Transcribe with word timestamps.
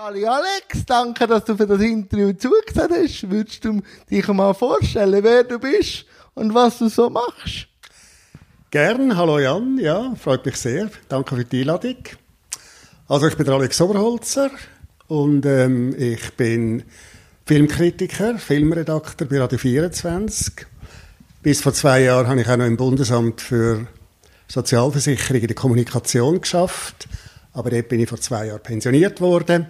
Sali 0.00 0.24
Alex, 0.24 0.86
danke, 0.86 1.26
dass 1.26 1.44
du 1.44 1.56
für 1.56 1.66
das 1.66 1.80
Interview 1.80 2.32
zugesehen 2.32 2.88
hast. 2.88 3.28
Würdest 3.28 3.64
du 3.64 3.82
dich 4.08 4.28
mal 4.28 4.54
vorstellen, 4.54 5.24
wer 5.24 5.42
du 5.42 5.58
bist 5.58 6.04
und 6.34 6.54
was 6.54 6.78
du 6.78 6.88
so 6.88 7.10
machst? 7.10 7.66
Gern, 8.70 9.16
hallo 9.16 9.40
Jan, 9.40 9.76
ja, 9.78 10.14
freut 10.14 10.46
mich 10.46 10.54
sehr. 10.54 10.88
Danke 11.08 11.34
für 11.34 11.44
die 11.44 11.62
Einladung. 11.62 11.96
Also 13.08 13.26
ich 13.26 13.36
bin 13.36 13.48
Alex 13.48 13.80
Oberholzer 13.80 14.52
und 15.08 15.44
ähm, 15.44 15.92
ich 15.98 16.32
bin 16.34 16.84
Filmkritiker, 17.44 18.38
Filmredakteur 18.38 19.26
bei 19.26 19.40
Radio 19.40 19.58
24. 19.58 20.64
Bis 21.42 21.60
vor 21.60 21.72
zwei 21.72 22.02
Jahren 22.02 22.28
habe 22.28 22.40
ich 22.40 22.48
auch 22.48 22.56
noch 22.56 22.66
im 22.66 22.76
Bundesamt 22.76 23.40
für 23.40 23.88
Sozialversicherung 24.46 25.40
in 25.40 25.48
der 25.48 25.56
Kommunikation 25.56 26.40
geschafft, 26.40 27.08
aber 27.52 27.70
dort 27.70 27.88
bin 27.88 27.98
ich 27.98 28.08
vor 28.08 28.20
zwei 28.20 28.46
Jahren 28.46 28.62
pensioniert 28.62 29.20
worden. 29.20 29.66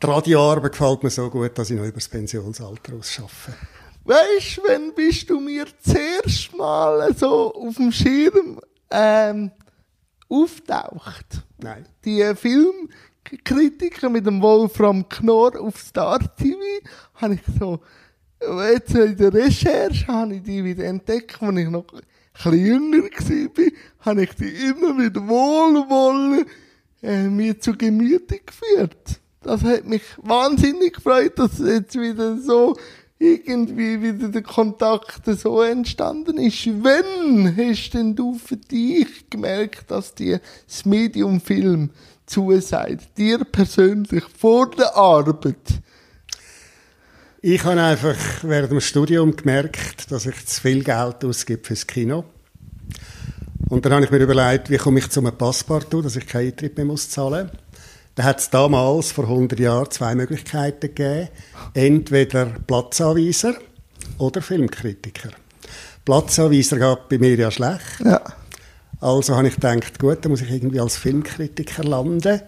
Die 0.00 0.06
Radioarbeit 0.06 0.72
gefällt 0.72 1.02
mir 1.02 1.10
so 1.10 1.28
gut, 1.28 1.58
dass 1.58 1.70
ich 1.70 1.76
noch 1.76 1.82
über 1.82 1.94
das 1.94 2.08
Pensionsalter 2.08 2.94
ausschaffe. 2.94 3.52
Weißt 4.04 4.58
du, 4.58 4.62
wenn 4.68 4.94
bist 4.94 5.28
du 5.28 5.40
mir 5.40 5.66
zuerst 5.80 6.56
mal 6.56 7.12
so 7.16 7.52
auf 7.52 7.74
dem 7.74 7.90
Schirm 7.90 8.60
ähm, 8.92 9.50
auftaucht? 10.28 11.42
Nein. 11.60 11.84
Die 12.04 12.32
Filmkritiker 12.36 14.08
mit 14.08 14.24
dem 14.24 14.40
Wolfram 14.40 15.08
Knorr 15.08 15.60
auf 15.60 15.76
Star 15.78 16.20
TV, 16.36 16.60
habe 17.16 17.34
ich 17.34 17.40
so, 17.58 17.80
jetzt 18.70 18.94
in 18.94 19.16
der 19.16 19.34
Recherche 19.34 20.06
habe 20.06 20.36
ich 20.36 20.42
die 20.44 20.62
wieder 20.62 20.84
entdeckt, 20.84 21.42
als 21.42 21.58
ich 21.58 21.68
noch 21.68 21.86
ein 21.92 22.02
bisschen 22.32 22.64
jünger 22.64 23.02
war, 23.02 23.72
habe 24.06 24.22
ich 24.22 24.34
die 24.36 24.66
immer 24.68 24.94
mit 24.94 25.16
Wohlwollen 25.16 26.46
äh, 27.02 27.24
mir 27.24 27.58
zu 27.58 27.76
Gemüte 27.76 28.38
geführt 28.38 29.20
das 29.42 29.62
hat 29.62 29.84
mich 29.86 30.02
wahnsinnig 30.18 30.94
gefreut, 30.94 31.38
dass 31.38 31.58
jetzt 31.58 31.98
wieder 31.98 32.38
so 32.38 32.76
irgendwie 33.18 34.00
wieder 34.00 34.28
der 34.28 34.42
Kontakt 34.42 35.22
so 35.26 35.62
entstanden 35.62 36.38
ist. 36.38 36.66
Wenn 36.66 37.56
hast 37.56 37.90
denn 37.90 38.14
du 38.14 38.38
für 38.38 38.56
dich 38.56 39.28
gemerkt, 39.28 39.90
dass 39.90 40.14
dir 40.14 40.40
das 40.66 40.84
Medium 40.84 41.40
Film 41.40 41.90
zusagt? 42.26 43.16
Dir 43.16 43.38
persönlich 43.38 44.24
vor 44.38 44.70
der 44.70 44.94
Arbeit? 44.94 45.56
Ich 47.40 47.64
habe 47.64 47.80
einfach 47.80 48.16
während 48.42 48.72
dem 48.72 48.80
Studium 48.80 49.34
gemerkt, 49.34 50.10
dass 50.10 50.26
ich 50.26 50.46
zu 50.46 50.60
viel 50.60 50.84
Geld 50.84 51.24
ausgebe 51.24 51.64
fürs 51.64 51.86
Kino. 51.86 52.24
Und 53.68 53.84
dann 53.84 53.92
habe 53.92 54.04
ich 54.04 54.10
mir 54.10 54.18
überlegt, 54.18 54.70
wie 54.70 54.76
komme 54.76 54.98
ich 54.98 55.10
zu 55.10 55.20
einem 55.20 55.36
Passepartout, 55.36 56.02
dass 56.02 56.16
ich 56.16 56.26
keinen 56.26 56.48
Eintritt 56.48 56.78
mehr 56.78 56.96
zahlen 56.96 57.46
muss. 57.46 57.67
Da 58.18 58.24
hat 58.24 58.40
es 58.40 58.50
damals, 58.50 59.12
vor 59.12 59.28
100 59.28 59.60
Jahren, 59.60 59.92
zwei 59.92 60.16
Möglichkeiten 60.16 60.92
gegeben. 60.92 61.28
Entweder 61.72 62.46
Platzanweiser 62.46 63.54
oder 64.18 64.42
Filmkritiker. 64.42 65.28
Platzanweiser 66.04 66.78
geht 66.80 67.08
bei 67.10 67.18
mir 67.18 67.36
ja 67.36 67.48
schlecht. 67.52 68.00
Ja. 68.04 68.20
Also 69.00 69.36
habe 69.36 69.46
ich 69.46 69.54
gedacht, 69.54 70.00
gut, 70.00 70.18
dann 70.22 70.32
muss 70.32 70.40
ich 70.40 70.50
irgendwie 70.50 70.80
als 70.80 70.96
Filmkritiker 70.96 71.84
landen. 71.84 72.40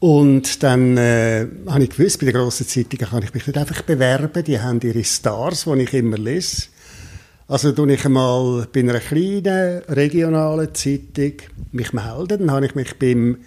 Und 0.00 0.64
dann 0.64 0.96
äh, 0.96 1.46
habe 1.68 1.84
ich 1.84 1.90
gewusst, 1.90 2.18
bei 2.18 2.26
den 2.26 2.34
grossen 2.34 2.66
Zeitungen 2.66 3.08
kann 3.08 3.22
ich 3.22 3.32
mich 3.32 3.46
nicht 3.46 3.56
einfach 3.56 3.82
bewerben. 3.82 4.42
Die 4.42 4.58
haben 4.58 4.80
ihre 4.80 5.04
Stars, 5.04 5.66
die 5.66 5.82
ich 5.82 5.94
immer 5.94 6.18
lese. 6.18 6.64
Also 7.46 7.70
tue 7.70 7.92
ich 7.92 8.04
einmal 8.04 8.66
bei 8.72 8.80
einer 8.80 8.98
kleinen 8.98 9.82
regionalen 9.86 10.74
Zeitung 10.74 11.34
mich 11.70 11.92
melden. 11.92 12.40
Dann 12.40 12.50
habe 12.50 12.66
ich 12.66 12.74
mich 12.74 12.98
beim 12.98 13.38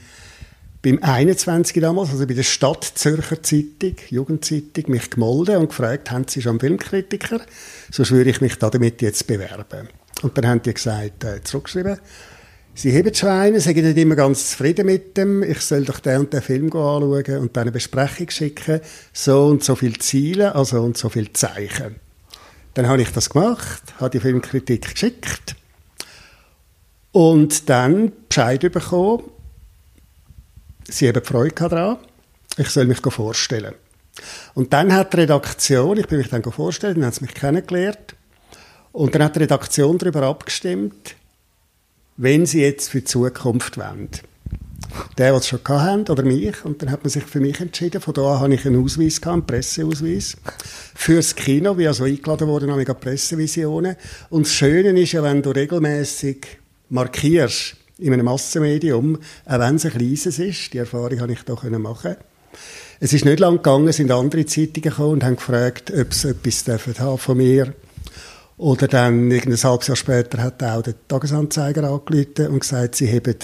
beim 0.87 1.03
21 1.03 1.81
damals, 1.81 2.11
also 2.11 2.25
bei 2.25 2.33
der 2.33 2.43
Stadt 2.43 2.85
Zürcher 2.95 3.43
Zeitung, 3.43 3.95
Jugendzeitung, 4.09 4.85
mich 4.87 5.09
gemeldet 5.09 5.57
und 5.57 5.67
gefragt, 5.67 6.11
haben 6.11 6.25
Sie 6.29 6.41
schon 6.41 6.51
einen 6.51 6.59
Filmkritiker? 6.61 7.41
Sonst 7.91 8.11
würde 8.11 8.29
ich 8.29 8.39
mich 8.39 8.55
damit 8.55 9.01
jetzt 9.01 9.27
bewerben. 9.27 9.89
Und 10.21 10.37
dann 10.37 10.47
haben 10.47 10.61
die 10.61 10.73
gesagt, 10.73 11.25
äh, 11.25 11.43
zurückgeschrieben, 11.43 11.97
Sie 12.73 12.97
haben 12.97 13.13
schon 13.13 13.29
einen, 13.29 13.59
sind 13.59 13.75
nicht 13.75 13.97
immer 13.97 14.15
ganz 14.15 14.51
zufrieden 14.51 14.85
mit 14.85 15.17
dem, 15.17 15.43
ich 15.43 15.59
soll 15.59 15.83
doch 15.83 15.99
den 15.99 16.21
und 16.21 16.31
den 16.31 16.41
Film 16.41 16.67
anschauen 16.67 17.39
und 17.39 17.57
dann 17.57 17.63
eine 17.63 17.71
Besprechung 17.71 18.29
schicken, 18.29 18.79
so 19.11 19.47
und 19.47 19.65
so 19.65 19.75
viele 19.75 19.97
Ziele, 19.97 20.55
also 20.55 20.81
und 20.81 20.97
so 20.97 21.09
viele 21.09 21.33
Zeichen. 21.33 21.95
Dann 22.75 22.87
habe 22.87 23.01
ich 23.01 23.11
das 23.11 23.29
gemacht, 23.31 23.81
habe 23.99 24.11
die 24.11 24.19
Filmkritik 24.21 24.93
geschickt 24.93 25.55
und 27.11 27.67
dann 27.67 28.13
Bescheid 28.29 28.61
bekommen, 28.71 29.23
sie 30.87 31.07
haben 31.07 31.23
Freude 31.23 31.55
daran, 31.55 31.97
ich 32.57 32.69
soll 32.69 32.85
mich 32.85 32.99
vorstellen. 32.99 33.75
Und 34.53 34.73
dann 34.73 34.93
hat 34.93 35.13
die 35.13 35.17
Redaktion, 35.17 35.97
ich 35.97 36.07
bin 36.07 36.17
mich 36.17 36.29
dann 36.29 36.43
vorstellen, 36.43 36.95
dann 36.95 37.05
haben 37.05 37.13
sie 37.13 37.25
mich 37.25 37.33
kennengelernt, 37.33 38.15
und 38.97 39.13
dann 39.13 39.21
hat 39.21 39.35
die 39.35 39.41
Redaktion 39.41 39.99
darüber 39.99 40.23
abgestimmt, 40.23 41.15
wenn 42.15 42.47
sie 42.47 42.61
jetzt 42.61 42.89
für 42.89 42.99
die 42.99 43.05
Zukunft 43.05 43.77
wollen. 43.77 44.09
Der, 45.19 45.35
was 45.35 45.47
schon 45.47 45.59
haben, 45.67 46.07
oder 46.07 46.23
mich. 46.23 46.65
Und 46.65 46.81
dann 46.81 46.89
hat 46.89 47.03
man 47.03 47.11
sich 47.11 47.23
für 47.23 47.39
mich 47.39 47.59
entschieden. 47.59 48.01
Von 48.01 48.15
da 48.15 48.33
an 48.33 48.39
habe 48.39 48.53
ich 48.55 48.65
einen 48.65 48.83
Ausweis 48.83 49.21
gehabt, 49.21 49.33
einen 49.33 49.45
Presseausweis. 49.45 50.35
Fürs 50.95 51.35
Kino, 51.35 51.77
wie 51.77 51.87
also 51.87 52.05
eingeladen 52.05 52.47
worden, 52.47 52.71
habe 52.71 52.81
ich 52.81 52.87
Pressevisionen. 52.87 53.97
Und 54.31 54.47
das 54.47 54.53
Schöne 54.53 54.99
ist 54.99 55.11
ja, 55.11 55.21
wenn 55.21 55.43
du 55.43 55.51
regelmäßig 55.51 56.47
markierst, 56.89 57.75
in 57.99 58.13
einem 58.13 58.25
Massenmedium, 58.25 59.17
auch 59.45 59.59
wenn 59.59 59.75
es 59.75 59.85
ein 59.85 59.91
kleines 59.91 60.25
ist. 60.25 60.73
Die 60.73 60.77
Erfahrung 60.77 61.19
habe 61.19 61.31
ich 61.31 61.43
da 61.43 61.55
machen 61.79 62.15
Es 62.99 63.13
ist 63.13 63.25
nicht 63.25 63.39
lang 63.39 63.57
gegangen, 63.57 63.91
sind 63.91 64.11
andere 64.11 64.45
Zeitungen 64.45 64.81
gekommen 64.81 65.13
und 65.13 65.23
haben 65.23 65.35
gefragt, 65.35 65.91
ob 65.91 66.13
sie 66.13 66.29
etwas 66.29 66.63
dürfen 66.63 66.99
haben 66.99 67.17
von 67.17 67.37
mir. 67.37 67.73
Oder 68.57 68.87
dann, 68.87 69.31
ein 69.31 69.63
halbes 69.63 69.87
Jahr 69.87 69.95
später, 69.95 70.41
hat 70.41 70.63
auch 70.63 70.81
der 70.81 70.95
Tagesanzeiger 71.07 71.83
angerufen 71.83 72.47
und 72.47 72.59
gesagt, 72.61 72.95
sie 72.95 73.07
haben 73.11 73.35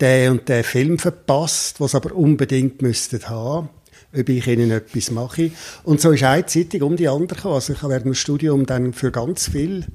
den 0.00 0.30
und 0.32 0.48
den 0.48 0.64
Film 0.64 0.98
verpasst, 0.98 1.80
was 1.80 1.94
aber 1.94 2.14
unbedingt 2.14 2.82
müsstet 2.82 3.28
haben 3.28 3.68
ob 4.16 4.28
ich 4.28 4.46
ihnen 4.46 4.70
etwas 4.70 5.10
mache. 5.10 5.50
Und 5.82 6.00
so 6.00 6.12
ist 6.12 6.22
eine 6.22 6.46
Zeitung 6.46 6.82
um 6.82 6.96
die 6.96 7.08
andere 7.08 7.36
gekommen. 7.36 7.54
Also 7.54 7.72
ich 7.72 7.82
habe 7.82 7.92
während 7.92 8.06
dem 8.06 8.14
Studium 8.14 8.64
dann 8.64 8.92
für 8.92 9.10
ganz 9.10 9.48
viel 9.48 9.86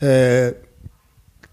äh, 0.00 0.52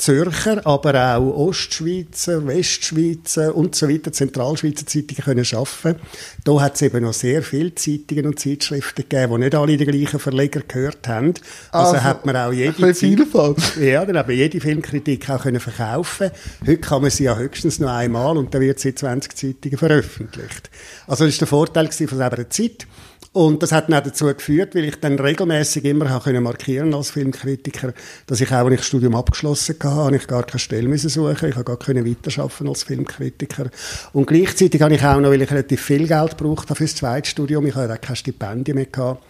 Zürcher, 0.04 0.68
aber 0.68 1.16
auch 1.16 1.48
Ostschweizer, 1.48 2.46
Westschweizer 2.46 3.56
und 3.56 3.74
so 3.74 3.88
weiter, 3.88 4.12
Zentralschweizer 4.12 4.86
Zeitungen 4.86 5.24
können 5.24 5.46
arbeiten. 5.54 6.02
Da 6.44 6.60
hat 6.60 6.76
es 6.76 6.82
eben 6.82 7.04
noch 7.04 7.14
sehr 7.14 7.42
viele 7.42 7.74
Zeitungen 7.74 8.26
und 8.26 8.38
Zeitschriften 8.38 9.06
gegeben, 9.08 9.36
die 9.36 9.40
nicht 9.40 9.56
alle 9.56 9.78
den 9.78 9.88
gleichen 9.88 10.20
Verleger 10.20 10.60
gehört 10.68 11.08
haben. 11.08 11.36
Also, 11.72 11.94
also 11.94 12.04
hat 12.04 12.26
man 12.26 12.36
auch 12.36 12.52
jede 12.52 12.94
Vielfalt. 12.94 13.78
Ja, 13.80 14.06
dann 14.06 14.18
haben 14.18 14.34
jede 14.34 14.60
Filmkritik 14.60 15.30
auch 15.30 15.42
können 15.42 15.62
verkaufen. 15.62 16.32
Heute 16.68 16.78
kann 16.80 17.02
man 17.02 17.10
sie 17.10 17.24
ja 17.24 17.38
höchstens 17.38 17.80
noch 17.80 17.90
einmal 17.90 18.38
und 18.38 18.54
dann 18.54 18.60
wird 18.60 18.80
sie 18.80 18.90
in 18.90 18.98
20 18.98 19.38
Zeitungen 19.38 19.78
veröffentlicht. 19.78 20.70
Also 21.08 21.24
das 21.24 21.34
ist 21.34 21.40
der 21.40 21.48
Vorteil 21.48 21.90
von 21.90 22.18
der 22.18 22.50
Zeit. 22.50 22.88
Und 23.34 23.64
das 23.64 23.72
hat 23.72 23.90
dann 23.90 24.00
auch 24.00 24.04
dazu 24.04 24.28
geführt, 24.28 24.76
weil 24.76 24.86
ich 24.86 25.00
dann 25.00 25.18
regelmäßig 25.18 25.84
immer 25.86 26.08
habe 26.08 26.40
markieren 26.40 26.94
als 26.94 27.10
Filmkritiker, 27.10 27.92
dass 28.28 28.40
ich 28.40 28.52
auch, 28.52 28.64
wenn 28.64 28.74
ich 28.74 28.82
das 28.82 28.86
Studium 28.86 29.16
abgeschlossen 29.16 29.76
hatte, 29.80 29.96
habe 29.96 30.16
ich 30.16 30.28
gar 30.28 30.44
keine 30.44 30.60
Stelle 30.60 30.88
müssen 30.88 31.10
suchen, 31.10 31.50
ich 31.50 31.56
habe 31.56 31.64
gar 31.64 31.78
können 31.78 32.06
weiterarbeiten 32.06 32.68
als 32.68 32.84
Filmkritiker. 32.84 33.72
Und 34.14 34.28
gleichzeitig 34.28 34.80
habe 34.84 34.94
ich 34.94 35.04
auch 35.04 35.20
noch, 35.20 35.32
weil 35.32 35.42
ich 35.42 35.50
relativ 35.50 35.82
viel 35.82 36.08
Geld 36.08 36.38
braucht 36.38 36.70
habe 36.70 36.78
fürs 36.78 36.96
Zweitstudium, 36.96 37.66
ich 37.66 37.74
hatte 37.74 37.94
auch 37.94 38.02
kein 38.02 38.16
Stipendium 38.16 38.76
mehr 38.76 38.86
gehabt, 38.86 39.24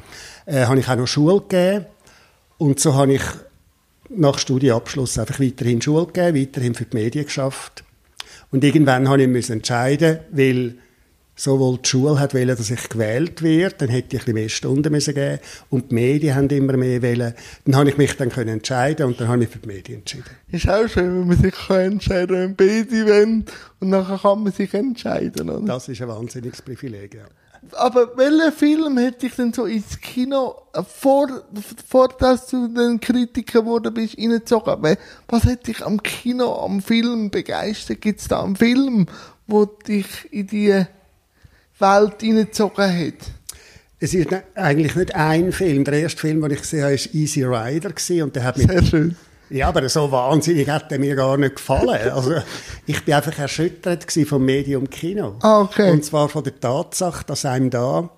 äh, 0.48 0.66
habe 0.66 0.82
ich 0.82 0.90
auch 0.90 0.98
noch 0.98 1.08
Schule 1.08 1.40
gegeben. 1.40 1.86
Und 2.58 2.82
so 2.82 2.96
habe 2.96 3.14
ich 3.14 3.24
nach 4.10 4.38
Studienabschluss 4.38 5.18
einfach 5.18 5.40
weiterhin 5.40 5.82
Schule 5.82 6.08
gegeben, 6.08 6.42
weiterhin 6.42 6.76
für 6.76 6.84
die 6.84 6.98
Medien 6.98 7.24
geschafft. 7.24 7.86
Und 8.52 8.66
irgendwann 8.66 9.08
habe 9.08 9.22
ich 9.22 9.30
mich 9.30 9.50
entscheiden, 9.50 10.20
weil 10.30 10.76
sowohl 11.36 11.80
die 11.80 11.90
Schule 11.90 12.20
hat 12.20 12.34
wollen, 12.34 12.56
dass 12.56 12.70
ich 12.70 12.90
gewählt 12.90 13.42
werde, 13.42 13.76
dann 13.80 13.90
hätte 13.90 14.16
ich 14.16 14.22
ein 14.22 14.26
bisschen 14.26 14.34
mehr 14.36 14.50
Stunden 14.50 14.92
müssen 14.92 15.14
geben 15.14 15.40
und 15.70 15.92
die 15.92 15.96
Medien 15.96 16.36
haben 16.36 16.50
immer 16.50 16.78
mehr 16.78 17.02
wollen. 17.02 17.34
Dann 17.66 17.76
habe 17.76 17.90
ich 17.90 17.98
mich 17.98 18.16
dann 18.18 18.30
können 18.30 18.50
entscheiden 18.50 19.08
und 19.08 19.20
dann 19.20 19.28
habe 19.28 19.44
ich 19.44 19.50
mich 19.50 19.54
für 19.54 19.60
die 19.60 19.68
Medien 19.68 20.00
entschieden. 20.00 20.26
Ist 20.52 20.70
auch 20.70 20.88
schön, 20.88 21.22
wenn 21.22 21.28
man 21.28 21.42
sich 21.42 21.54
kann 21.54 21.80
entscheiden 21.80 22.56
kann, 22.56 22.58
wenn 22.58 22.86
beide 22.86 23.08
wollen 23.08 23.46
und 23.80 23.90
nachher 23.90 24.20
kann 24.20 24.44
man 24.44 24.52
sich 24.52 24.74
entscheiden, 24.74 25.50
oder? 25.50 25.66
Das 25.66 25.90
ist 25.90 26.02
ein 26.02 26.08
wahnsinniges 26.08 26.62
Privileg, 26.62 27.16
ja. 27.16 27.26
Aber 27.72 28.18
welchen 28.18 28.52
Film 28.52 28.98
hätte 28.98 29.28
ich 29.28 29.36
denn 29.36 29.54
so 29.54 29.66
ins 29.66 30.00
Kino, 30.02 30.56
äh, 30.74 30.84
vor, 30.84 31.30
vor 31.88 32.10
dass 32.20 32.48
du 32.48 32.68
den 32.68 33.00
Kritiker 33.00 33.62
geworden 33.62 33.94
bist, 33.94 34.18
reingezogen? 34.18 34.98
Was 35.30 35.46
hätte 35.46 35.72
dich 35.72 35.82
am 35.82 36.04
Kino, 36.04 36.54
am 36.62 36.82
Film 36.82 37.32
begeistert? 37.32 38.02
Gibt 38.02 38.20
es 38.20 38.28
da 38.28 38.44
einen 38.44 38.58
Film, 38.58 39.06
wo 39.48 39.66
dich 39.66 40.32
in 40.32 40.48
die 40.48 40.86
Welt 41.80 42.22
hineingezogen 42.22 43.08
hat? 43.08 43.14
Es 44.00 44.14
ist 44.14 44.28
eigentlich 44.56 44.96
nicht 44.96 45.16
ein 45.16 45.52
Film. 45.52 45.86
Der 45.86 45.94
erste 45.94 46.20
Film, 46.20 46.42
den 46.42 46.52
ich 46.52 46.62
gesehen 46.62 46.84
habe, 46.84 46.94
war 46.94 47.14
Easy 47.14 47.44
Rider. 47.44 48.24
Und 48.24 48.36
der 48.36 48.44
hat 48.44 48.58
mich, 48.58 48.68
Sehr 48.68 48.84
schön. 48.84 49.16
Ja, 49.50 49.68
aber 49.68 49.88
so 49.88 50.12
wahnsinnig 50.12 50.68
hat 50.68 50.92
er 50.92 51.00
mir 51.00 51.16
gar 51.16 51.38
nicht 51.38 51.58
gefallen. 51.58 52.10
Also, 52.12 52.34
ich 52.88 53.04
bin 53.06 53.14
einfach 53.14 53.38
erschüttert 53.38 54.12
vom 54.28 54.44
Medium 54.44 54.90
Kino. 54.90 55.36
Ah, 55.42 55.62
okay. 55.62 55.92
Und 55.92 56.04
zwar 56.04 56.28
von 56.28 56.44
der 56.44 56.60
Tatsache, 56.60 57.24
dass 57.26 57.46
einem 57.46 57.70
da 57.70 58.10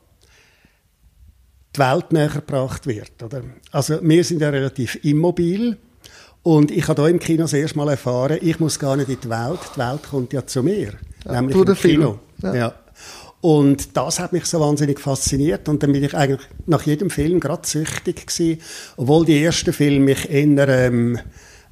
die 1.75 1.79
Welt 1.79 2.13
näher 2.13 2.29
gebracht 2.29 2.87
wird. 2.87 3.21
Oder? 3.21 3.43
Also, 3.71 3.99
wir 4.01 4.23
sind 4.23 4.41
ja 4.41 4.49
relativ 4.49 5.03
immobil. 5.03 5.77
Und 6.41 6.71
ich 6.71 6.87
habe 6.87 7.01
hier 7.01 7.11
im 7.11 7.19
Kino 7.19 7.43
das 7.43 7.53
erste 7.53 7.77
Mal 7.77 7.89
erfahren, 7.89 8.37
ich 8.41 8.59
muss 8.59 8.79
gar 8.79 8.95
nicht 8.95 9.09
in 9.09 9.19
die 9.19 9.29
Welt, 9.29 9.59
die 9.75 9.79
Welt 9.79 10.03
kommt 10.09 10.31
ja 10.31 10.45
zu 10.45 10.63
mir. 10.63 10.93
Ja, 11.25 11.33
nämlich 11.33 11.57
im 11.57 11.65
den 11.65 11.75
Film. 11.75 12.01
Kino. 12.01 12.19
Ja. 12.41 12.55
Ja. 12.55 12.75
Und 13.45 13.95
das 13.95 14.19
hat 14.19 14.33
mich 14.33 14.45
so 14.45 14.59
wahnsinnig 14.59 14.99
fasziniert. 14.99 15.69
Und 15.69 15.83
dann 15.83 15.91
bin 15.91 16.03
ich 16.03 16.15
eigentlich 16.15 16.41
nach 16.65 16.81
jedem 16.81 17.11
Film 17.11 17.39
gerade 17.39 17.67
süchtig 17.67 18.25
gewesen, 18.25 18.59
obwohl 18.97 19.23
die 19.23 19.43
ersten 19.43 19.71
Filme 19.71 19.99
mich 20.05 20.27
eher 20.31 20.67
ähm, 20.67 21.19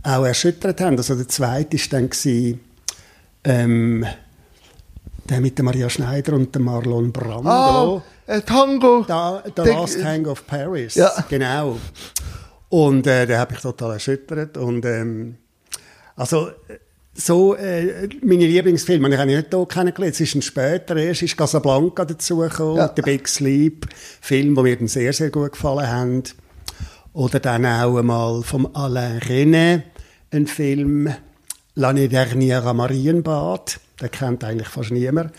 auch 0.03 0.23
erschüttert 0.23 0.79
haben. 0.81 0.97
Also 0.97 1.15
der 1.15 1.27
zweite 1.27 1.75
war 1.79 1.85
dann 1.89 2.09
gewesen, 2.11 2.59
ähm, 3.43 4.05
der 5.27 5.41
mit 5.41 5.57
der 5.57 5.65
Maria 5.65 5.89
Schneider 5.89 6.33
und 6.33 6.53
dem 6.53 6.61
Marlon 6.65 7.11
Brando. 7.11 7.49
Ah, 7.49 8.03
äh, 8.27 8.41
Tango. 8.41 9.03
Da, 9.07 9.41
The 9.43 9.51
Der- 9.63 9.65
Last 9.65 9.99
Tango 9.99 10.31
of 10.33 10.45
Paris. 10.45 10.93
Ja. 10.93 11.11
Genau. 11.27 11.79
Und 12.69 13.07
äh, 13.07 13.25
den 13.25 13.39
habe 13.39 13.55
ich 13.55 13.61
total 13.61 13.93
erschüttert. 13.93 14.57
Und 14.57 14.85
ähm, 14.85 15.37
also 16.15 16.51
so 17.15 17.55
äh, 17.55 18.09
meine 18.23 18.47
Lieblingsfilme, 18.47 19.09
die 19.09 19.17
habe 19.17 19.29
ich 19.31 19.37
nicht 19.37 19.53
hier 19.53 19.65
kennengelernt. 19.67 20.15
Es 20.15 20.21
ist 20.21 20.35
ein 20.35 20.41
später 20.41 20.95
erst, 20.95 21.21
ist 21.21 21.37
Casablanca 21.37 22.05
dazugekommen, 22.05 22.77
Ja. 22.77 22.87
der 22.87 23.03
Big 23.03 23.27
Sleep, 23.27 23.87
Film, 24.21 24.55
der 24.55 24.63
mir 24.63 24.75
dann 24.77 24.87
sehr, 24.87 25.13
sehr 25.13 25.29
gut 25.29 25.51
gefallen 25.51 25.87
haben. 25.87 26.23
Oder 27.13 27.39
dann 27.39 27.65
auch 27.65 27.97
einmal 27.97 28.41
vom 28.41 28.67
Alain 28.73 29.19
René, 29.19 29.83
ein 30.31 30.47
Film, 30.47 31.13
L'année 31.75 32.07
dernière 32.07 32.65
am 32.65 32.77
Marienbad. 32.77 33.79
Den 34.01 34.11
kennt 34.11 34.43
eigentlich 34.43 34.67
fast 34.67 34.91
niemand. 34.91 35.31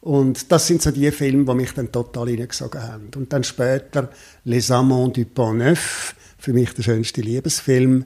Und 0.00 0.50
das 0.52 0.68
sind 0.68 0.80
so 0.80 0.92
die 0.92 1.10
Filme, 1.10 1.44
die 1.44 1.54
mich 1.54 1.72
dann 1.74 1.90
total 1.90 2.28
hineingesogen 2.28 2.80
haben. 2.82 3.10
Und 3.16 3.32
dann 3.32 3.42
später 3.42 4.10
Les 4.44 4.70
Amants 4.70 5.14
du 5.18 5.24
Pont 5.24 5.58
Neuf, 5.58 6.14
für 6.38 6.52
mich 6.52 6.72
der 6.74 6.84
schönste 6.84 7.20
Liebesfilm. 7.20 8.04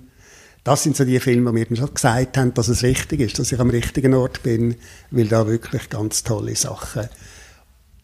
Das 0.64 0.84
sind 0.84 0.96
so 0.96 1.04
die 1.04 1.18
Filme, 1.18 1.52
die 1.52 1.70
mir 1.70 1.76
schon 1.76 1.92
gesagt 1.92 2.38
haben, 2.38 2.54
dass 2.54 2.68
es 2.68 2.82
richtig 2.82 3.20
ist, 3.20 3.38
dass 3.38 3.50
ich 3.50 3.58
am 3.58 3.70
richtigen 3.70 4.14
Ort 4.14 4.42
bin, 4.42 4.76
weil 5.10 5.26
da 5.26 5.46
wirklich 5.46 5.90
ganz 5.90 6.22
tolle 6.22 6.54
Sachen 6.54 7.08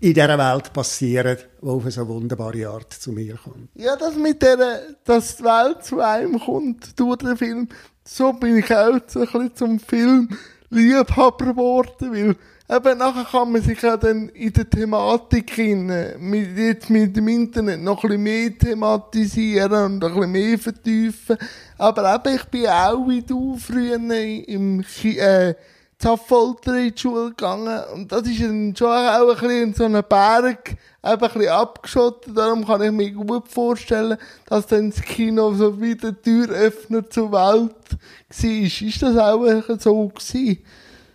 in 0.01 0.15
dieser 0.15 0.39
Welt 0.39 0.73
passieren, 0.73 1.39
die 1.61 1.67
auf 1.67 1.83
eine 1.83 1.91
so 1.91 2.07
wunderbare 2.07 2.69
Art 2.69 2.93
zu 2.93 3.13
mir 3.13 3.37
kommen. 3.37 3.69
Ja, 3.75 3.97
das 3.97 4.15
mit 4.15 4.43
der, 4.43 4.81
dass 5.05 5.37
die 5.37 5.45
Welt 5.45 5.85
zu 5.85 6.01
einem 6.01 6.39
kommt 6.39 6.99
durch 6.99 7.19
den 7.19 7.37
Film, 7.37 7.69
so 8.05 8.33
bin 8.33 8.59
ich 8.59 8.75
auch 8.75 8.93
ein 8.93 9.03
bisschen 9.03 9.55
zum 9.55 9.81
Filmliebhaber 9.81 11.47
geworden, 11.47 12.13
weil 12.13 12.37
eben 12.71 12.99
nachher 12.99 13.25
kann 13.25 13.53
man 13.53 13.63
sich 13.63 13.81
ja 13.81 13.97
dann 13.97 14.29
in 14.31 14.53
der 14.53 14.69
Thematik 14.69 15.51
hin, 15.51 15.93
mit, 16.19 16.57
jetzt 16.57 16.91
mit 16.91 17.17
dem 17.17 17.29
Internet 17.29 17.81
noch 17.81 18.05
ein 18.05 18.09
bisschen 18.09 18.23
mehr 18.23 18.59
thematisieren 18.59 19.85
und 19.85 20.05
ein 20.05 20.15
bisschen 20.15 20.33
mehr 20.33 20.59
vertiefen. 20.59 21.39
Aber 21.79 22.15
eben, 22.15 22.37
ich 22.37 22.45
bin 22.45 22.67
auch 22.67 23.09
wie 23.09 23.23
du 23.23 23.57
früher 23.57 23.95
im, 23.95 24.85
äh, 25.05 25.55
Zapfolter 25.99 26.77
in 26.77 26.95
die 26.95 27.01
Schule 27.01 27.31
gegangen 27.31 27.83
und 27.93 28.13
das 28.13 28.23
ist 28.23 28.41
dann 28.41 28.73
schon 28.77 28.87
auch 28.87 29.31
ein 29.31 29.35
bisschen 29.35 29.63
in 29.63 29.75
so 29.75 29.85
einem 29.85 30.05
Berg, 30.09 30.71
eben 30.71 30.79
ein 31.03 31.19
bisschen 31.19 31.49
abgeschottet, 31.49 32.39
darum 32.39 32.65
kann 32.65 32.83
ich 32.83 32.93
mir 32.93 33.11
gut 33.11 33.49
vorstellen, 33.49 34.17
dass 34.47 34.69
dann 34.69 34.91
das 34.91 35.03
Kino 35.03 35.53
so 35.55 35.81
wie 35.81 35.97
der 35.97 36.21
Türöffner 36.23 37.11
zur 37.11 37.33
Welt 37.33 37.75
war. 37.89 38.89
Ist 38.89 39.03
das 39.03 39.17
auch 39.17 39.81
so 39.81 40.07
gewesen? 40.07 40.59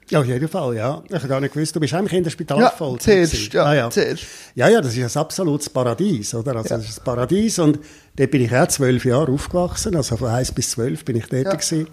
Ja, 0.09 0.19
auf 0.19 0.25
jeden 0.25 0.47
Fall, 0.47 0.75
ja. 0.75 1.01
Ich 1.07 1.13
habe 1.15 1.27
gar 1.27 1.39
nicht 1.39 1.53
gewusst, 1.53 1.75
du 1.75 1.79
bist 1.79 1.93
auch 1.93 1.99
im 1.99 2.07
Kinderspital 2.07 2.59
Ja, 2.59 2.69
voll. 2.71 2.99
zuerst, 2.99 3.53
ja, 3.53 3.63
ah, 3.63 3.73
ja. 3.73 3.89
zuerst. 3.89 4.23
Ja, 4.53 4.67
ja, 4.67 4.81
das 4.81 4.95
ist 4.95 5.15
ein 5.15 5.21
absolutes 5.21 5.69
Paradies, 5.69 6.35
oder? 6.35 6.55
Also, 6.57 6.69
Ja. 6.69 6.77
das 6.77 6.89
ist 6.89 6.99
ein 6.99 7.03
Paradies 7.05 7.57
und 7.59 7.79
dort 8.15 8.29
bin 8.31 8.41
ich 8.43 8.53
auch 8.55 8.67
zwölf 8.67 9.05
Jahre 9.05 9.31
aufgewachsen, 9.31 9.95
also 9.95 10.17
von 10.17 10.27
eins 10.27 10.51
bis 10.51 10.71
zwölf 10.71 11.05
bin 11.05 11.15
ich 11.15 11.27
dort 11.27 11.45
Ja. 11.45 11.51
gewesen. 11.55 11.87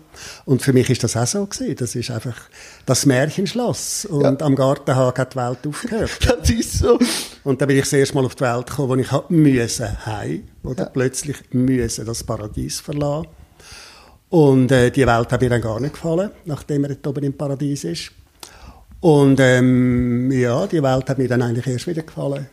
Und 0.44 0.60
für 0.60 0.72
mich 0.72 0.90
ist 0.90 1.04
das 1.04 1.16
auch 1.16 1.26
so 1.26 1.46
gewesen. 1.46 1.76
Das 1.76 1.94
ist 1.94 2.10
einfach 2.10 2.36
das 2.84 3.06
Märchenschloss 3.06 4.04
und 4.06 4.42
am 4.42 4.56
Gartenhag 4.56 5.18
hat 5.18 5.34
die 5.34 5.38
Welt 5.38 5.58
aufgehört. 5.66 6.10
Das 6.40 6.50
ist 6.50 6.78
so. 6.78 6.98
Und 7.44 7.60
dann 7.60 7.68
bin 7.68 7.76
ich 7.76 7.84
das 7.84 7.92
erste 7.92 8.14
Mal 8.16 8.24
auf 8.24 8.34
die 8.34 8.42
Welt 8.44 8.66
gekommen, 8.66 8.88
wo 8.88 8.96
ich 8.96 9.10
hab 9.12 9.30
müssen 9.30 10.04
heim, 10.06 10.42
oder 10.64 10.84
Ja. 10.84 10.88
plötzlich 10.90 11.36
müssen 11.52 12.04
das 12.04 12.24
Paradies 12.24 12.80
verlassen. 12.80 13.28
Und 14.30 14.70
äh, 14.70 14.90
die 14.90 15.06
Welt 15.06 15.32
hat 15.32 15.40
mir 15.40 15.50
dann 15.50 15.60
gar 15.60 15.80
nicht 15.80 15.94
gefallen, 15.94 16.30
nachdem 16.44 16.84
er 16.84 16.94
dort 16.94 17.06
oben 17.08 17.24
im 17.24 17.36
Paradies 17.36 17.84
ist. 17.84 18.12
Und 19.00 19.40
ähm, 19.40 20.30
ja, 20.30 20.66
die 20.66 20.82
Welt 20.82 21.08
hat 21.10 21.18
mir 21.18 21.26
dann 21.28 21.42
eigentlich 21.42 21.66
erst 21.66 21.86
wieder 21.88 22.02
gefallen, 22.02 22.48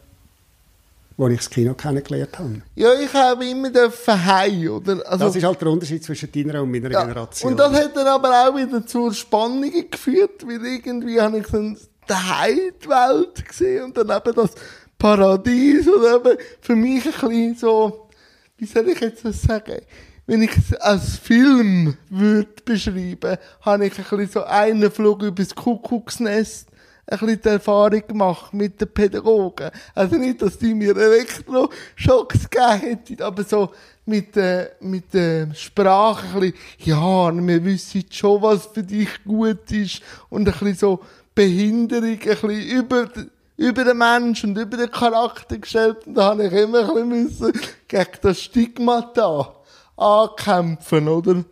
wo 1.17 1.27
ich 1.27 1.37
das 1.37 1.49
Kino 1.49 1.75
kennengelernt 1.75 2.39
habe. 2.39 2.61
Ja, 2.75 2.93
ich 2.93 3.13
habe 3.13 3.45
immer 3.45 3.69
heim, 4.07 4.69
oder? 4.71 5.03
Also, 5.05 5.25
Das 5.25 5.35
ist 5.35 5.43
halt 5.43 5.61
der 5.61 5.67
Unterschied 5.67 6.03
zwischen 6.03 6.31
deiner 6.31 6.63
und 6.63 6.71
meiner 6.71 6.89
Ja, 6.89 7.03
Generation. 7.03 7.51
Und 7.51 7.59
das 7.59 7.73
hat 7.73 7.95
dann 7.95 8.07
aber 8.07 8.47
auch 8.47 8.55
wieder 8.55 8.85
zur 8.85 9.13
Spannung 9.13 9.71
geführt, 9.91 10.47
weil 10.47 10.65
irgendwie 10.65 11.21
habe 11.21 11.39
ich 11.39 11.47
dann 11.47 11.77
daheim 12.07 12.71
die 12.83 12.89
Welt 12.89 13.47
gesehen 13.47 13.83
und 13.83 13.97
dann 13.97 14.09
eben 14.09 14.35
das 14.35 14.51
Paradies 14.97 15.87
und 15.87 16.03
eben 16.03 16.37
für 16.61 16.75
mich 16.75 17.05
ein 17.05 17.11
bisschen 17.11 17.55
so, 17.55 18.07
wie 18.57 18.65
soll 18.65 18.87
ich 18.89 18.99
jetzt 18.99 19.25
das 19.25 19.41
sagen? 19.41 19.81
Wenn 20.29 20.41
ich 20.41 20.57
es 20.57 20.73
als 20.73 21.17
Film 21.17 21.95
würde 22.09 22.49
beschreiben, 22.65 23.37
habe 23.61 23.87
ich 23.87 23.97
ein 23.97 24.03
bisschen 24.03 24.27
so 24.27 24.43
einen 24.43 24.91
Flug 24.91 25.23
übers 25.23 25.55
Kuckucksnest 25.55 26.67
ein 27.09 27.19
bisschen 27.19 27.41
die 27.41 27.47
Erfahrung 27.47 28.03
gemacht 28.05 28.53
mit 28.53 28.81
den 28.81 28.89
Pädagogen. 28.89 29.71
Also 29.95 30.17
nicht, 30.17 30.41
dass 30.41 30.57
die 30.57 30.73
mir 30.73 30.95
Elektroschocks 30.97 32.49
gegeben 32.49 32.79
hätten, 32.81 33.23
aber 33.23 33.45
so 33.45 33.71
mit 34.05 34.35
der, 34.35 34.71
mit 34.81 35.13
der 35.13 35.53
Sprache 35.53 36.27
ein 36.35 36.39
bisschen, 36.41 36.55
ja, 36.79 37.33
wir 37.33 37.63
wissen 37.63 38.03
schon, 38.09 38.41
was 38.41 38.65
für 38.67 38.83
dich 38.83 39.23
gut 39.23 39.71
ist. 39.71 40.01
Und 40.29 40.49
ein 40.49 40.51
bisschen 40.51 40.75
so 40.75 40.99
Behinderung, 41.33 42.09
ein 42.09 42.19
bisschen 42.19 42.69
über, 42.69 43.09
über 43.55 43.83
den 43.85 43.97
Mensch 43.97 44.43
und 44.43 44.57
über 44.57 44.75
den 44.75 44.91
Charakter 44.91 45.57
gestellt. 45.57 46.05
Und 46.05 46.15
da 46.15 46.31
habe 46.31 46.47
ich 46.47 46.51
immer 46.51 46.79
ein 46.81 46.87
bisschen 46.87 47.07
müssen 47.07 47.61
gegen 47.87 48.11
das 48.21 48.41
Stigma 48.41 49.09
da 49.13 49.56
ankämpfen, 49.97 51.07
oder? 51.07 51.43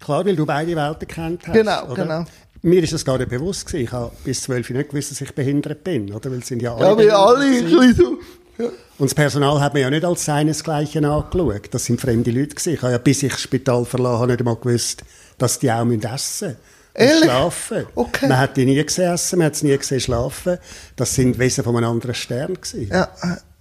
Klar, 0.00 0.26
weil 0.26 0.36
du 0.36 0.44
beide 0.44 0.74
Welten 0.74 1.08
kennt 1.08 1.46
hast. 1.46 1.54
Genau, 1.54 1.84
oder? 1.86 2.02
genau. 2.02 2.24
Mir 2.62 2.82
ist 2.82 2.92
das 2.92 3.04
gar 3.04 3.18
nicht 3.18 3.30
bewusst 3.30 3.66
gewesen. 3.66 3.84
Ich 3.84 3.92
habe 3.92 4.12
bis 4.24 4.42
zwölf 4.42 4.68
nicht 4.70 4.90
gewusst, 4.90 5.10
dass 5.10 5.20
ich 5.20 5.34
behindert 5.34 5.82
bin, 5.82 6.12
oder? 6.12 6.30
Weil 6.30 6.38
es 6.38 6.48
sind 6.48 6.62
ja 6.62 6.74
alle 6.74 6.86
Ja, 6.86 6.98
wir 6.98 7.18
alle 7.18 7.44
ein 7.44 7.64
bisschen 7.64 7.94
so, 7.94 8.18
ja. 8.58 8.68
Und 8.98 9.10
das 9.10 9.14
Personal 9.14 9.60
hat 9.60 9.74
mir 9.74 9.80
ja 9.80 9.90
nicht 9.90 10.04
als 10.04 10.24
seinesgleichen 10.24 11.04
angeschaut. 11.04 11.68
Das 11.72 11.86
sind 11.86 12.00
fremde 12.00 12.30
Leute 12.30 12.54
gewesen. 12.54 12.74
Ich 12.74 12.82
habe 12.82 12.92
ja, 12.92 12.98
bis 12.98 13.22
ich 13.22 13.32
das 13.32 13.40
Spital 13.40 13.84
verlassen 13.84 14.18
habe, 14.20 14.26
nicht 14.28 14.40
einmal 14.40 14.56
gewusst, 14.56 15.02
dass 15.38 15.58
die 15.58 15.72
auch 15.72 15.84
müssen 15.84 16.04
essen 16.04 16.48
müssen. 16.48 16.56
Ehrlich? 16.94 17.24
schlafen. 17.24 17.86
Okay. 17.94 18.28
Man 18.28 18.38
hat 18.38 18.56
die 18.56 18.66
nie 18.66 18.84
gesehen 18.84 19.14
essen, 19.14 19.38
man 19.38 19.46
hat 19.46 19.56
sie 19.56 19.66
nie 19.66 19.78
gesehen 19.78 20.00
schlafen. 20.00 20.58
Das 20.96 21.14
sind 21.14 21.38
Wesen 21.38 21.64
von 21.64 21.76
einem 21.76 21.90
anderen 21.90 22.14
Stern 22.14 22.54
gewesen. 22.54 22.88
Ja, 22.92 23.08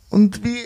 und 0.10 0.43
wie, 0.43 0.60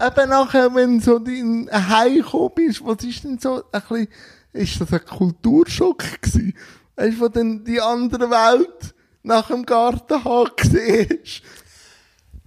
eben 0.00 0.30
nachher, 0.30 0.74
wenn 0.74 1.00
so 1.00 1.18
dein 1.18 1.68
Heimgekommen 1.70 2.52
bist, 2.54 2.84
was 2.84 3.04
ist 3.04 3.24
denn 3.24 3.38
so 3.38 3.62
ein 3.72 3.80
bisschen, 3.80 4.08
ist 4.52 4.80
das 4.80 4.92
ein 4.92 5.04
Kulturschock 5.04 6.04
gewesen? 6.20 6.54
Weißt 6.96 7.16
du, 7.16 7.20
wo 7.20 7.28
dann 7.28 7.64
die 7.64 7.80
andere 7.80 8.30
Welt 8.30 8.94
nach 9.22 9.48
dem 9.48 9.64
Gartenhag 9.64 10.56
gesehen? 10.56 11.18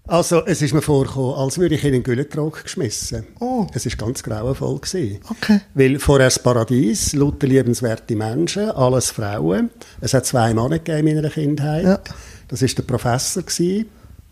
Also, 0.07 0.45
es 0.45 0.61
ist 0.61 0.71
mir 0.71 0.83
vorgekommen, 0.83 1.33
als 1.33 1.57
würde 1.57 1.73
ich 1.73 1.83
in 1.83 1.95
einen 1.95 2.03
Güllentrog 2.03 2.61
geschmissen. 2.61 3.25
Oh. 3.39 3.65
Es 3.73 3.87
ist 3.87 3.97
ganz 3.97 4.21
grauenvoll 4.21 4.79
gewesen. 4.79 5.19
Okay. 5.29 5.61
Weil 5.73 5.97
vorher 5.97 6.27
das 6.27 6.37
Paradies, 6.37 7.13
lauter 7.13 7.47
liebenswerte 7.47 8.15
Menschen, 8.15 8.69
alles 8.69 9.09
Frauen. 9.09 9.71
Es 10.01 10.13
hat 10.13 10.27
zwei 10.27 10.53
Männer 10.53 10.77
gegeben 10.77 11.07
in 11.07 11.15
meiner 11.15 11.29
Kindheit. 11.31 11.83
Ja. 11.83 11.99
Das 12.47 12.61
ist 12.61 12.77
der 12.77 12.83
Professor 12.83 13.41
gewesen. 13.41 13.89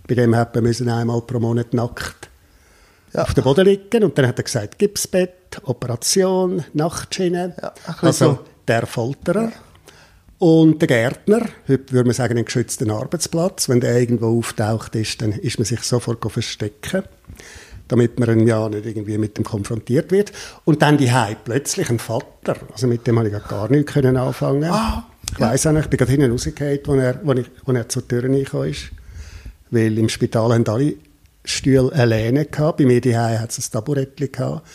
Bei 0.08 0.14
dem 0.14 0.36
hat 0.36 0.54
man 0.54 0.64
müssen 0.64 0.90
einmal 0.90 1.22
pro 1.22 1.40
Monat 1.40 1.74
nackt 1.74 2.30
Ja. 3.14 3.24
auf 3.24 3.34
dem 3.34 3.44
Boden 3.44 3.66
liegen 3.66 4.04
und 4.04 4.18
dann 4.18 4.28
hat 4.28 4.40
er 4.40 4.44
gesagt 4.44 4.80
Gipsbett, 4.80 5.62
Operation, 5.64 6.64
Nachtschiene. 6.74 7.56
Ja, 7.62 7.74
also 8.02 8.26
so. 8.26 8.40
der 8.68 8.88
Folterer. 8.88 9.52
Und 10.40 10.82
der 10.82 10.88
Gärtner, 10.88 11.42
heute 11.70 11.94
würde 11.94 12.08
man 12.08 12.14
sagen, 12.14 12.36
einen 12.36 12.46
geschützten 12.46 12.92
Arbeitsplatz. 12.92 13.70
Wenn 13.70 13.80
der 13.80 13.98
irgendwo 13.98 14.40
auftaucht 14.40 14.96
ist, 14.96 15.22
dann 15.22 15.32
ist 15.32 15.58
man 15.58 15.66
sich 15.66 15.82
sofort 15.84 16.20
verstecken, 16.30 17.04
damit 17.88 18.20
man 18.20 18.40
ihn 18.40 18.48
ja 18.48 18.68
nicht 18.68 18.86
irgendwie 18.86 19.18
mit 19.18 19.38
dem 19.38 19.46
konfrontiert 19.46 20.12
wird. 20.12 20.34
Und 20.66 20.82
dann 20.82 20.98
die 20.98 21.14
Hause 21.14 21.38
plötzlich 21.46 21.90
ein 21.90 22.00
Vater, 22.00 22.58
also 22.72 22.88
mit 22.88 23.08
dem 23.08 23.20
habe 23.20 23.30
ich 23.30 23.48
gar 23.48 23.70
nichts 23.70 23.94
können 23.94 24.18
anfangen. 24.18 24.66
Ah, 24.66 25.06
ich 25.32 25.40
weiss 25.40 25.66
auch 25.66 25.72
nicht, 25.72 25.86
ich 25.86 25.90
bin 25.90 25.98
gerade 25.98 26.12
hinten 26.12 26.32
rausgefallen, 26.32 26.80
als 26.86 26.98
er, 27.00 27.30
als 27.30 27.40
ich, 27.40 27.68
als 27.68 27.78
er 27.78 27.90
zur 27.90 28.08
Tür 28.08 28.24
reingekommen 28.24 28.70
ist. 28.72 28.92
Weil 29.72 29.98
im 29.98 30.10
Spital 30.10 30.54
haben 30.54 30.68
alle 30.68 30.96
Stühle 31.46 31.92
alleine 31.94 32.46
gehabt. 32.46 32.78
Bei 32.78 32.86
mir 32.86 33.02
die 33.02 33.18
hat 33.18 33.52
es 33.52 33.68
ein 33.68 33.72
Taburettchen 33.72 34.32
gehabt. 34.32 34.68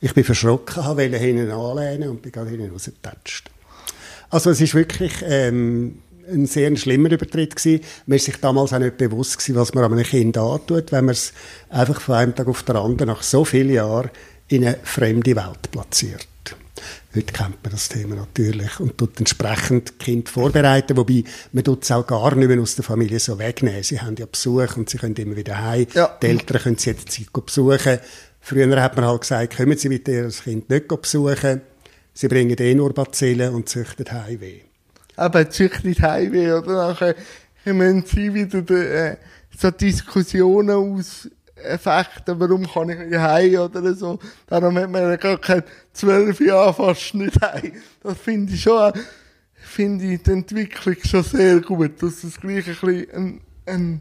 Ich 0.00 0.14
bin 0.14 0.24
verschrocken, 0.24 0.84
wollte 0.84 1.16
hinten 1.16 1.50
anlehnen 1.50 2.10
und 2.10 2.22
bin 2.22 2.32
gerade 2.32 2.50
hinten 2.50 2.70
rausgetatscht. 2.70 3.50
Also 4.30 4.50
es 4.50 4.60
ist 4.60 4.74
wirklich 4.74 5.12
ähm, 5.24 6.02
ein 6.30 6.46
sehr 6.46 6.74
schlimmer 6.76 7.10
Übertritt 7.10 7.56
gewesen. 7.56 7.84
Man 8.06 8.16
ist 8.16 8.26
sich 8.26 8.36
damals 8.36 8.72
auch 8.72 8.78
nicht 8.78 8.96
bewusst 8.96 9.38
gewesen, 9.38 9.56
was 9.56 9.74
man 9.74 9.84
einem 9.84 10.04
Kind 10.04 10.36
antut, 10.36 10.92
wenn 10.92 11.06
man 11.06 11.12
es 11.12 11.32
einfach 11.70 12.00
von 12.00 12.14
einem 12.16 12.34
Tag 12.34 12.46
auf 12.46 12.62
den 12.62 12.76
anderen 12.76 13.08
nach 13.08 13.22
so 13.22 13.44
vielen 13.44 13.70
Jahren 13.70 14.10
in 14.48 14.64
eine 14.64 14.78
fremde 14.82 15.34
Welt 15.34 15.70
platziert. 15.70 16.28
Heute 17.18 17.32
kennt 17.32 17.64
man 17.64 17.72
das 17.72 17.88
Thema 17.88 18.14
natürlich 18.14 18.78
und 18.78 18.96
tut 18.96 19.18
entsprechend 19.18 19.98
Kind 19.98 20.28
vorbereiten, 20.28 20.96
wobei 20.96 21.24
man 21.50 21.64
tut 21.64 21.82
es 21.82 21.90
auch 21.90 22.06
gar 22.06 22.32
nicht 22.36 22.46
mehr 22.46 22.60
aus 22.60 22.76
der 22.76 22.84
Familie 22.84 23.18
so 23.18 23.40
wegnehmen. 23.40 23.82
Sie 23.82 24.00
haben 24.00 24.14
ja 24.16 24.26
Besuch 24.26 24.76
und 24.76 24.88
sie 24.88 24.98
können 24.98 25.16
immer 25.16 25.34
wieder 25.34 25.60
heim. 25.60 25.88
Ja. 25.94 26.16
Die 26.22 26.26
Eltern 26.26 26.62
können 26.62 26.78
sie 26.78 26.90
jetzt 26.90 27.10
Zeit 27.10 27.32
besuchen. 27.32 27.98
Früher 28.40 28.80
hat 28.80 28.94
man 28.94 29.04
halt 29.04 29.22
gesagt, 29.22 29.56
kommen 29.56 29.76
Sie 29.76 29.88
bitte 29.88 30.12
Ihr 30.12 30.28
Kind 30.28 30.70
nicht 30.70 30.86
besuchen. 30.86 31.60
Sie 32.14 32.28
bringen 32.28 32.56
eh 32.56 32.74
nur 32.76 32.94
Bazillen 32.94 33.52
und 33.52 33.68
züchten 33.68 34.12
Heimweh. 34.12 34.60
Aber 35.16 35.50
züchtet 35.50 36.00
Heimweh, 36.00 36.52
oder? 36.52 36.88
Nachher 36.88 37.16
müssen 37.64 38.04
sie 38.06 38.32
wieder 38.32 38.62
die, 38.62 38.74
äh, 38.74 39.16
so 39.58 39.72
Diskussionen 39.72 41.04
ausfechten, 41.64 42.38
warum 42.40 42.66
kann 42.70 42.88
ich 42.90 42.98
nicht 42.98 43.18
heim 43.18 43.54
oder 43.60 43.94
so. 43.94 44.18
Darum 44.46 44.76
hat 44.78 44.90
man 44.90 45.02
ja 45.02 45.16
gar 45.16 45.38
keine 45.38 45.64
zwölf 45.92 46.40
Jahre 46.40 46.74
fast 46.74 47.14
nicht 47.14 47.40
heim. 47.40 47.72
Das 48.02 48.18
finde 48.18 48.52
ich 48.54 48.62
schon, 48.62 48.92
finde 49.54 50.04
ich 50.06 50.22
die 50.22 50.30
Entwicklung 50.30 50.96
schon 51.04 51.22
sehr 51.22 51.60
gut, 51.60 52.02
dass 52.02 52.20
das 52.22 52.40
gleich 52.40 52.66
ein 52.68 52.74
bisschen 52.74 53.10
ein, 53.12 53.40
ein 53.66 54.00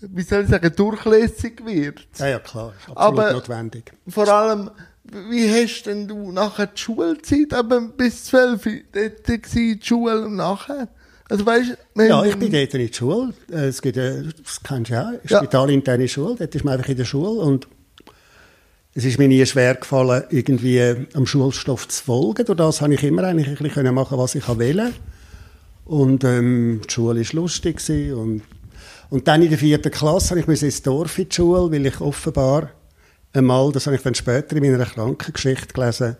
wie 0.00 0.22
soll 0.22 0.42
ich 0.44 0.50
sagen, 0.50 0.72
durchlässig 0.76 1.64
wird. 1.64 2.06
Ja, 2.18 2.26
ja, 2.28 2.38
klar. 2.38 2.72
Absolut 2.88 2.96
Aber- 2.96 3.32
notwendig. 3.32 3.92
Vor 4.08 4.28
allem, 4.28 4.70
wie 5.30 5.48
hast 5.48 5.84
denn 5.84 6.06
du 6.08 6.32
nachher 6.32 6.66
die 6.66 6.80
Schulzeit, 6.80 7.54
aber 7.54 7.80
bis 7.80 8.24
zwölf, 8.24 8.64
dort 8.92 9.28
war 9.28 9.36
die 9.38 9.80
Schule 9.82 10.24
und 10.26 10.36
nachher? 10.36 10.88
Also 11.28 11.44
weißt 11.44 11.76
Ja, 11.96 12.24
ich 12.24 12.36
bin 12.36 12.52
dort 12.52 12.74
in 12.74 12.86
die 12.86 12.92
Schule. 12.92 13.32
Es 13.50 13.82
gibt, 13.82 13.96
äh, 13.96 14.22
das 14.44 14.62
kennst 14.62 14.90
du 14.90 14.94
ja, 14.94 15.08
eine 15.08 15.20
Ja. 15.28 15.38
spitalinterne 15.38 16.08
Schule. 16.08 16.36
Dort 16.38 16.54
ist 16.54 16.64
man 16.64 16.74
einfach 16.74 16.88
in 16.88 16.96
der 16.96 17.04
Schule 17.04 17.40
und 17.40 17.66
es 18.94 19.04
ist 19.04 19.18
mir 19.18 19.28
nie 19.28 19.44
schwer 19.44 19.74
gefallen, 19.74 20.24
irgendwie 20.30 20.78
äh, 20.78 21.06
am 21.14 21.26
Schulstoff 21.26 21.88
zu 21.88 22.02
folgen. 22.04 22.44
Durch 22.46 22.56
das 22.56 22.80
habe 22.80 22.94
ich 22.94 23.02
immer 23.02 23.24
eigentlich 23.24 23.48
ein 23.48 23.56
bisschen 23.56 23.94
machen, 23.94 24.16
was 24.18 24.34
ich 24.36 24.46
wollte. 24.48 24.92
Und 25.84 26.24
ähm, 26.24 26.80
die 26.88 26.92
Schule 26.92 27.20
war 27.20 27.34
lustig. 27.34 27.80
Und, 28.12 28.42
und 29.10 29.28
dann 29.28 29.42
in 29.42 29.50
der 29.50 29.58
vierten 29.58 29.90
Klasse 29.90 30.30
habe 30.30 30.40
ich 30.40 30.46
musste 30.46 30.66
ins 30.66 30.82
Dorf 30.82 31.18
in 31.18 31.28
die 31.28 31.34
Schule, 31.34 31.70
weil 31.72 31.86
ich 31.86 32.00
offenbar 32.00 32.70
einmal, 33.32 33.70
das 33.72 33.86
habe 33.86 33.96
ich 33.96 34.02
dann 34.02 34.14
später 34.14 34.56
in 34.56 34.62
meiner 34.62 34.86
Krankengeschichte 34.86 35.74
gelesen, 35.74 36.16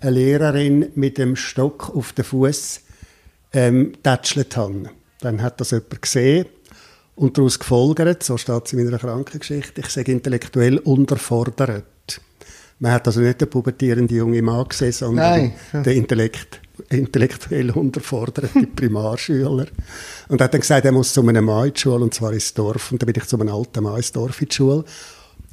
eine 0.00 0.10
Lehrerin 0.10 0.86
mit 0.96 1.16
dem 1.18 1.34
Stock 1.34 1.94
auf 1.96 2.12
den 2.12 2.24
Fuß 2.24 2.80
ähm, 3.52 3.92
tätschelt 4.02 4.56
habe. 4.56 4.90
Dann 5.20 5.42
hat 5.42 5.60
das 5.60 5.70
jemand 5.70 6.02
gesehen 6.02 6.46
und 7.16 7.36
daraus 7.36 7.58
gefolgert, 7.58 8.22
so 8.22 8.36
steht 8.36 8.66
es 8.66 8.72
in 8.72 8.84
meiner 8.84 8.98
Krankengeschichte, 8.98 9.80
ich 9.80 9.88
sage 9.88 10.12
intellektuell 10.12 10.78
unterfordert. 10.78 11.84
Man 12.80 12.92
hat 12.92 13.06
also 13.08 13.20
nicht 13.20 13.40
den 13.40 13.50
pubertierenden 13.50 14.16
jungen 14.16 14.44
Mann 14.44 14.68
gesehen, 14.68 14.92
sondern 14.92 15.52
Nein. 15.72 15.84
den 15.84 15.96
Intellekt, 15.96 16.60
intellektuell 16.90 17.70
unterforderten 17.72 18.72
Primarschüler. 18.76 19.66
Und 20.28 20.40
hat 20.40 20.54
dann 20.54 20.60
gesagt, 20.60 20.84
er 20.84 20.92
muss 20.92 21.12
zu 21.12 21.26
einem 21.26 21.44
Mann 21.44 21.68
in 21.68 21.74
die 21.74 21.80
Schule, 21.80 22.04
und 22.04 22.14
zwar 22.14 22.32
ins 22.32 22.54
Dorf. 22.54 22.92
Und 22.92 23.02
dann 23.02 23.08
bin 23.08 23.20
ich 23.20 23.28
zu 23.28 23.38
einem 23.38 23.52
alten 23.52 23.82
Mann 23.82 23.96
ins 23.96 24.12
Dorf 24.12 24.40
in 24.40 24.48
die 24.48 24.54
Schule. 24.54 24.84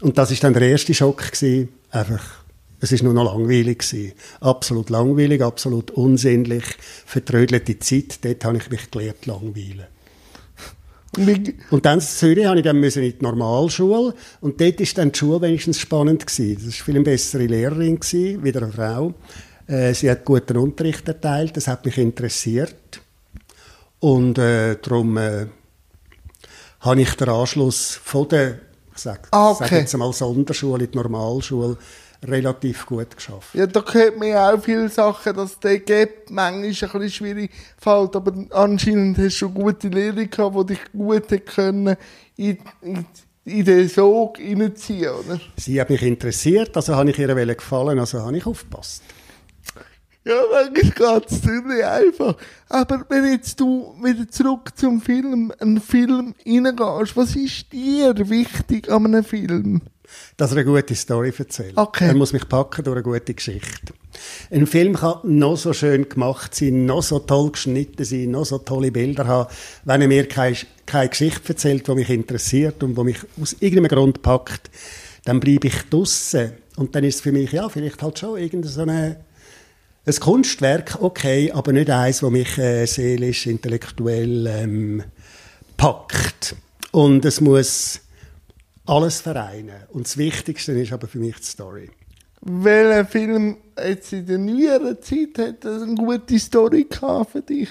Und 0.02 0.18
das 0.18 0.30
ist 0.30 0.44
dann 0.44 0.54
der 0.54 0.70
erste 0.70 0.94
Schock 0.94 1.32
gewesen. 1.32 1.70
Einfach, 1.90 2.45
es 2.80 2.92
ist 2.92 3.04
nur 3.04 3.14
noch 3.14 3.26
langweilig 3.26 3.80
gewesen. 3.80 4.14
Absolut 4.42 4.90
langweilig, 4.90 5.42
absolut 5.42 5.92
unsinnlich, 5.92 6.64
vertrödelte 7.06 7.80
Zeit. 7.80 8.24
Dort 8.24 8.46
habe 8.46 8.58
ich 8.58 8.70
mich 8.70 8.92
gelernt, 8.92 9.26
langweilen. 9.26 9.86
Und 11.70 11.86
dann 11.86 12.00
in 12.00 12.06
Zürich 12.06 12.46
habe 12.46 12.58
ich 12.58 12.64
dann 12.64 12.80
müssen 12.80 13.04
in 13.04 13.18
die 13.18 13.24
Normalschule 13.24 14.14
und 14.42 14.60
dort 14.60 14.82
ist 14.82 14.98
dann 14.98 15.14
die 15.14 15.20
Schule 15.20 15.42
wenigstens 15.42 15.80
spannend 15.80 16.28
gewesen. 16.28 16.56
Das 16.56 16.66
war 16.66 16.86
viel 16.86 16.96
eine 16.96 17.04
bessere 17.06 17.46
Lehrerin 17.46 18.00
gewesen, 18.00 18.44
wieder 18.44 18.64
eine 18.64 18.72
Frau. 18.74 19.14
Äh, 19.68 19.94
sie 19.94 20.12
hat 20.12 20.26
guten 20.26 20.58
Unterricht 20.58 21.08
erteilt, 21.08 21.56
das 21.56 21.68
hat 21.68 21.86
mich 21.86 21.98
interessiert 21.98 22.76
und 24.00 24.38
äh, 24.38 24.78
darum 24.82 25.18
äh, 25.18 25.48
habe 26.82 27.02
ich 27.02 27.14
den 27.16 27.30
Anschluss 27.30 28.00
von 28.04 28.28
der, 28.28 28.60
ich 28.94 29.02
sag, 29.02 29.28
Ah, 29.32 29.52
okay. 29.52 29.80
jetzt 29.80 29.98
mal 29.98 30.14
Sonderschule 30.14 30.84
in 30.84 30.92
die 30.92 30.98
Normalschule 30.98 31.78
relativ 32.26 32.86
gut 32.86 33.16
geschafft. 33.16 33.54
Ja, 33.54 33.66
da 33.68 33.84
hört 33.92 34.18
man 34.18 34.28
ja 34.28 34.54
auch 34.54 34.62
viele 34.62 34.90
Sachen, 34.90 35.36
dass 35.36 35.60
der 35.60 35.80
Gap 35.80 36.30
manchmal 36.30 36.64
ein 36.64 36.70
bisschen 36.70 37.10
schwierig 37.10 37.52
fällt, 37.78 38.16
aber 38.16 38.34
anscheinend 38.52 39.18
hast 39.18 39.40
du 39.40 39.50
gute 39.50 39.88
Lehrer 39.88 40.26
gehabt, 40.26 40.56
die 40.58 40.74
dich 40.74 40.92
gut 40.92 41.46
können 41.46 41.96
in, 42.36 42.58
in, 42.82 43.06
in 43.46 43.66
den 43.66 43.90
Sog 43.90 44.40
reinziehen, 44.40 45.12
oder? 45.12 45.40
Sie 45.58 45.80
hat 45.80 45.90
mich 45.90 46.02
interessiert, 46.02 46.76
also 46.76 46.96
habe 46.96 47.10
ich 47.10 47.20
ihr 47.20 47.56
gefallen, 47.56 48.00
also 48.00 48.22
habe 48.22 48.38
ich 48.38 48.46
aufgepasst. 48.46 49.04
Ja, 50.28 50.42
manchmal 50.52 51.20
geht 51.20 51.32
es 51.32 51.42
ziemlich 51.42 51.86
einfach. 51.86 52.36
Aber 52.68 53.06
wenn 53.10 53.26
jetzt 53.26 53.60
du 53.60 53.96
wieder 54.02 54.28
zurück 54.28 54.72
zum 54.76 55.00
Film, 55.00 55.54
einen 55.60 55.80
Film 55.80 56.34
reingehst, 56.48 57.16
was 57.16 57.36
ist 57.36 57.72
dir 57.72 58.16
wichtig 58.28 58.90
an 58.90 59.06
einem 59.06 59.24
Film? 59.24 59.82
Dass 60.38 60.52
er 60.52 60.58
eine 60.58 60.66
gute 60.66 60.96
Story 60.96 61.34
erzählt. 61.38 61.74
Okay. 61.76 62.08
Er 62.08 62.16
muss 62.16 62.34
mich 62.34 62.48
packen 62.48 62.84
durch 62.84 62.96
eine 62.96 63.04
gute 63.04 63.34
Geschichte. 63.34 63.94
Ein 64.52 64.68
Film 64.68 64.96
kann 64.96 65.20
noch 65.24 65.58
so 65.58 65.74
schön 65.74 66.08
gemacht 66.08 66.56
sein, 66.56 66.86
noch 66.86 67.04
so 67.04 67.20
toll 67.20 67.52
geschnitten 67.52 68.06
sein, 68.06 68.32
noch 68.32 68.46
so 68.46 68.58
tolle 68.58 68.92
Bilder 68.92 69.28
haben. 69.28 69.50
Wenn 69.84 70.02
er 70.02 70.08
mir 70.08 70.28
keine, 70.28 70.58
keine 70.86 71.10
Geschichte 71.10 71.50
erzählt, 71.50 71.88
die 71.88 71.96
mich 71.96 72.10
interessiert 72.10 72.84
und 72.84 72.98
die 72.98 73.04
mich 73.04 73.18
aus 73.42 73.56
irgendeinem 73.60 73.98
Grund 73.98 74.22
packt, 74.22 74.70
dann 75.26 75.40
bleibe 75.40 75.68
ich 75.68 75.82
draussen. 75.90 76.52
Und 76.76 76.96
dann 76.96 77.04
ist 77.04 77.16
es 77.16 77.22
für 77.22 77.32
mich, 77.32 77.52
ja, 77.52 77.68
vielleicht 77.70 78.02
halt 78.02 78.20
schon 78.20 78.38
irgendeine 78.38 78.74
so 78.74 78.82
eine, 78.82 79.18
ein 80.06 80.16
Kunstwerk, 80.16 80.98
okay, 81.02 81.52
aber 81.52 81.74
nicht 81.74 81.90
eins, 81.90 82.20
das 82.20 82.30
mich 82.30 82.58
äh, 82.58 82.86
seelisch, 82.86 83.48
intellektuell 83.48 84.48
ähm, 84.48 85.04
packt. 85.78 86.56
Und 86.92 87.26
es 87.26 87.42
muss 87.42 88.02
alles 88.86 89.22
vereinen. 89.22 89.84
Und 89.90 90.06
das 90.06 90.18
Wichtigste 90.18 90.72
ist 90.74 90.94
aber 90.94 91.08
für 91.08 91.20
mich 91.20 91.36
die 91.38 91.44
Story. 91.44 91.90
Welcher 92.42 93.06
Film 93.06 93.58
jetzt 93.84 94.14
in 94.14 94.26
der 94.28 94.38
neueren 94.38 95.02
Zeit 95.02 95.38
hat 95.40 95.66
eine 95.66 95.96
gute 95.96 96.38
Story 96.40 96.86
gehabt 96.90 97.32
für 97.32 97.42
dich? 97.42 97.70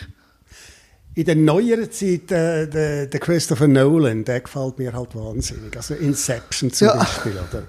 In 1.14 1.24
der 1.26 1.36
neueren 1.36 1.90
Zeit, 1.92 2.32
äh, 2.32 2.66
der, 2.66 3.06
der 3.06 3.20
Christopher 3.20 3.68
Nolan, 3.68 4.24
der 4.24 4.40
gefällt 4.40 4.78
mir 4.78 4.92
halt 4.92 5.14
wahnsinnig. 5.14 5.76
Also 5.76 5.94
Inception 5.94 6.72
zum 6.72 6.88
Ja. 6.88 6.96
Beispiel, 6.96 7.32
oder? 7.32 7.62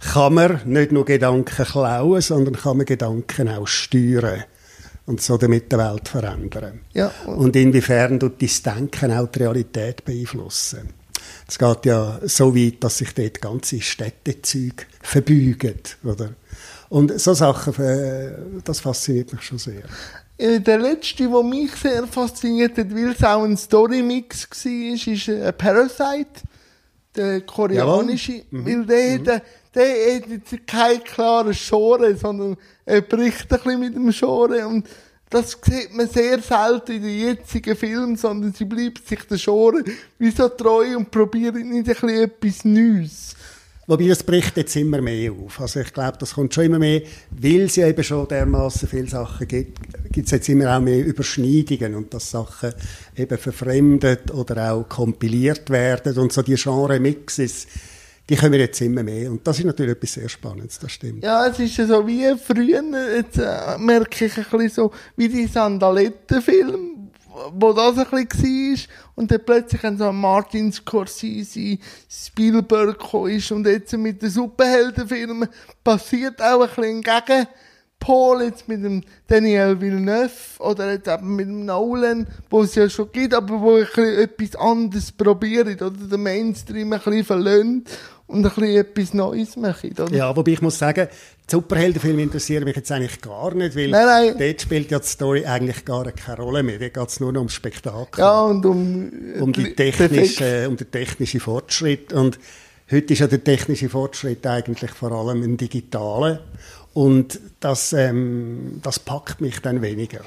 Kann 0.00 0.34
man 0.34 0.60
nicht 0.64 0.92
nur 0.92 1.04
Gedanken 1.04 1.64
klauen, 1.64 2.20
sondern 2.22 2.54
kann 2.54 2.78
man 2.78 2.86
Gedanken 2.86 3.48
auch 3.50 3.66
steuern 3.66 4.44
und 5.04 5.20
so 5.20 5.36
damit 5.36 5.70
die 5.72 5.76
Welt 5.76 6.08
verändern. 6.08 6.80
Ja. 6.94 7.10
Und 7.26 7.56
inwiefern 7.56 8.18
tut 8.20 8.40
dein 8.40 8.50
Denken 8.76 9.12
auch 9.12 9.26
die 9.26 9.40
Realität 9.40 10.04
beeinflussen? 10.04 10.97
Es 11.46 11.58
geht 11.58 11.86
ja 11.86 12.20
so 12.24 12.54
weit, 12.54 12.82
dass 12.82 12.98
sich 12.98 13.14
dort 13.14 13.40
ganze 13.40 13.80
Städtezüge 13.80 14.84
verbeugen, 15.02 15.80
oder? 16.04 16.30
Und 16.88 17.20
so 17.20 17.34
Sachen, 17.34 17.74
äh, 17.84 18.32
das 18.64 18.80
fasziniert 18.80 19.32
mich 19.32 19.42
schon 19.42 19.58
sehr. 19.58 19.82
Äh, 20.38 20.60
Der 20.60 20.78
letzte, 20.78 21.28
der 21.28 21.42
mich 21.42 21.74
sehr 21.76 22.06
fasziniert 22.06 22.78
hat, 22.78 22.94
weil 22.94 23.10
es 23.10 23.22
auch 23.22 23.44
ein 23.44 23.56
Story-Mix 23.56 24.48
war, 24.50 25.12
ist 25.12 25.28
äh, 25.28 25.52
Parasite, 25.52 26.42
der 27.14 27.40
koreanische. 27.42 28.44
Weil 28.50 28.86
der, 28.86 29.18
der, 29.18 29.42
der 29.74 30.16
hat 30.16 30.28
jetzt 30.28 30.66
kein 30.66 31.02
klares 31.04 31.58
Genre, 31.68 32.16
sondern 32.16 32.56
er 32.86 33.02
bricht 33.02 33.52
ein 33.52 33.58
bisschen 33.58 33.80
mit 33.80 33.94
dem 33.94 34.10
Genre. 34.10 34.66
Und 34.66 34.86
das 35.30 35.58
sieht 35.62 35.94
man 35.94 36.08
sehr 36.08 36.40
selten 36.40 36.92
in 36.92 37.02
den 37.02 37.20
jetzigen 37.20 37.76
Filmen, 37.76 38.16
sondern 38.16 38.52
sie 38.52 38.64
bleibt 38.64 39.06
sich 39.06 39.20
der 39.24 39.38
Genre 39.38 39.84
wie 40.18 40.30
so 40.30 40.48
treu 40.48 40.96
und 40.96 41.10
probiert 41.10 41.54
nicht 41.54 41.88
etwas 41.88 42.64
Neues. 42.64 43.34
Wobei, 43.88 44.06
das 44.06 44.22
bricht 44.22 44.54
jetzt 44.58 44.76
immer 44.76 45.00
mehr 45.00 45.32
auf. 45.32 45.62
Also 45.62 45.80
ich 45.80 45.94
glaube, 45.94 46.18
das 46.18 46.34
kommt 46.34 46.52
schon 46.52 46.64
immer 46.64 46.78
mehr, 46.78 47.00
weil 47.30 47.62
es 47.62 47.76
ja 47.76 47.86
eben 47.86 48.04
schon 48.04 48.28
dermaßen 48.28 48.86
viele 48.86 49.08
Sachen 49.08 49.48
gibt, 49.48 49.78
gibt 50.12 50.26
es 50.26 50.32
jetzt 50.32 50.48
immer 50.50 50.76
auch 50.76 50.80
mehr 50.80 51.02
Überschneidungen 51.02 51.94
und 51.94 52.12
dass 52.12 52.30
Sachen 52.30 52.74
eben 53.16 53.38
verfremdet 53.38 54.30
oder 54.30 54.74
auch 54.74 54.86
kompiliert 54.90 55.70
werden 55.70 56.18
und 56.18 56.34
so 56.34 56.42
die 56.42 56.56
Genre-Mixes, 56.56 57.66
die 58.28 58.36
kommen 58.36 58.54
jetzt 58.54 58.80
immer 58.80 59.02
mehr 59.02 59.30
und 59.30 59.46
das 59.46 59.58
ist 59.58 59.64
natürlich 59.64 59.92
etwas 59.92 60.12
sehr 60.12 60.28
Spannendes, 60.28 60.78
das 60.78 60.92
stimmt. 60.92 61.24
Ja, 61.24 61.46
es 61.46 61.58
ist 61.58 61.76
ja 61.78 61.86
so 61.86 62.06
wie 62.06 62.34
früher, 62.36 62.82
jetzt 63.16 63.38
äh, 63.38 63.78
merke 63.78 64.26
ich 64.26 64.36
ein 64.36 64.44
bisschen 64.44 64.68
so, 64.68 64.92
wie 65.16 65.28
die 65.28 65.46
Sandalettenfilm, 65.46 67.10
wo 67.52 67.72
das 67.72 67.98
ein 67.98 68.26
bisschen 68.26 68.74
war. 68.74 68.78
Und 69.14 69.30
dann 69.30 69.44
plötzlich 69.44 69.82
haben 69.82 69.96
so 69.96 70.12
Martin 70.12 70.72
Scorsese, 70.72 71.78
Spielberg 72.08 73.02
ist 73.28 73.50
und 73.50 73.66
jetzt 73.66 73.96
mit 73.96 74.20
den 74.20 74.30
Superheldenfilmen 74.30 75.48
passiert 75.82 76.42
auch 76.42 76.60
ein 76.60 76.68
bisschen 76.68 77.02
gegen 77.02 77.46
Paul 77.98 78.42
jetzt 78.42 78.68
mit 78.68 78.84
dem 78.84 79.02
Daniel 79.26 79.80
Villeneuve 79.80 80.30
oder 80.60 80.92
jetzt 80.92 81.08
eben 81.08 81.34
mit 81.34 81.46
dem 81.46 81.64
Nolan, 81.64 82.28
wo 82.48 82.62
es 82.62 82.74
ja 82.74 82.88
schon 82.88 83.10
gibt, 83.10 83.34
aber 83.34 83.60
wo 83.60 83.78
ich 83.78 83.96
etwas 83.96 84.54
anderes 84.54 85.10
probiere 85.10 85.72
oder 85.72 85.90
den 85.90 86.22
Mainstream 86.22 86.92
ein 86.92 87.00
bisschen 87.00 87.24
verlöhnt 87.24 87.90
und 88.28 88.44
ein 88.44 88.52
bisschen 88.52 88.76
etwas 88.76 89.14
Neues 89.14 89.56
machen. 89.56 89.90
Oder? 89.92 90.14
Ja, 90.14 90.36
wobei 90.36 90.52
ich 90.52 90.62
muss 90.62 90.78
sagen, 90.78 91.08
die 91.10 91.50
Superheldenfilme 91.50 92.22
interessieren 92.22 92.64
mich 92.64 92.76
jetzt 92.76 92.92
eigentlich 92.92 93.20
gar 93.22 93.54
nicht, 93.54 93.74
weil 93.74 93.88
Nein, 93.88 94.06
nein. 94.06 94.34
dort 94.38 94.60
spielt 94.60 94.90
ja 94.90 94.98
die 94.98 95.06
Story 95.06 95.46
eigentlich 95.46 95.84
gar 95.84 96.04
keine 96.12 96.36
Rolle 96.36 96.62
mehr. 96.62 96.78
Dort 96.78 96.94
geht 96.94 97.08
es 97.08 97.20
nur 97.20 97.32
noch 97.32 97.40
ums 97.40 97.54
Spektakel. 97.54 98.20
Ja, 98.20 98.42
und 98.42 98.64
um, 98.66 99.10
um, 99.40 99.52
die 99.52 99.74
technische, 99.74 100.68
um 100.68 100.76
den 100.76 100.90
technischen 100.90 101.40
Fortschritt. 101.40 102.12
Und 102.12 102.38
heute 102.90 103.14
ist 103.14 103.18
ja 103.20 103.26
der 103.26 103.42
technische 103.42 103.88
Fortschritt 103.88 104.46
eigentlich 104.46 104.90
vor 104.90 105.10
allem 105.10 105.42
ein 105.42 105.56
digitaler. 105.56 106.40
Und 106.92 107.40
das, 107.60 107.94
ähm, 107.94 108.80
das 108.82 108.98
packt 108.98 109.40
mich 109.40 109.60
dann 109.60 109.80
weniger. 109.80 110.20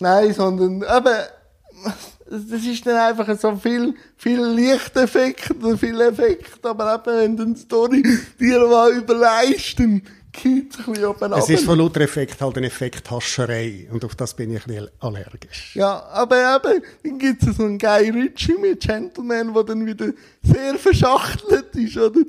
Nein, 0.00 0.34
sondern 0.34 0.82
eben, 0.82 1.94
das 2.30 2.64
ist 2.64 2.86
dann 2.86 2.96
einfach 2.96 3.38
so 3.38 3.54
viel, 3.56 3.94
viel 4.16 4.40
Lichteffekt 4.44 5.50
und 5.62 5.78
viel 5.78 6.00
Effekt, 6.00 6.64
aber 6.64 6.94
eben, 6.94 7.16
wenn 7.18 7.36
dann 7.36 7.54
die 7.54 7.60
Story 7.60 8.02
dir 8.40 8.66
mal 8.66 8.92
überleist, 8.92 9.78
dann 9.78 10.02
geht 10.32 10.72
es 10.72 10.78
ein 10.80 10.92
bisschen 10.92 11.04
oben 11.06 11.32
Es 11.34 11.48
ist 11.48 11.64
von 11.64 11.78
lauter 11.78 12.00
Effekt 12.00 12.40
halt 12.40 12.56
eine 12.56 12.66
Effekthascherei 12.66 13.88
und 13.92 14.04
auf 14.04 14.14
das 14.16 14.34
bin 14.34 14.50
ich 14.54 14.62
ein 14.66 14.74
bisschen 14.74 14.88
allergisch. 15.00 15.76
Ja, 15.76 16.02
aber 16.12 16.56
eben, 16.56 16.82
dann 17.04 17.18
gibt 17.18 17.42
es 17.44 17.56
so 17.56 17.64
einen 17.64 17.78
Guy 17.78 18.10
Ritchie 18.10 18.56
mit 18.60 18.80
Gentleman, 18.80 19.54
der 19.54 19.62
dann 19.64 19.86
wieder 19.86 20.06
sehr 20.42 20.74
verschachtelt 20.76 21.76
ist, 21.76 21.96
oder? 21.96 22.20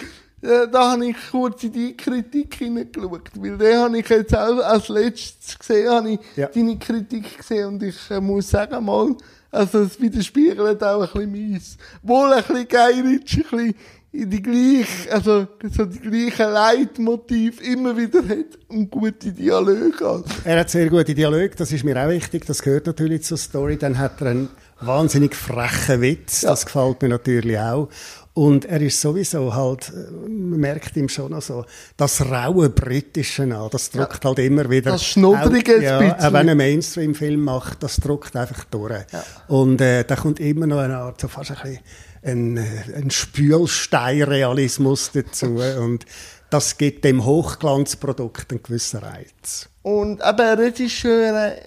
Ja, 0.42 0.68
da 0.68 0.92
habe 0.92 1.08
ich 1.08 1.16
kurz 1.32 1.64
in 1.64 1.72
die 1.72 1.98
Kritik 1.98 2.54
hineingeschaut, 2.56 3.32
weil 3.36 3.58
den 3.58 3.78
habe 3.80 3.98
ich 3.98 4.08
jetzt 4.08 4.36
auch 4.38 4.58
als 4.60 4.90
letztes 4.90 5.58
gesehen, 5.58 5.90
habe 5.90 6.12
ich 6.12 6.20
Ja. 6.36 6.48
deine 6.48 6.78
Kritik 6.78 7.38
gesehen 7.38 7.68
und 7.70 7.82
ich 7.84 7.96
äh, 8.12 8.22
muss 8.22 8.52
sagen 8.52 8.86
mal, 8.86 9.16
also 9.56 9.80
es 9.84 10.00
widerspiegelt 10.00 10.84
auch 10.84 11.02
ein 11.02 11.32
bisschen 11.32 11.52
meins. 11.52 11.78
Wohl 12.04 12.34
ein 12.34 12.44
bisschen 12.44 13.08
Ritchie, 13.08 13.44
ein 13.44 13.50
bisschen 13.50 13.76
in 14.12 14.30
die 14.30 14.42
gleiche, 14.42 15.12
also 15.12 15.48
so 15.72 15.86
die 15.86 16.00
gleichen 16.00 16.54
Leitmotiv 16.54 17.62
immer 17.62 17.98
wieder 17.98 18.20
hat 18.20 18.58
und 18.70 18.90
gute 18.90 19.32
Dialoge 19.32 19.94
hat. 20.00 20.26
Er 20.46 20.60
hat 20.62 20.70
sehr 20.70 20.90
gute 20.90 21.14
Dialoge, 21.14 21.52
das 21.58 21.72
ist 21.72 21.84
mir 21.84 22.02
auch 22.02 22.10
wichtig, 22.10 22.46
das 22.46 22.62
gehört 22.62 22.88
natürlich 22.88 23.24
zur 23.24 23.38
Story. 23.38 23.78
Dann 23.78 23.98
hat 23.98 24.22
er 24.22 24.28
einen 24.28 24.50
wahnsinnig 24.80 25.36
frechen 25.36 26.02
Witz, 26.02 26.42
das 26.42 26.66
gefällt 26.66 27.02
mir 27.02 27.10
natürlich 27.10 27.58
auch. 27.60 27.90
Und 28.36 28.66
er 28.66 28.82
ist 28.82 29.00
sowieso 29.00 29.56
halt, 29.56 29.94
äh, 29.96 30.30
man 30.30 30.60
merkt 30.60 30.98
ihm 30.98 31.08
schon 31.08 31.32
noch 31.32 31.42
so, 31.42 31.64
das 31.96 32.22
raue 32.22 32.70
Britische 32.70 33.44
an, 33.44 33.70
das 33.72 33.90
drückt 33.90 34.26
halt 34.26 34.40
immer 34.40 34.70
wieder. 34.70 34.92
Das 34.92 35.06
Schnuddrige 35.06 35.78
auch, 35.78 35.82
ja, 35.82 36.00
ein 36.00 36.12
auch 36.12 36.16
bisschen. 36.18 36.34
wenn 36.34 36.48
er 36.50 36.56
Mainstream-Film 36.56 37.42
macht, 37.42 37.82
das 37.82 37.96
drückt 37.96 38.36
einfach 38.36 38.66
durch. 38.66 39.06
Und 39.48 39.80
äh, 39.80 40.04
da 40.04 40.18
kommt 40.18 40.42
immer 40.42 40.68
noch 40.68 40.80
eine 40.80 40.98
Art, 40.98 41.22
so 41.22 41.30
fast 41.30 41.52
ein 41.52 41.58
bisschen 41.64 41.80
ein, 42.26 42.58
äh, 42.58 42.64
ein 42.96 43.10
Spülsteinrealismus 43.10 45.12
dazu. 45.14 45.62
Und 45.80 46.06
das 46.50 46.78
gibt 46.78 47.06
dem 47.06 47.24
Hochglanzprodukt 47.24 48.52
einen 48.52 48.64
gewissen 48.64 49.00
Reiz. 49.00 49.70
Und 49.82 50.22
eben 50.22 50.60
Regisseur, 50.60 51.48
äh, 51.48 51.62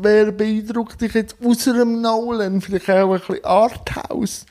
wer 0.00 0.32
beeindruckt 0.32 1.02
dich 1.02 1.12
jetzt 1.12 1.36
außer 1.44 1.74
dem 1.74 2.00
Nolan? 2.00 2.62
Vielleicht 2.62 2.88
auch 2.88 3.12
ein 3.12 3.20
bisschen 3.20 3.44
Arthouse. 3.44 4.46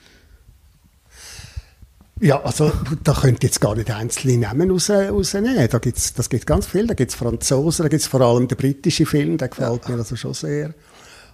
Ja, 2.21 2.39
also 2.43 2.71
da 3.03 3.13
könnt 3.13 3.43
ihr 3.43 3.47
jetzt 3.47 3.59
gar 3.59 3.75
nicht 3.75 3.89
einzelne 3.89 4.37
Namen 4.37 4.69
raus, 4.69 4.91
rausnehmen. 4.91 5.67
Da 5.67 5.79
gibt's, 5.79 6.13
das 6.13 6.29
gibt 6.29 6.45
ganz 6.45 6.67
viel. 6.67 6.85
Da 6.85 6.93
gibt's 6.93 7.15
Franzosen, 7.15 7.81
da 7.81 7.89
gibt's 7.89 8.05
vor 8.05 8.21
allem 8.21 8.47
den 8.47 8.57
britischen 8.59 9.07
Film, 9.07 9.39
der 9.39 9.47
gefällt 9.47 9.89
mir 9.89 9.95
also 9.95 10.15
schon 10.15 10.35
sehr. 10.35 10.75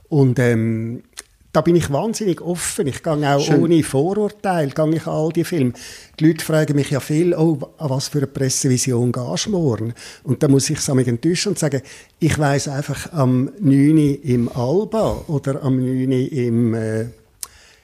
Und 0.07 0.39
ähm, 0.39 1.03
da 1.51 1.59
bin 1.59 1.75
ich 1.75 1.91
wahnsinnig 1.91 2.39
offen. 2.39 2.87
Ich 2.87 3.03
gehe 3.03 3.35
auch 3.35 3.41
Schön. 3.41 3.63
ohne 3.63 3.83
Vorurteil 3.83 4.69
gehe 4.69 4.95
ich 4.95 5.07
an 5.07 5.13
all 5.13 5.29
die 5.33 5.43
Filme. 5.43 5.73
Die 6.17 6.27
Leute 6.27 6.45
fragen 6.45 6.75
mich 6.77 6.89
ja 6.89 7.01
viel, 7.01 7.33
oh, 7.33 7.59
an 7.79 7.89
was 7.89 8.07
für 8.07 8.19
eine 8.19 8.27
Pressevision 8.27 9.11
gehst 9.11 9.47
du 9.47 9.49
morgen? 9.49 9.93
Und 10.23 10.41
da 10.41 10.47
muss 10.47 10.69
ich 10.69 10.77
es 10.77 10.87
enttäuschen 10.87 11.49
und 11.49 11.59
sagen, 11.59 11.81
ich 12.19 12.39
weiss 12.39 12.69
einfach 12.69 13.11
am 13.11 13.51
9. 13.59 13.97
im 14.23 14.47
Alba 14.47 15.25
oder 15.27 15.63
am 15.63 15.75
9. 15.75 16.11
im 16.11 16.73
äh, 16.75 17.05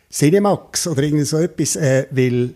Cinemax 0.09 0.87
oder 0.87 1.03
irgend 1.03 1.27
so 1.27 1.39
etwas, 1.39 1.75
äh, 1.75 2.07
weil 2.11 2.53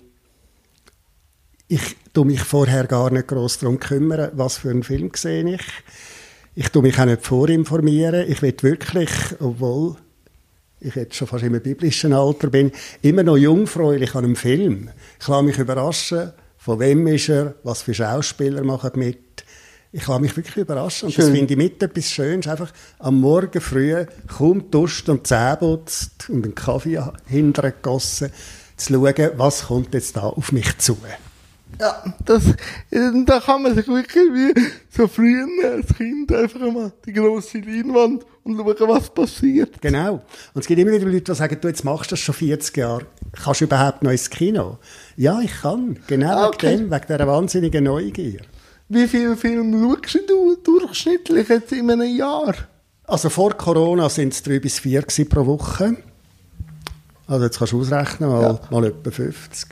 ich 1.67 1.95
tu 2.13 2.23
mich 2.23 2.41
vorher 2.41 2.85
gar 2.85 3.11
nicht 3.11 3.27
groß 3.27 3.59
darum 3.59 3.79
kümmern, 3.79 4.31
was 4.33 4.57
für 4.57 4.69
einen 4.69 4.83
Film 4.83 5.11
sehe 5.15 5.55
ich. 5.55 5.61
Ich 6.55 6.69
tu 6.69 6.81
mich 6.81 6.97
auch 6.99 7.05
nicht 7.05 7.25
vorinformieren. 7.25 8.29
Ich 8.29 8.41
will 8.41 8.55
wirklich, 8.61 9.09
obwohl 9.39 9.95
ich 10.79 10.95
jetzt 10.95 11.15
schon 11.15 11.27
fast 11.27 11.43
im 11.43 11.59
biblischen 11.61 12.13
Alter 12.13 12.49
bin, 12.49 12.71
immer 13.01 13.23
noch 13.23 13.37
jungfräulich 13.37 14.15
an 14.15 14.25
einem 14.25 14.35
Film. 14.35 14.89
Ich 15.19 15.27
lasse 15.27 15.43
mich 15.43 15.57
überraschen, 15.57 16.31
von 16.57 16.79
wem 16.79 17.05
ist 17.07 17.29
er, 17.29 17.55
was 17.63 17.81
für 17.81 17.93
Schauspieler 17.93 18.63
machen 18.63 18.91
mit. 18.95 19.17
Ich 19.91 20.07
lasse 20.07 20.21
mich 20.21 20.35
wirklich 20.37 20.57
überraschen. 20.57 21.07
Und 21.07 21.17
das 21.17 21.25
Schön. 21.25 21.35
finde 21.35 21.53
ich 21.53 21.57
mit 21.57 21.81
etwas 21.81 22.09
Schönes. 22.09 22.47
Einfach 22.47 22.71
am 22.99 23.19
Morgen 23.19 23.61
früh, 23.61 24.05
kaum 24.27 24.71
duscht 24.71 25.09
und 25.09 25.27
Zähne 25.27 25.57
putzt 25.57 26.29
und 26.29 26.43
einen 26.43 26.55
Kaffee 26.55 27.01
hinterher 27.25 27.71
gegossen, 27.71 28.31
zu 28.77 28.93
schauen, 28.93 29.31
was 29.37 29.65
kommt 29.67 29.93
jetzt 29.93 30.15
da 30.15 30.21
auf 30.21 30.51
mich 30.51 30.77
zu. 30.77 30.97
Ja, 31.79 32.03
das, 32.25 32.43
äh, 32.91 33.11
da 33.25 33.39
kann 33.39 33.61
man 33.63 33.75
sich 33.75 33.87
wirklich 33.87 34.15
wie 34.15 34.53
so 34.89 35.07
früher 35.07 35.45
als 35.73 35.93
Kind 35.95 36.31
einfach 36.33 36.59
mal 36.71 36.91
die 37.05 37.13
grosse 37.13 37.59
Leinwand 37.59 38.25
und 38.43 38.57
schauen, 38.57 38.89
was 38.89 39.09
passiert. 39.11 39.79
Genau. 39.81 40.13
Und 40.53 40.61
es 40.61 40.65
gibt 40.67 40.79
immer 40.79 40.91
wieder 40.91 41.05
Leute, 41.05 41.21
die 41.21 41.35
sagen, 41.35 41.57
du, 41.61 41.67
jetzt 41.67 41.83
machst 41.83 42.11
das 42.11 42.19
schon 42.19 42.33
40 42.33 42.75
Jahre. 42.77 43.05
Kannst 43.43 43.61
du 43.61 43.65
überhaupt 43.65 44.01
noch 44.01 44.09
ins 44.11 44.29
Kino? 44.29 44.79
Ja, 45.17 45.39
ich 45.41 45.51
kann. 45.61 45.99
Genau 46.07 46.29
Ah, 46.31 46.47
okay. 46.47 46.71
wegen 46.71 46.89
dem, 46.89 46.91
wegen 46.91 47.05
dieser 47.07 47.27
wahnsinnigen 47.27 47.83
Neugier. 47.83 48.41
Wie 48.89 49.07
viele 49.07 49.35
Filme 49.37 49.97
schaust 50.03 50.29
du 50.29 50.55
durchschnittlich 50.63 51.47
jetzt 51.49 51.71
in 51.73 51.91
einem 51.91 52.15
Jahr? 52.15 52.55
Also 53.03 53.29
vor 53.29 53.51
Corona 53.53 54.09
sind 54.09 54.33
es 54.33 54.41
drei 54.41 54.59
bis 54.59 54.79
vier 54.79 55.03
pro 55.29 55.45
Woche. 55.45 55.97
Also 57.27 57.45
jetzt 57.45 57.57
kannst 57.59 57.73
du 57.73 57.81
ausrechnen, 57.81 58.29
mal, 58.29 58.41
Ja. 58.41 58.59
mal 58.71 58.85
etwa 58.85 59.11
50. 59.11 59.69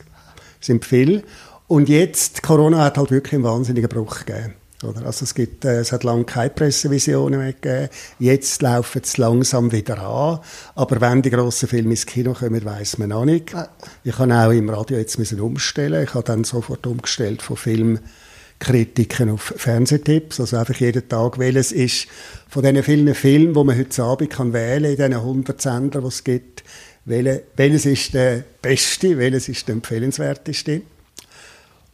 Sind 0.59 0.83
viel. 0.85 1.23
Und 1.67 1.89
jetzt, 1.89 2.43
Corona 2.43 2.83
hat 2.83 2.97
halt 2.97 3.11
wirklich 3.11 3.33
einen 3.33 3.43
wahnsinnigen 3.43 3.89
Bruch 3.89 4.25
gegeben. 4.25 4.53
Oder? 4.83 5.05
Also 5.05 5.23
es, 5.23 5.33
gibt, 5.33 5.65
äh, 5.65 5.79
es 5.79 5.91
hat 5.91 6.03
lange 6.03 6.25
keine 6.25 6.49
Pressevisionen 6.49 7.39
mehr 7.39 7.53
gegeben. 7.53 7.89
Jetzt 8.19 8.61
laufen 8.61 9.01
es 9.03 9.17
langsam 9.17 9.71
wieder 9.71 9.99
an. 9.99 10.39
Aber 10.75 11.01
wenn 11.01 11.21
die 11.21 11.31
grossen 11.31 11.67
Filme 11.67 11.91
ins 11.91 12.05
Kino 12.05 12.33
kommen, 12.33 12.63
weiss 12.65 12.97
man 12.97 13.09
noch 13.09 13.25
nicht. 13.25 13.53
Nein. 13.53 13.67
Ich 14.03 14.17
habe 14.17 14.33
auch 14.33 14.51
im 14.51 14.69
Radio 14.69 14.97
jetzt 14.97 15.17
müssen 15.17 15.39
umstellen. 15.39 16.03
Ich 16.03 16.13
habe 16.13 16.23
dann 16.23 16.43
sofort 16.43 16.85
umgestellt 16.85 17.41
von 17.41 17.57
Filmkritiken 17.57 19.29
auf 19.29 19.53
Fernsehtipps. 19.55 20.39
Also 20.39 20.57
einfach 20.57 20.75
jeden 20.75 21.07
Tag, 21.07 21.39
welches 21.39 21.71
ist 21.71 22.07
von 22.47 22.63
diesen 22.63 22.83
vielen 22.83 23.15
Filmen, 23.15 23.53
die 23.53 23.63
man 23.63 23.77
heute 23.77 24.03
Abend 24.03 24.29
kann 24.29 24.53
wählen 24.53 24.91
in 24.91 24.97
diesen 24.97 25.13
100 25.13 25.61
Sender, 25.61 26.01
die 26.01 26.07
es 26.07 26.23
gibt, 26.23 26.63
welche, 27.05 27.43
welches 27.55 27.85
ist 27.85 28.13
der 28.13 28.43
beste, 28.61 29.17
welches 29.17 29.47
ist 29.49 29.67
der 29.67 29.75
empfehlenswerteste. 29.75 30.81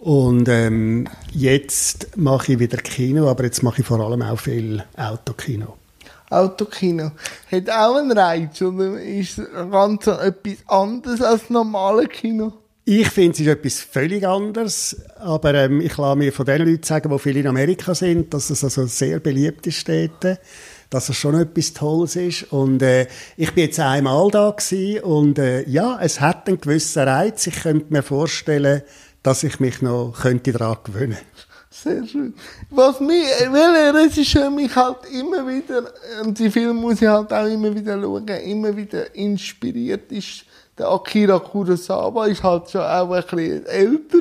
Und 0.02 0.50
ähm, 0.50 1.08
jetzt 1.32 2.18
mache 2.18 2.54
ich 2.54 2.60
wieder 2.60 2.78
Kino, 2.78 3.30
aber 3.30 3.44
jetzt 3.44 3.62
mache 3.62 3.82
ich 3.82 3.88
vor 3.88 4.00
allem 4.00 4.24
auch 4.24 4.40
viel 4.40 4.84
Autokino. 4.98 5.78
Autokino. 6.32 7.12
Hat 7.52 7.70
auch 7.70 7.98
einen 7.98 8.12
Reiz, 8.12 8.60
oder 8.64 9.00
ist 9.00 9.40
ganz 9.54 10.08
etwas 10.08 10.56
anderes 10.66 11.22
als 11.22 11.52
normale 11.52 12.08
Kino? 12.08 12.52
Ich 12.84 13.10
finde, 13.10 13.34
es 13.34 13.40
ist 13.42 13.48
etwas 13.48 13.80
völlig 13.80 14.28
anderes, 14.28 14.98
aber 15.20 15.54
ähm, 15.54 15.82
ich 15.82 15.96
lasse 15.96 16.18
mir 16.18 16.34
von 16.34 16.48
den 16.48 16.66
Leuten 16.66 16.84
sagen, 16.84 17.12
die 17.12 17.20
viel 17.20 17.38
in 17.38 17.46
Amerika 17.46 17.94
sind, 17.94 18.34
dass 18.34 18.50
es 18.50 18.64
also 18.64 18.88
sehr 18.88 19.20
beliebt 19.20 19.68
ist 19.68 19.88
dort, 19.88 20.40
dass 20.90 21.10
es 21.10 21.16
schon 21.16 21.40
etwas 21.40 21.74
Tolles 21.74 22.16
ist. 22.16 22.52
Und 22.52 22.82
äh, 22.82 23.06
ich 23.38 23.54
bin 23.54 23.66
jetzt 23.66 23.80
einmal 23.80 24.32
da 24.32 24.50
gewesen 24.50 25.04
und 25.04 25.38
äh, 25.38 25.62
ja, 25.70 26.00
es 26.02 26.20
hat 26.20 26.48
einen 26.48 26.60
gewissen 26.60 27.04
Reiz. 27.04 27.46
Ich 27.46 27.62
könnte 27.62 27.94
mir 27.94 28.02
vorstellen, 28.02 28.82
dass 29.23 29.43
ich 29.43 29.60
mich 29.60 29.81
noch 29.81 30.13
könnte 30.21 30.51
daran 30.51 30.77
gewöhnen 30.84 31.17
Sehr 31.69 32.05
schön. 32.05 32.34
Was 32.69 32.99
mich, 32.99 33.23
welcher 33.49 33.93
Regisseur 33.93 34.49
mich 34.49 34.75
halt 34.75 34.97
immer 35.13 35.47
wieder, 35.47 35.91
und 36.23 36.38
die 36.38 36.51
Filme 36.51 36.73
muss 36.73 37.01
ich 37.01 37.07
halt 37.07 37.31
auch 37.31 37.47
immer 37.47 37.73
wieder 37.73 37.99
schauen, 37.99 38.27
immer 38.27 38.75
wieder 38.75 39.15
inspiriert 39.15 40.12
ist, 40.12 40.43
der 40.77 40.89
Akira 40.89 41.39
Kurosawa 41.39 42.25
ist 42.25 42.43
halt 42.43 42.69
schon 42.69 42.81
auch 42.81 43.12
ein 43.12 43.25
bisschen 43.25 43.65
älter. 43.65 44.19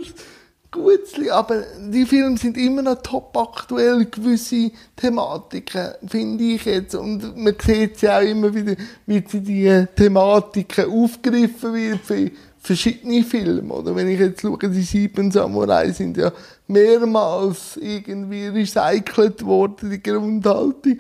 Gutzli, 0.71 1.29
aber 1.29 1.65
die 1.91 2.07
Filme 2.07 2.37
sind 2.37 2.57
immer 2.57 2.83
noch 2.83 3.03
top 3.03 3.37
aktuell, 3.37 4.07
gewisse 4.07 4.71
Thematiken, 4.95 5.95
finde 6.07 6.45
ich 6.45 6.65
jetzt. 6.65 6.95
Und 6.95 7.37
man 7.37 7.57
sieht 7.61 8.01
ja 8.03 8.19
auch 8.19 8.23
immer 8.23 8.55
wieder, 8.55 8.77
wie 9.05 9.25
sie 9.27 9.41
die 9.41 9.87
Thematiken 9.97 10.85
aufgegriffen 10.89 11.75
wird 11.75 12.33
verschiedene 12.61 13.25
Filme. 13.25 13.75
Oder 13.75 13.97
wenn 13.97 14.09
ich 14.09 14.21
jetzt 14.21 14.43
schaue, 14.43 14.59
die 14.59 14.83
sieben 14.83 15.31
Samurai 15.31 15.91
sind 15.93 16.17
ja 16.17 16.33
mehrmals 16.69 17.79
irgendwie 17.81 18.47
recycelt 18.47 19.45
worden, 19.45 19.91
die 19.91 20.03
Grundhaltung. 20.03 20.99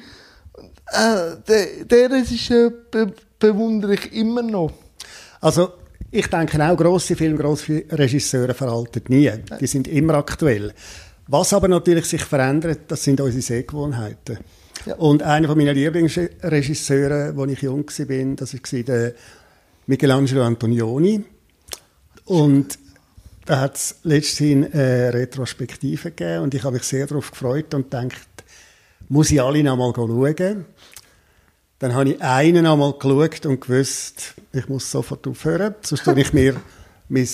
Äh, 0.92 1.36
der, 1.46 1.84
der 1.84 2.10
ist, 2.10 2.50
äh, 2.50 2.70
be 2.90 3.12
bewundere 3.38 3.94
ich 3.94 4.12
immer 4.12 4.42
noch. 4.42 4.70
Also, 5.40 5.70
ich 6.10 6.26
denke 6.26 6.62
auch, 6.62 6.76
grosse 6.76 7.16
Filme, 7.16 7.38
grosse 7.38 7.84
Regisseure 7.90 8.52
veralten 8.52 9.02
nie. 9.08 9.32
Die 9.58 9.66
sind 9.66 9.88
immer 9.88 10.14
aktuell. 10.14 10.74
Was 11.26 11.54
aber 11.54 11.68
natürlich 11.68 12.04
sich 12.04 12.22
verändert, 12.22 12.80
das 12.88 13.02
sind 13.02 13.20
unsere 13.20 13.40
Sehgewohnheiten. 13.40 14.38
Ja. 14.84 14.94
Und 14.96 15.22
einer 15.22 15.54
meiner 15.54 15.72
Lieblingsregisseure, 15.72 17.34
als 17.34 17.52
ich 17.52 17.62
jung 17.62 17.86
war, 17.86 18.36
das 18.36 18.54
war 18.54 18.82
der 18.82 19.14
Michelangelo 19.86 20.42
Antonioni. 20.42 21.24
Und 22.30 22.78
da 23.44 23.58
hat 23.58 23.74
es 23.74 23.96
letztens 24.04 24.72
eine 24.72 25.12
Retrospektive 25.12 26.12
gegeben 26.12 26.44
und 26.44 26.54
ich 26.54 26.62
habe 26.62 26.74
mich 26.74 26.84
sehr 26.84 27.04
darauf 27.08 27.32
gefreut 27.32 27.74
und 27.74 27.90
gedacht, 27.90 28.28
muss 29.08 29.32
ich 29.32 29.42
alle 29.42 29.64
noch 29.64 29.76
mal 29.76 29.92
schauen. 29.92 30.64
Dann 31.80 31.92
habe 31.92 32.10
ich 32.10 32.22
einen 32.22 32.66
einmal 32.66 32.92
geschaut 32.92 33.46
und 33.46 33.60
gewusst, 33.60 34.34
ich 34.52 34.68
muss 34.68 34.88
sofort 34.88 35.26
aufhören, 35.26 35.74
sonst 35.80 36.04
tue 36.04 36.20
ich 36.20 36.32
mir 36.32 36.54
mein 37.08 37.28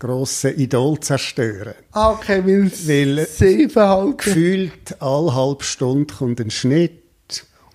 grosses 0.00 0.58
Idol 0.58 0.98
zerstören. 0.98 1.74
Ah, 1.92 2.10
okay, 2.10 2.42
weil, 2.44 2.72
weil 2.72 3.68
verhalten. 3.68 4.16
gefühlt 4.16 5.00
alle 5.00 5.32
halbe 5.32 5.62
Stunde 5.62 6.12
kommt 6.12 6.40
ein 6.40 6.50
Schnitt 6.50 6.99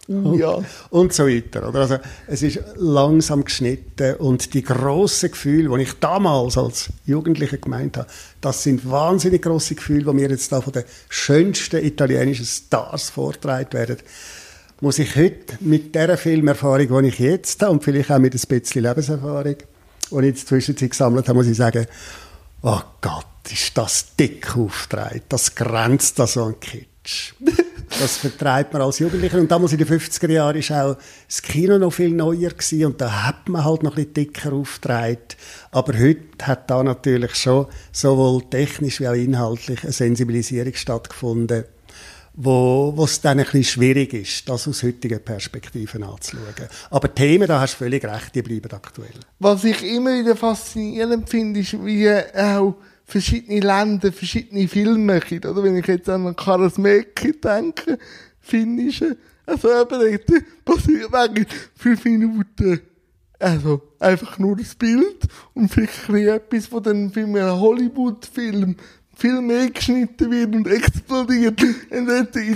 Uh, 0.08 0.38
ja. 0.38 0.60
und 0.92 1.14
so 1.14 1.26
weiter. 1.26 1.68
Oder? 1.68 1.80
Also, 1.80 1.98
es 2.28 2.44
ist 2.44 2.60
langsam 2.76 3.44
geschnitten 3.44 4.16
und 4.18 4.54
die 4.54 4.62
grossen 4.62 5.32
Gefühle, 5.32 5.76
die 5.76 5.84
ich 5.84 5.94
damals 6.00 6.58
als 6.58 6.90
Jugendlicher 7.06 7.58
gemeint 7.58 7.98
habe, 7.98 8.08
das 8.40 8.62
sind 8.62 8.90
wahnsinnig 8.90 9.42
grosse 9.42 9.74
Gefühle, 9.74 10.06
die 10.06 10.14
mir 10.14 10.30
jetzt 10.30 10.52
da 10.52 10.62
von 10.62 10.74
den 10.74 10.84
schönsten 11.10 11.84
italienischen 11.84 12.46
Stars 12.46 13.10
vorgetragen 13.10 13.74
werden 13.74 13.98
muss 14.82 15.00
ich 15.00 15.16
heute 15.16 15.58
mit 15.62 15.96
der 15.96 16.18
Filmerfahrung, 16.18 17.02
die 17.04 17.08
ich 17.08 17.20
jetzt 17.20 17.62
habe, 17.62 17.72
und 17.72 17.84
vielleicht 17.84 18.12
auch 18.12 18.20
mit 18.20 18.34
ein 18.34 18.42
bisschen 18.48 18.84
Lebenserfahrung, 18.84 19.56
die 19.56 19.56
ich 19.56 20.12
in 20.12 20.22
der 20.22 20.36
Zwischenzeit 20.36 20.92
gesammelt 20.92 21.28
habe, 21.28 21.38
muss 21.38 21.48
ich 21.48 21.58
sagen, 21.58 21.88
oh 22.62 22.82
Gott, 23.02 23.26
ist 23.50 23.78
das 23.78 24.16
dick 24.16 24.56
aufgetragen. 24.58 25.22
Das 25.30 25.56
grenzt 25.56 26.20
da 26.20 26.28
so 26.28 26.44
an 26.44 26.60
Kitsch. 26.60 27.34
Das 27.90 28.18
vertreibt 28.18 28.74
man 28.74 28.82
als 28.82 29.00
Jugendlicher. 29.00 29.40
Und 29.40 29.52
damals 29.52 29.72
in 29.72 29.78
den 29.78 29.88
50er 29.88 30.32
Jahren 30.32 30.70
war 30.70 30.86
auch 30.86 30.98
das 31.28 31.42
Kino 31.42 31.78
noch 31.78 31.92
viel 31.92 32.12
neuer 32.12 32.50
gewesen 32.50 32.86
und 32.86 33.02
da 33.02 33.26
hat 33.26 33.48
man 33.50 33.64
halt 33.64 33.84
noch 33.84 33.92
ein 33.92 34.06
bisschen 34.06 34.14
dicker 34.14 34.54
aufgetragen. 34.54 35.18
Aber 35.72 35.98
heute 35.98 36.46
hat 36.46 36.70
da 36.70 36.84
natürlich 36.84 37.36
schon 37.36 37.68
sowohl 37.92 38.44
technisch 38.50 39.00
wie 39.00 39.08
auch 39.08 39.14
inhaltlich 39.14 39.84
eine 39.84 39.92
Sensibilisierung 39.92 40.74
stattgefunden 40.74 41.66
wo, 42.38 42.94
es 43.04 43.22
dann 43.22 43.40
ein 43.40 43.46
bisschen 43.46 43.64
schwierig 43.64 44.14
ist, 44.14 44.50
das 44.50 44.68
aus 44.68 44.84
heutigen 44.84 45.24
Perspektiven 45.24 46.04
anzuschauen. 46.04 46.68
Aber 46.90 47.14
Themen, 47.14 47.48
da 47.48 47.62
hast 47.62 47.76
du 47.76 47.78
völlig 47.78 48.04
recht, 48.04 48.36
die 48.36 48.42
bleiben 48.42 48.72
aktuell. 48.74 49.14
Was 49.40 49.64
ich 49.64 49.82
immer 49.84 50.20
wieder 50.20 50.36
faszinierend 50.36 51.30
finde, 51.30 51.62
ist, 51.62 51.74
wie 51.74 52.10
auch 52.36 52.76
verschiedene 53.06 53.60
Länder 53.60 54.12
verschiedene 54.12 54.68
Filme 54.68 55.14
machen. 55.14 55.40
Oder 55.40 55.64
wenn 55.64 55.78
ich 55.78 55.88
jetzt 55.88 56.10
an 56.10 56.36
Karasmeki 56.36 57.40
denke, 57.40 57.98
finnische, 58.40 59.18
also 59.46 59.70
eben, 59.70 60.46
passiert 60.66 61.12
wegen 61.12 61.46
fünf 61.76 62.04
Minuten 62.04 62.82
also 63.40 63.82
einfach 64.00 64.40
nur 64.40 64.56
das 64.56 64.76
Bild 64.76 65.28
und 65.54 65.70
vielleicht 65.70 66.10
etwas 66.10 66.68
von 66.68 66.84
den 66.84 67.12
Filmen, 67.12 67.44
Hollywood-Film, 67.44 68.76
viel 69.16 69.42
mehr 69.42 69.70
geschnitten 69.70 70.32
wird 70.32 70.54
und 70.54 70.68
explodiert. 70.68 71.62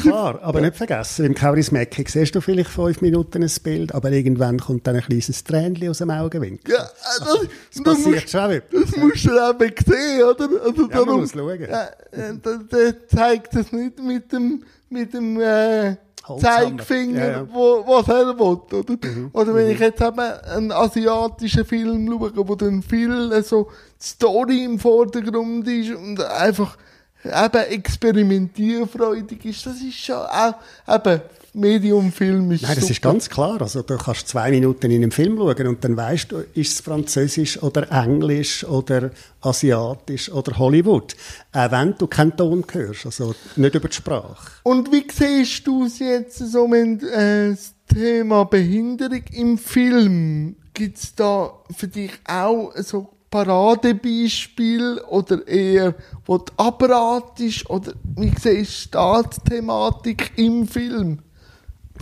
Klar, 0.01 0.39
aber 0.41 0.61
nicht 0.61 0.75
vergessen, 0.75 1.25
im 1.25 1.35
Kaurismäki 1.35 2.05
siehst 2.07 2.35
du 2.35 2.41
vielleicht 2.41 2.69
fünf 2.69 3.01
Minuten 3.01 3.43
ein 3.43 3.51
Bild, 3.63 3.95
aber 3.95 4.11
irgendwann 4.11 4.59
kommt 4.59 4.85
dann 4.87 4.95
ein 4.95 5.01
kleines 5.01 5.43
Tränchen 5.43 5.89
aus 5.89 5.99
dem 5.99 6.11
Augenwinkel. 6.11 6.73
Ja, 6.73 6.89
also, 7.19 7.31
also 7.31 7.47
das 7.73 7.83
passiert 7.83 8.15
musst, 8.15 8.29
schon 8.29 8.51
etwas. 8.51 8.81
Das 8.81 8.97
musst 8.97 9.25
du 9.25 9.29
eben 9.29 9.75
sehen, 9.85 10.23
oder? 10.23 10.49
Also 10.63 10.81
ja, 10.81 10.87
darum, 10.87 11.09
man 11.09 11.19
muss 11.21 11.31
schauen. 11.31 11.61
Ja, 11.61 11.89
der, 12.11 12.57
der 12.57 13.07
zeigt 13.07 13.55
das 13.55 13.71
nicht 13.71 14.01
mit 14.01 14.31
dem, 14.31 14.63
mit 14.89 15.13
dem, 15.13 15.39
äh, 15.39 15.95
Zeigefinger, 16.37 17.25
ja, 17.25 17.31
ja. 17.31 17.47
Wo, 17.51 17.83
was 17.85 18.07
er 18.07 18.37
will, 18.37 18.79
oder? 18.79 19.07
Mhm. 19.07 19.29
Oder 19.33 19.55
wenn 19.55 19.65
mhm. 19.65 19.71
ich 19.71 19.79
jetzt 19.79 20.01
eben 20.01 20.19
einen 20.19 20.71
asiatischen 20.71 21.65
Film 21.65 22.07
schaue, 22.07 22.47
wo 22.47 22.55
dann 22.55 22.83
viel 22.83 23.41
so 23.43 23.69
Story 24.01 24.63
im 24.63 24.79
Vordergrund 24.79 25.67
ist 25.67 25.95
und 25.95 26.21
einfach 26.21 26.77
eben 27.23 27.63
experimentierfreudig 27.71 29.45
ist, 29.45 29.65
das 29.65 29.81
ist 29.81 29.97
schon 29.97 30.15
auch 30.15 30.53
eben 30.87 31.21
Medium-Film 31.53 32.51
ist 32.51 32.63
Nein, 32.63 32.75
das 32.75 32.83
super. 32.83 32.91
ist 32.91 33.01
ganz 33.01 33.29
klar. 33.29 33.61
Also 33.61 33.81
du 33.81 33.97
kannst 33.97 34.27
zwei 34.27 34.51
Minuten 34.51 34.91
in 34.91 35.03
einem 35.03 35.11
Film 35.11 35.37
schauen 35.37 35.67
und 35.67 35.83
dann 35.83 35.97
weißt 35.97 36.31
du, 36.31 36.37
ist 36.53 36.73
es 36.73 36.81
Französisch 36.81 37.61
oder 37.61 37.91
Englisch 37.91 38.63
oder 38.63 39.11
Asiatisch 39.41 40.31
oder 40.31 40.57
Hollywood. 40.57 41.15
Auch 41.51 41.71
wenn 41.71 41.95
du 41.97 42.07
keinen 42.07 42.35
Ton 42.35 42.63
hörst, 42.71 43.05
also 43.05 43.35
nicht 43.55 43.75
über 43.75 43.87
die 43.87 43.95
Sprache. 43.95 44.51
Und 44.63 44.91
wie 44.91 45.05
siehst 45.11 45.65
du 45.65 45.85
es 45.85 45.99
jetzt 45.99 46.37
so, 46.37 46.69
wenn 46.69 46.99
äh, 46.99 47.51
das 47.51 47.73
Thema 47.87 48.45
Behinderung 48.45 49.23
im 49.31 49.57
Film, 49.57 50.55
gibt 50.73 50.97
es 50.97 51.15
da 51.15 51.51
für 51.75 51.87
dich 51.87 52.11
auch 52.25 52.71
so 52.77 53.09
Paradebeispiel 53.29 55.01
oder 55.09 55.47
eher, 55.47 55.95
wo 56.25 56.37
du 56.39 56.51
abratest 56.57 57.69
oder 57.69 57.93
wie 58.15 58.33
siehst 58.39 58.93
du 58.93 59.23
die 59.23 59.49
Thematik 59.49 60.31
im 60.37 60.67
Film? 60.67 61.19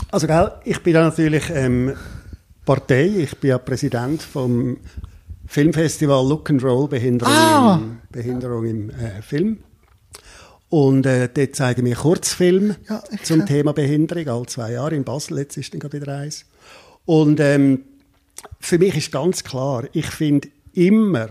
Also, 0.10 0.26
gell, 0.26 0.52
ich 0.64 0.82
bin 0.84 0.94
da 0.94 1.04
natürlich 1.04 1.50
ähm, 1.50 1.94
Partei, 2.66 3.08
ich 3.08 3.38
bin 3.38 3.50
ja 3.50 3.58
Präsident 3.58 4.22
vom 4.22 4.78
Filmfestival 5.48 6.28
Look 6.28 6.50
and 6.50 6.64
Roll 6.64 6.88
Behinderung, 6.88 7.34
ah. 7.34 7.80
im, 7.82 7.98
Behinderung 8.10 8.66
im 8.66 8.90
äh, 8.90 9.22
Film. 9.22 9.60
Und 10.70 11.06
äh, 11.06 11.30
dort 11.34 11.56
zeigen 11.56 11.86
wir 11.86 11.96
Kurzfilm 11.96 12.76
ja, 12.90 13.04
zum 13.24 13.46
Thema 13.46 13.74
Behinderung, 13.74 14.28
alle 14.28 14.46
zwei 14.48 14.74
Jahre 14.74 14.96
in 14.96 15.04
Basel, 15.04 15.40
jetzt 15.40 15.58
ist 15.58 15.74
dann 15.74 15.80
gerade 15.82 16.02
wieder 16.02 16.18
eins. 16.18 16.46
Und 17.06 17.40
ähm, 17.40 17.84
für 18.60 18.78
mich 18.78 18.96
ist 18.96 19.12
ganz 19.12 19.44
klar, 19.44 19.86
ich 19.94 20.08
finde 20.08 20.50
immer 20.74 21.28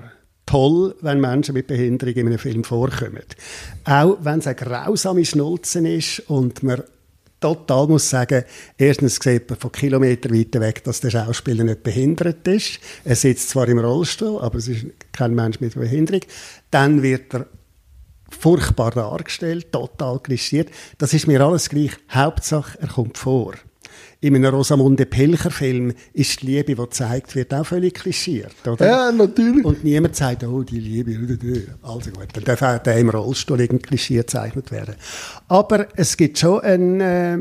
toll, 0.46 0.94
wenn 1.00 1.20
Menschen 1.20 1.54
mit 1.54 1.66
Behinderung 1.66 2.14
in 2.14 2.26
einem 2.26 2.38
Film 2.38 2.64
vorkommen. 2.64 3.22
Auch 3.84 4.18
wenn 4.20 4.38
es 4.38 4.46
eine 4.46 4.56
grausame 4.56 5.24
Schnulzen 5.24 5.86
ist 5.86 6.20
und 6.28 6.62
man 6.62 6.82
total 7.40 7.86
muss 7.86 8.08
sagen, 8.08 8.44
erstens 8.76 9.16
sieht 9.16 9.48
man 9.48 9.58
von 9.58 9.72
Kilometern 9.72 10.34
weiter 10.34 10.60
weg, 10.60 10.82
dass 10.84 11.00
der 11.00 11.10
Schauspieler 11.10 11.64
nicht 11.64 11.82
behindert 11.82 12.46
ist. 12.48 12.80
Er 13.04 13.16
sitzt 13.16 13.50
zwar 13.50 13.68
im 13.68 13.78
Rollstuhl, 13.78 14.40
aber 14.40 14.58
es 14.58 14.68
ist 14.68 14.86
kein 15.12 15.34
Mensch 15.34 15.60
mit 15.60 15.74
Behinderung. 15.74 16.22
Dann 16.70 17.02
wird 17.02 17.34
er 17.34 17.46
furchtbar 18.30 18.90
dargestellt, 18.90 19.72
total 19.72 20.18
klischiert. 20.20 20.70
Das 20.98 21.14
ist 21.14 21.26
mir 21.26 21.40
alles 21.40 21.68
gleich. 21.68 21.92
Hauptsache, 22.10 22.78
er 22.80 22.88
kommt 22.88 23.18
vor 23.18 23.54
in 24.20 24.34
einem 24.34 24.54
Rosamunde 24.54 25.04
Pilcher-Film 25.04 25.92
ist 26.12 26.42
die 26.42 26.46
Liebe, 26.46 26.74
die 26.74 26.74
gezeigt 26.74 27.34
wird, 27.34 27.52
auch 27.52 27.66
völlig 27.66 27.94
klischiert, 27.94 28.66
oder? 28.66 28.86
Ja, 28.86 29.12
natürlich. 29.12 29.64
Und 29.64 29.84
niemand 29.84 30.16
sagt, 30.16 30.42
oh, 30.44 30.62
die 30.62 30.80
Liebe, 30.80 31.18
also 31.82 32.10
gut, 32.10 32.28
dann 32.32 32.44
darf 32.44 32.62
auch 32.62 32.78
der 32.78 32.96
im 32.96 33.10
Rollstuhl 33.10 33.60
irgendwie 33.60 33.82
Klischee 33.82 34.16
gezeichnet 34.16 34.70
werden. 34.72 34.94
Aber 35.48 35.88
es 35.96 36.16
gibt 36.16 36.38
schon 36.38 36.60
ein, 36.62 37.00
äh, 37.00 37.38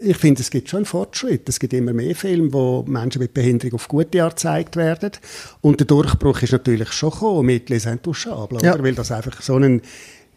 ich 0.00 0.16
finde, 0.16 0.42
es 0.42 0.50
gibt 0.50 0.68
schon 0.68 0.78
einen 0.78 0.86
Fortschritt. 0.86 1.48
Es 1.48 1.60
gibt 1.60 1.72
immer 1.72 1.92
mehr 1.92 2.14
Filme, 2.14 2.52
wo 2.52 2.84
Menschen 2.86 3.20
mit 3.22 3.32
Behinderung 3.32 3.74
auf 3.74 3.88
gute 3.88 4.22
Art 4.22 4.36
gezeigt 4.36 4.76
werden. 4.76 5.12
Und 5.60 5.80
der 5.80 5.86
Durchbruch 5.86 6.42
ist 6.42 6.52
natürlich 6.52 6.92
schon 6.92 7.10
gekommen 7.10 7.46
mit 7.46 7.70
Les 7.70 7.86
Intouchables, 7.86 8.62
ja. 8.62 8.82
weil 8.82 8.94
das 8.94 9.12
einfach 9.12 9.40
so 9.40 9.56
ein 9.56 9.80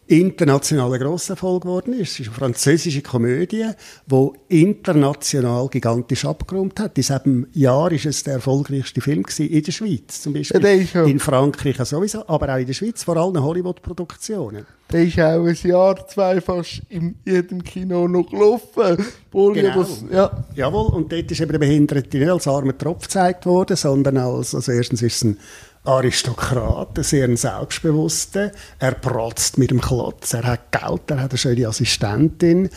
internationaler 0.08 0.98
Grosserfolg 0.98 1.62
geworden 1.62 1.92
ist. 1.92 2.12
Es 2.12 2.20
ist 2.20 2.26
eine 2.28 2.36
französische 2.36 3.02
Komödie, 3.02 3.66
die 4.06 4.30
international 4.48 5.68
gigantisch 5.68 6.24
abgeräumt 6.24 6.80
hat. 6.80 6.92
In 6.92 6.94
diesem 6.94 7.46
Jahr 7.52 7.92
ist 7.92 8.06
es 8.06 8.24
der 8.24 8.34
erfolgreichste 8.34 9.00
Film 9.02 9.24
in 9.38 9.62
der 9.62 9.72
Schweiz, 9.72 10.22
zum 10.22 10.32
Beispiel. 10.32 10.86
Ja, 10.94 11.04
in 11.04 11.20
Frankreich 11.20 11.76
sowieso, 11.84 12.26
aber 12.26 12.54
auch 12.54 12.58
in 12.58 12.66
der 12.66 12.72
Schweiz, 12.72 13.04
vor 13.04 13.18
allem 13.18 13.42
Hollywood-Produktionen. 13.42 14.66
Der 14.90 15.02
ist 15.04 15.20
auch 15.20 15.44
ein 15.44 15.54
Jahr, 15.62 16.08
zwei 16.08 16.40
fast 16.40 16.80
in 16.88 17.16
jedem 17.26 17.62
Kino 17.62 18.08
noch 18.08 18.30
gelaufen. 18.30 19.04
Genau. 19.30 19.82
Das, 19.82 20.04
ja. 20.10 20.44
Jawohl, 20.54 20.86
und 20.94 21.12
dort 21.12 21.30
ist 21.30 21.40
eben 21.42 21.52
der 21.52 21.58
Behinderte 21.58 22.16
nicht 22.16 22.30
als 22.30 22.48
armer 22.48 22.76
Tropf 22.76 23.02
gezeigt 23.02 23.44
worden, 23.44 23.76
sondern 23.76 24.16
als, 24.16 24.54
also 24.54 24.72
erstens 24.72 25.02
ist 25.02 25.16
es 25.16 25.24
ein 25.24 25.38
Aristokrat, 25.84 26.98
ein 26.98 27.04
sehr 27.04 27.36
selbstbewusster. 27.36 28.52
Er 28.78 28.92
protzt 28.92 29.58
mit 29.58 29.70
dem 29.70 29.80
Klotz, 29.80 30.34
er 30.34 30.44
hat 30.44 30.72
Geld, 30.72 31.10
er 31.10 31.22
hat 31.22 31.30
eine 31.30 31.38
schöne 31.38 31.66
Assistentin. 31.66 32.68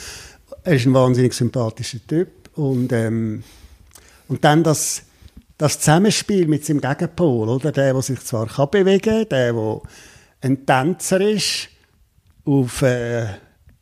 Er 0.64 0.74
ist 0.74 0.86
ein 0.86 0.94
wahnsinnig 0.94 1.34
sympathischer 1.34 2.00
Typ. 2.08 2.50
Und, 2.56 2.92
ähm, 2.94 3.44
und 4.28 4.44
dann 4.44 4.64
das, 4.64 5.04
das 5.58 5.80
Zusammenspiel 5.80 6.48
mit 6.48 6.66
seinem 6.66 6.82
Gegenpol, 6.82 7.50
oder? 7.50 7.72
Der, 7.72 7.94
der 7.94 8.02
sich 8.02 8.20
zwar 8.22 8.48
kann 8.48 8.70
bewegen 8.70 9.02
kann, 9.02 9.30
der, 9.30 9.54
der 9.54 9.82
ein 10.42 10.66
Tänzer 10.66 11.22
ist, 11.22 11.70
auf, 12.46 12.82
äh, 12.82 13.28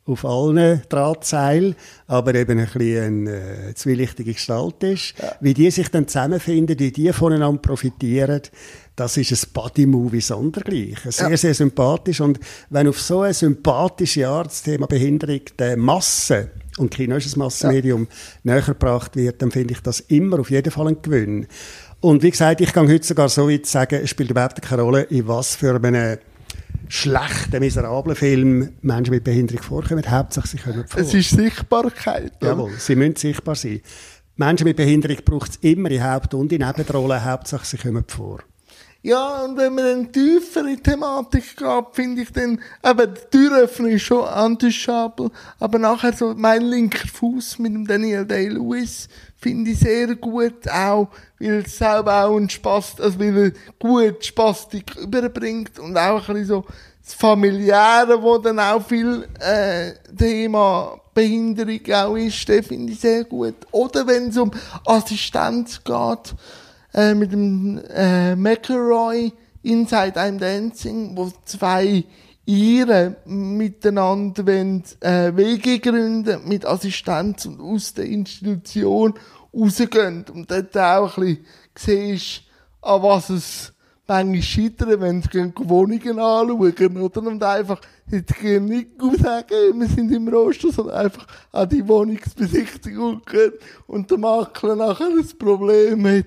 auf 0.06 0.24
allen 0.24 0.82
Drahtseilen, 0.88 1.76
aber 2.06 2.34
eben 2.34 2.58
ein 2.58 2.66
bisschen 2.66 3.28
eine 3.28 3.68
äh, 3.68 3.74
zwielichtige 3.74 4.32
Gestalt 4.32 4.82
ist. 4.82 5.14
Ja. 5.18 5.32
Wie 5.40 5.54
die 5.54 5.70
sich 5.70 5.88
dann 5.88 6.08
zusammenfinden, 6.08 6.78
wie 6.78 6.90
die 6.90 7.12
voneinander 7.12 7.60
profitieren, 7.60 8.42
das 8.96 9.16
ist 9.16 9.32
ein 9.32 9.52
Buddy-Movie 9.52 10.20
sondergleichen. 10.20 11.12
Sehr, 11.12 11.30
ja. 11.30 11.36
sehr 11.36 11.54
sympathisch. 11.54 12.20
Und 12.20 12.40
wenn 12.70 12.88
auf 12.88 13.00
so 13.00 13.22
eine 13.22 13.34
sympathische 13.34 14.28
Art 14.28 14.48
das 14.48 14.62
Thema 14.62 14.86
Behinderung 14.86 15.40
der 15.58 15.76
Masse 15.76 16.50
und 16.76 16.90
Kino 16.90 17.16
ist 17.16 17.34
ein 17.34 17.38
Massenmedium, 17.38 18.08
ja. 18.44 18.54
näher 18.54 18.62
gebracht 18.62 19.16
wird, 19.16 19.40
dann 19.42 19.50
finde 19.50 19.74
ich 19.74 19.80
das 19.80 20.00
immer 20.00 20.40
auf 20.40 20.50
jeden 20.50 20.70
Fall 20.70 20.88
ein 20.88 21.00
Gewinn. 21.00 21.46
Und 22.00 22.22
wie 22.22 22.30
gesagt, 22.30 22.62
ich 22.62 22.72
kann 22.72 22.88
heute 22.88 23.06
sogar 23.06 23.28
so 23.28 23.48
weit 23.48 23.66
sagen, 23.66 24.00
es 24.02 24.10
spielt 24.10 24.30
überhaupt 24.30 24.60
keine 24.62 24.82
Rolle, 24.82 25.02
in 25.02 25.28
was 25.28 25.54
für 25.54 25.74
einem 25.76 26.18
schlechten, 26.88 27.60
miserablen 27.60 28.16
Film 28.16 28.72
Menschen 28.82 29.14
mit 29.14 29.24
Behinderung 29.24 29.62
vorkommen. 29.62 30.08
Hauptsache, 30.08 30.48
sie 30.48 30.56
können 30.58 30.86
vor. 30.86 31.00
Es 31.00 31.14
ist 31.14 31.30
Sichtbarkeit. 31.30 32.32
Jawohl, 32.42 32.72
sie 32.78 32.96
müssen 32.96 33.16
sichtbar 33.16 33.54
sein. 33.54 33.80
Menschen 34.36 34.64
mit 34.64 34.76
Behinderung 34.76 35.18
braucht 35.24 35.50
es 35.50 35.56
immer 35.56 35.90
in 35.90 36.02
Haupt- 36.02 36.34
und 36.34 36.52
in 36.52 36.62
Nebenrollen. 36.62 37.24
Hauptsache, 37.24 37.66
sie 37.66 37.76
kommen 37.76 38.04
vor. 38.06 38.40
Ja, 39.02 39.44
und 39.44 39.56
wenn 39.56 39.74
man 39.74 39.84
dann 39.84 40.12
tiefer 40.12 40.60
in 40.60 40.76
die 40.76 40.82
Thematik 40.82 41.56
geht, 41.56 41.84
finde 41.92 42.20
ich 42.20 42.32
dann, 42.32 42.60
eben, 42.84 43.14
die 43.14 43.38
Türöffnung 43.38 43.92
ist 43.92 44.02
schon 44.02 44.26
antischabel, 44.26 45.30
aber 45.58 45.78
nachher 45.78 46.12
so 46.12 46.34
mein 46.36 46.60
linker 46.60 47.08
Fuß 47.08 47.60
mit 47.60 47.72
dem 47.72 47.86
Daniel 47.86 48.26
Day-Lewis 48.26 49.08
finde 49.38 49.70
ich 49.70 49.78
sehr 49.78 50.14
gut, 50.16 50.68
auch, 50.68 51.08
weil 51.38 51.62
es 51.64 51.78
selber 51.78 52.26
auch 52.26 52.36
ein 52.36 52.50
Spaß, 52.50 53.00
also 53.00 53.18
weil 53.18 53.38
er 53.38 53.52
gut 53.78 54.22
Spastik 54.22 54.94
überbringt 54.96 55.78
und 55.78 55.96
auch 55.96 56.28
ein 56.28 56.34
bisschen 56.34 56.46
so 56.46 56.64
das 57.02 57.14
Familiäre, 57.14 58.22
wo 58.22 58.36
dann 58.36 58.58
auch 58.58 58.86
viel, 58.86 59.26
äh, 59.38 59.92
Thema 60.14 61.00
Behinderung 61.14 61.80
auch 61.94 62.16
ist, 62.16 62.46
den 62.46 62.62
finde 62.62 62.92
ich 62.92 63.00
sehr 63.00 63.24
gut. 63.24 63.54
Oder 63.70 64.06
wenn 64.06 64.28
es 64.28 64.36
um 64.36 64.50
Assistenz 64.84 65.82
geht, 65.82 66.34
äh, 66.94 67.14
mit 67.14 67.32
dem 67.32 67.80
äh, 67.88 68.36
McElroy 68.36 69.32
Inside 69.62 70.18
I'm 70.18 70.38
Dancing, 70.38 71.16
wo 71.16 71.30
zwei 71.44 72.04
ihre 72.46 73.16
miteinander 73.26 74.46
wollen, 74.46 74.82
äh, 75.00 75.36
Wege 75.36 75.78
gründen 75.78 76.48
mit 76.48 76.64
Assistenz 76.64 77.46
und 77.46 77.60
aus 77.60 77.94
der 77.94 78.06
Institution 78.06 79.14
rausgehen. 79.54 80.24
Und 80.32 80.50
dort 80.50 80.76
auch 80.76 81.16
ein 81.18 81.24
bisschen 81.24 81.44
siehst, 81.76 82.42
an 82.80 83.02
was 83.02 83.30
es 83.30 83.72
manchmal 84.06 84.42
scheitern, 84.42 85.00
wenn 85.00 85.22
sie 85.22 85.52
Wohnungen 85.56 86.18
anschauen, 86.18 86.96
oder? 86.98 87.22
Und 87.22 87.42
einfach 87.44 87.80
nicht 88.10 88.90
sagen, 89.22 89.80
wir 89.80 89.88
sind 89.88 90.10
im 90.10 90.26
Roster, 90.26 90.72
sondern 90.72 90.96
einfach 90.96 91.26
an 91.52 91.68
die 91.68 91.86
Wohnungsbesichtigung 91.86 93.22
gehen 93.24 93.52
und 93.86 94.10
der 94.10 94.18
Makler 94.18 94.74
nachher 94.74 95.06
ein 95.06 95.38
Problem 95.38 96.04
hat 96.08 96.26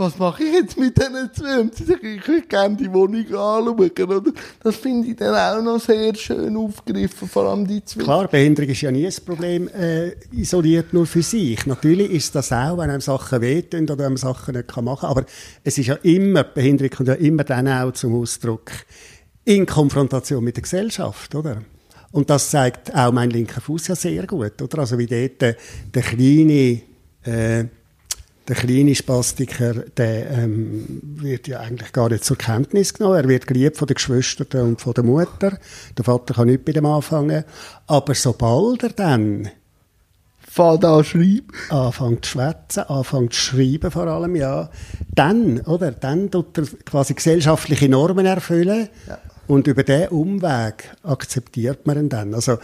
was 0.00 0.18
mache 0.18 0.42
ich 0.42 0.52
jetzt 0.54 0.78
mit 0.78 0.96
diesen 0.96 1.30
zwei? 1.34 1.60
Und 1.60 1.74
sie 1.74 1.84
sagen, 1.84 2.18
ich 2.18 2.26
würde 2.26 2.46
gerne 2.46 2.74
die 2.74 2.90
Wohnung 2.90 3.26
anschauen. 3.26 3.68
Oder? 3.68 4.32
Das 4.62 4.76
finde 4.76 5.08
ich 5.08 5.16
dann 5.16 5.34
auch 5.34 5.62
noch 5.62 5.78
sehr 5.78 6.14
schön 6.14 6.56
aufgegriffen, 6.56 7.28
vor 7.28 7.44
allem 7.44 7.66
die 7.66 7.84
zwei. 7.84 8.02
Klar, 8.02 8.28
Behinderung 8.28 8.70
ist 8.70 8.80
ja 8.80 8.90
nie 8.90 9.06
ein 9.06 9.14
Problem, 9.26 9.68
äh, 9.68 10.12
isoliert 10.32 10.94
nur 10.94 11.04
für 11.04 11.22
sich. 11.22 11.66
Natürlich 11.66 12.10
ist 12.12 12.34
das 12.34 12.50
auch, 12.50 12.78
wenn 12.78 12.88
einem 12.88 13.02
Sachen 13.02 13.42
wehtun 13.42 13.82
oder 13.82 13.98
wenn 13.98 14.12
man 14.12 14.16
Sachen 14.16 14.56
nicht 14.56 14.74
machen 14.74 15.00
kann. 15.00 15.10
Aber 15.10 15.24
es 15.62 15.76
ist 15.76 15.86
ja 15.86 15.96
immer, 15.96 16.44
Behinderung 16.44 16.90
kommt 16.90 17.08
ja 17.10 17.14
immer 17.16 17.44
dann 17.44 17.68
auch 17.68 17.92
zum 17.92 18.14
Ausdruck 18.14 18.70
in 19.44 19.66
Konfrontation 19.66 20.42
mit 20.42 20.56
der 20.56 20.62
Gesellschaft, 20.62 21.34
oder? 21.34 21.62
Und 22.12 22.30
das 22.30 22.50
zeigt 22.50 22.94
auch 22.94 23.12
mein 23.12 23.28
linker 23.28 23.60
Fuß 23.60 23.88
ja 23.88 23.94
sehr 23.94 24.26
gut, 24.26 24.62
oder? 24.62 24.78
Also 24.78 24.96
wie 24.98 25.06
dort 25.06 25.42
der, 25.42 25.56
der 25.94 26.02
kleine, 26.02 26.80
äh, 27.22 27.66
der 28.50 28.56
kleine 28.56 28.96
Spastiker, 28.96 29.74
der 29.96 30.28
ähm, 30.30 31.00
wird 31.02 31.46
ja 31.46 31.60
eigentlich 31.60 31.92
gar 31.92 32.08
nicht 32.08 32.24
zur 32.24 32.36
Kenntnis 32.36 32.92
genommen. 32.92 33.16
Er 33.16 33.28
wird 33.28 33.46
geliebt 33.46 33.76
von 33.76 33.86
den 33.86 33.94
Geschwistern 33.94 34.62
und 34.62 34.80
von 34.80 34.92
der 34.92 35.04
Mutter. 35.04 35.56
Der 35.96 36.04
Vater 36.04 36.34
kann 36.34 36.48
nicht 36.48 36.64
bei 36.64 36.72
dem 36.72 36.84
anfangen. 36.84 37.44
Aber 37.86 38.14
sobald 38.16 38.82
er 38.82 38.90
dann 38.90 39.50
fängt 40.40 40.84
an 40.84 41.04
schreiben. 41.04 41.46
Anfängt 41.68 42.24
zu 42.24 42.32
schwätzen, 42.32 42.80
anfängt 42.88 43.34
zu 43.34 43.40
schreiben 43.40 43.90
vor 43.92 44.08
allem, 44.08 44.34
ja. 44.34 44.68
Dann, 45.14 45.60
oder? 45.60 45.92
Dann 45.92 46.28
tut 46.28 46.58
er 46.58 46.64
quasi 46.84 47.14
gesellschaftliche 47.14 47.88
Normen 47.88 48.26
erfüllen. 48.26 48.88
Ja. 49.06 49.18
Und 49.46 49.68
über 49.68 49.84
diesen 49.84 50.08
Umweg 50.08 50.90
akzeptiert 51.04 51.86
man 51.86 51.98
ihn 51.98 52.08
dann. 52.08 52.34
Also, 52.34 52.58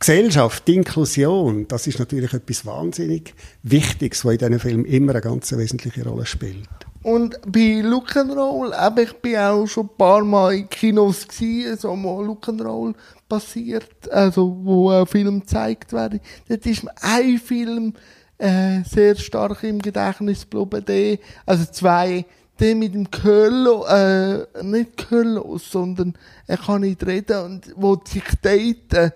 Gesellschaft, 0.00 0.68
die 0.68 0.76
Inklusion, 0.76 1.66
das 1.66 1.88
ist 1.88 1.98
natürlich 1.98 2.32
etwas 2.32 2.64
wahnsinnig 2.64 3.34
Wichtiges, 3.64 4.24
was 4.24 4.34
in 4.34 4.38
diesem 4.38 4.60
Film 4.60 4.84
immer 4.84 5.12
eine 5.12 5.20
ganz 5.20 5.50
wesentliche 5.50 6.04
Rolle 6.04 6.24
spielt. 6.24 6.68
Und 7.02 7.40
bei 7.46 7.80
Look 7.82 8.16
and 8.16 8.32
Roll, 8.32 8.72
eben, 8.72 8.98
ich 8.98 9.12
bin 9.14 9.36
auch 9.36 9.66
schon 9.66 9.86
ein 9.86 9.96
paar 9.96 10.22
Mal 10.24 10.54
in 10.54 10.68
Kinos 10.68 11.26
gewesen, 11.26 11.78
so 11.78 11.96
mal 11.96 12.24
Look 12.24 12.48
and 12.48 12.62
Roll 12.62 12.94
passiert, 13.28 14.10
also 14.10 14.56
wo 14.62 14.90
ein 14.90 15.06
Film 15.06 15.40
gezeigt 15.40 15.92
wird. 15.92 16.20
Dort 16.48 16.66
ist 16.66 16.84
mir 16.84 16.92
ein 17.00 17.38
Film 17.38 17.94
äh, 18.38 18.82
sehr 18.84 19.16
stark 19.16 19.64
im 19.64 19.80
Gedächtnis 19.80 20.46
geblieben, 20.48 21.18
also 21.44 21.64
zwei, 21.72 22.24
der 22.60 22.74
mit 22.76 22.94
dem 22.94 23.10
Köllo, 23.10 23.84
äh, 23.86 24.46
nicht 24.62 24.96
Köllo, 25.08 25.58
sondern 25.58 26.14
er 26.46 26.56
kann 26.56 26.82
nicht 26.82 27.04
reden 27.04 27.44
und 27.44 27.72
wo 27.76 28.00
sich 28.04 28.24
daten 28.42 29.12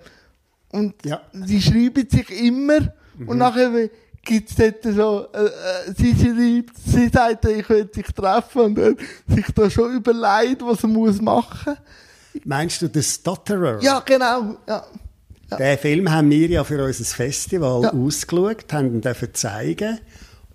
und 0.73 0.95
ja. 1.05 1.21
sie 1.47 1.61
schreiben 1.61 2.09
sich 2.11 2.31
immer 2.31 2.81
mhm. 3.17 3.29
und 3.29 3.39
nachher 3.39 3.89
gibt 4.25 4.51
es 4.51 4.57
dort 4.57 4.83
so, 4.95 5.27
äh, 5.33 5.45
äh, 5.45 5.95
sie 5.97 6.15
schreibt, 6.15 6.77
sie 6.79 7.09
sagt, 7.09 7.45
ich 7.45 7.69
will 7.69 7.89
sich 7.93 8.07
treffen 8.07 8.61
und 8.63 8.75
dann 8.77 8.97
sich 9.29 9.47
da 9.55 9.71
schon 9.71 9.95
überlegt, 9.95 10.63
was 10.63 10.83
er 10.83 10.89
muss 10.89 11.21
machen 11.21 11.77
Meinst 12.45 12.81
du 12.81 12.89
The 12.91 13.03
Stutterer? 13.03 13.79
Ja, 13.83 14.01
genau. 14.01 14.57
Ja. 14.67 14.87
Ja. 15.51 15.57
Den 15.59 15.77
Film 15.77 16.11
haben 16.11 16.31
wir 16.31 16.49
ja 16.49 16.65
für 16.65 16.83
unser 16.83 17.05
Festival 17.05 17.83
ja. 17.83 17.93
ausgeschaut, 17.93 18.73
haben 18.73 18.95
ihn 18.95 19.01
dafür 19.03 19.35
zeigen 19.35 20.01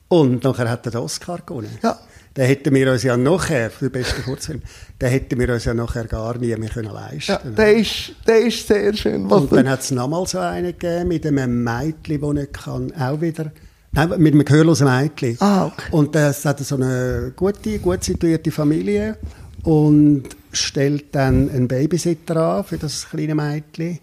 und 0.08 0.44
nachher 0.44 0.72
hat 0.72 0.88
er 0.88 0.94
den 0.94 1.02
Oscar 1.02 1.40
gewonnen. 1.46 1.78
Ja 1.84 2.00
den 2.38 2.46
hätten 2.46 2.74
wir 2.76 2.92
uns 2.92 3.02
ja 3.02 3.18
nachher, 3.18 3.72
für 3.72 3.90
den 3.90 3.94
besten 3.94 4.24
Kurzfilm, 4.24 4.62
den 5.02 5.10
hätten 5.10 5.40
wir 5.40 5.52
uns 5.52 5.66
ja 5.66 5.74
nachher 5.74 6.06
gar 6.06 6.38
nie 6.38 6.56
mehr 6.56 6.70
können 6.70 6.94
leisten 6.94 7.32
Ja, 7.32 7.40
der 7.40 7.76
ist, 7.78 8.14
der 8.28 8.46
ist 8.46 8.68
sehr 8.68 8.94
schön. 8.94 9.28
Was 9.30 9.42
und 9.42 9.52
dann 9.54 9.68
hat 9.68 9.82
es 9.82 9.90
nochmal 9.92 10.26
so 10.28 10.38
einen 10.38 10.78
gegeben 10.78 11.08
mit 11.08 11.26
einem 11.26 11.64
Mädchen, 11.64 12.22
das 12.22 12.34
nicht 12.34 12.54
kann, 12.54 12.94
auch 12.94 13.20
wieder, 13.20 13.52
nein, 13.92 14.10
mit 14.18 14.34
einem 14.34 14.46
gehörlosen 14.46 14.88
Mädchen. 14.88 15.36
Ah, 15.40 15.66
okay. 15.66 15.88
Und 15.92 16.14
das 16.14 16.46
hat 16.46 16.60
so 16.60 16.76
eine 16.76 17.34
gute, 17.36 17.80
gut 17.80 18.04
situierte 18.04 18.52
Familie 18.52 19.18
und 19.64 20.24
stellt 20.52 21.16
dann 21.16 21.50
einen 21.50 21.68
Babysitter 21.68 22.36
an 22.36 22.64
für 22.64 22.78
das 22.78 23.10
kleine 23.10 23.34
Mädchen. 23.34 24.00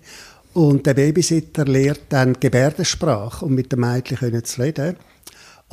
Und 0.55 0.87
der 0.87 0.95
Babysitter 0.95 1.65
lehrt 1.65 2.03
dann 2.09 2.35
Gebärdensprache, 2.39 3.45
um 3.45 3.55
mit 3.55 3.73
dem 3.73 3.81
Mädchen 3.81 4.45
zu 4.45 4.63
reden. 4.63 4.97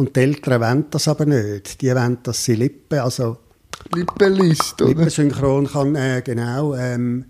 Und 0.01 0.15
die 0.15 0.21
Eltern 0.21 0.61
wollen 0.61 0.85
das 0.89 1.07
aber 1.07 1.27
nicht. 1.27 1.79
Die 1.79 1.93
wollen, 1.93 2.17
dass 2.23 2.43
sie 2.43 2.55
Lippen, 2.55 2.97
also 2.97 3.37
Lippenlist, 3.93 4.81
oder? 4.81 4.89
Lippensynchron 4.89 5.67
kann 5.67 5.95
äh, 5.95 6.23
genau 6.25 6.73
ähm, 6.73 7.25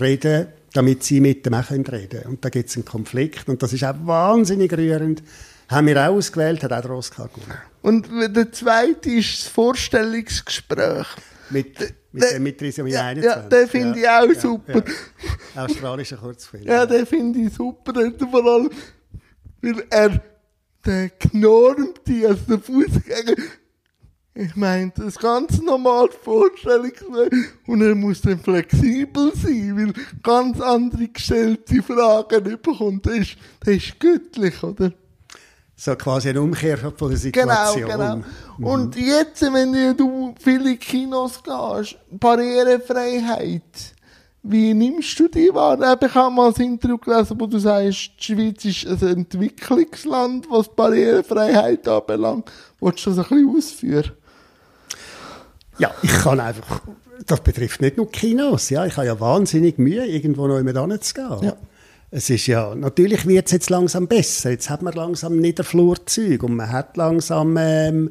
reden, 0.00 0.46
damit 0.72 1.02
sie 1.04 1.20
mit 1.20 1.44
dem 1.44 1.52
auch 1.52 1.70
reden 1.70 1.84
können. 1.84 2.22
Und 2.24 2.42
da 2.42 2.48
gibt 2.48 2.70
es 2.70 2.76
einen 2.76 2.86
Konflikt 2.86 3.46
und 3.50 3.62
das 3.62 3.74
ist 3.74 3.84
auch 3.84 3.96
wahnsinnig 4.04 4.72
rührend. 4.72 5.22
Haben 5.68 5.88
wir 5.88 6.02
auch 6.02 6.14
ausgewählt, 6.14 6.64
hat 6.64 6.72
auch 6.72 6.80
der 6.80 6.90
Oscar 6.92 7.28
gewonnen. 7.28 7.58
Und 7.82 8.08
der 8.34 8.50
zweite 8.50 9.10
ist 9.10 9.42
das 9.42 9.48
Vorstellungsgespräch. 9.48 11.06
Mit, 11.50 11.78
mit, 12.12 12.22
de, 12.22 12.38
mit 12.38 12.58
Trisomie 12.58 12.92
ja, 12.92 13.08
21. 13.08 13.24
Ja, 13.30 13.42
den 13.46 13.68
finde 13.68 14.00
ja, 14.00 14.24
ich 14.24 14.38
auch 14.38 14.40
super. 14.40 14.82
Ja. 15.54 15.64
Australischer 15.66 16.16
Kurzfilm. 16.16 16.62
Ja, 16.62 16.86
den 16.86 17.04
finde 17.04 17.40
ich 17.40 17.52
super. 17.52 17.92
Vor 17.92 18.46
allem, 18.46 18.70
weil 19.60 19.84
er 19.90 20.22
der 20.86 21.10
knurrt 21.10 22.06
die, 22.06 22.26
also 22.26 22.42
der 22.48 22.58
Fußgänger. 22.60 23.36
Ich 24.38 24.54
meine, 24.54 24.92
das 24.94 25.06
ist 25.06 25.20
ganz 25.20 25.62
normal 25.62 26.08
Vorstellungsweg. 26.22 27.32
Und 27.66 27.80
er 27.80 27.94
muss 27.94 28.20
dann 28.20 28.38
flexibel 28.38 29.32
sein, 29.34 29.76
weil 29.76 29.92
ganz 30.22 30.60
andere 30.60 31.08
gestellte 31.08 31.82
Fragen 31.82 32.44
bekommt. 32.44 33.06
Das 33.06 33.14
ist, 33.16 33.36
das 33.60 33.76
ist 33.76 33.98
göttlich, 33.98 34.62
oder? 34.62 34.92
So 35.74 35.94
quasi 35.96 36.30
eine 36.30 36.40
Umkehr 36.42 36.76
von 36.78 37.10
der 37.10 37.30
Genau, 37.30 37.72
Situation. 37.72 38.24
genau. 38.58 38.72
Und 38.72 38.96
jetzt, 38.96 39.42
wenn 39.42 39.96
du 39.96 40.34
viele 40.38 40.76
Kinos 40.76 41.42
gehst, 41.42 41.96
Barrierefreiheit, 42.10 43.62
wie 44.48 44.74
nimmst 44.74 45.18
du 45.18 45.28
die 45.28 45.52
wahr? 45.52 45.78
Ich 46.00 46.14
habe 46.14 46.34
mal 46.34 46.52
ein 46.52 46.62
Interview 46.62 46.98
gelesen, 46.98 47.36
wo 47.38 47.46
du 47.46 47.58
sagst, 47.58 48.10
die 48.18 48.24
Schweiz 48.24 48.64
ist 48.64 48.86
ein 48.86 49.08
Entwicklungsland, 49.08 50.46
was 50.50 50.68
Barrierefreiheit 50.68 51.86
anbelangt. 51.88 52.50
Wolltest 52.80 53.06
du 53.06 53.10
das 53.10 53.18
ein 53.18 53.28
bisschen 53.28 53.56
ausführen? 53.56 54.12
Ja, 55.78 55.90
ich 56.02 56.12
kann 56.12 56.40
einfach, 56.40 56.80
das 57.26 57.40
betrifft 57.40 57.80
nicht 57.80 57.96
nur 57.96 58.10
Kinos, 58.10 58.70
ja, 58.70 58.86
ich 58.86 58.96
habe 58.96 59.06
ja 59.06 59.20
wahnsinnig 59.20 59.78
Mühe, 59.78 60.06
irgendwo 60.06 60.46
noch 60.46 60.58
immer 60.58 60.80
hinzugehen. 60.80 61.42
Ja. 61.42 61.56
Es 62.10 62.30
ist 62.30 62.46
ja, 62.46 62.74
natürlich 62.74 63.26
wird 63.26 63.46
es 63.46 63.52
jetzt 63.52 63.68
langsam 63.68 64.06
besser, 64.06 64.50
jetzt 64.50 64.70
hat 64.70 64.80
man 64.80 64.94
langsam 64.94 65.36
Niederflurzeug 65.36 66.42
und 66.44 66.54
man 66.54 66.70
hat 66.70 66.96
langsam 66.96 67.56
ähm, 67.58 68.10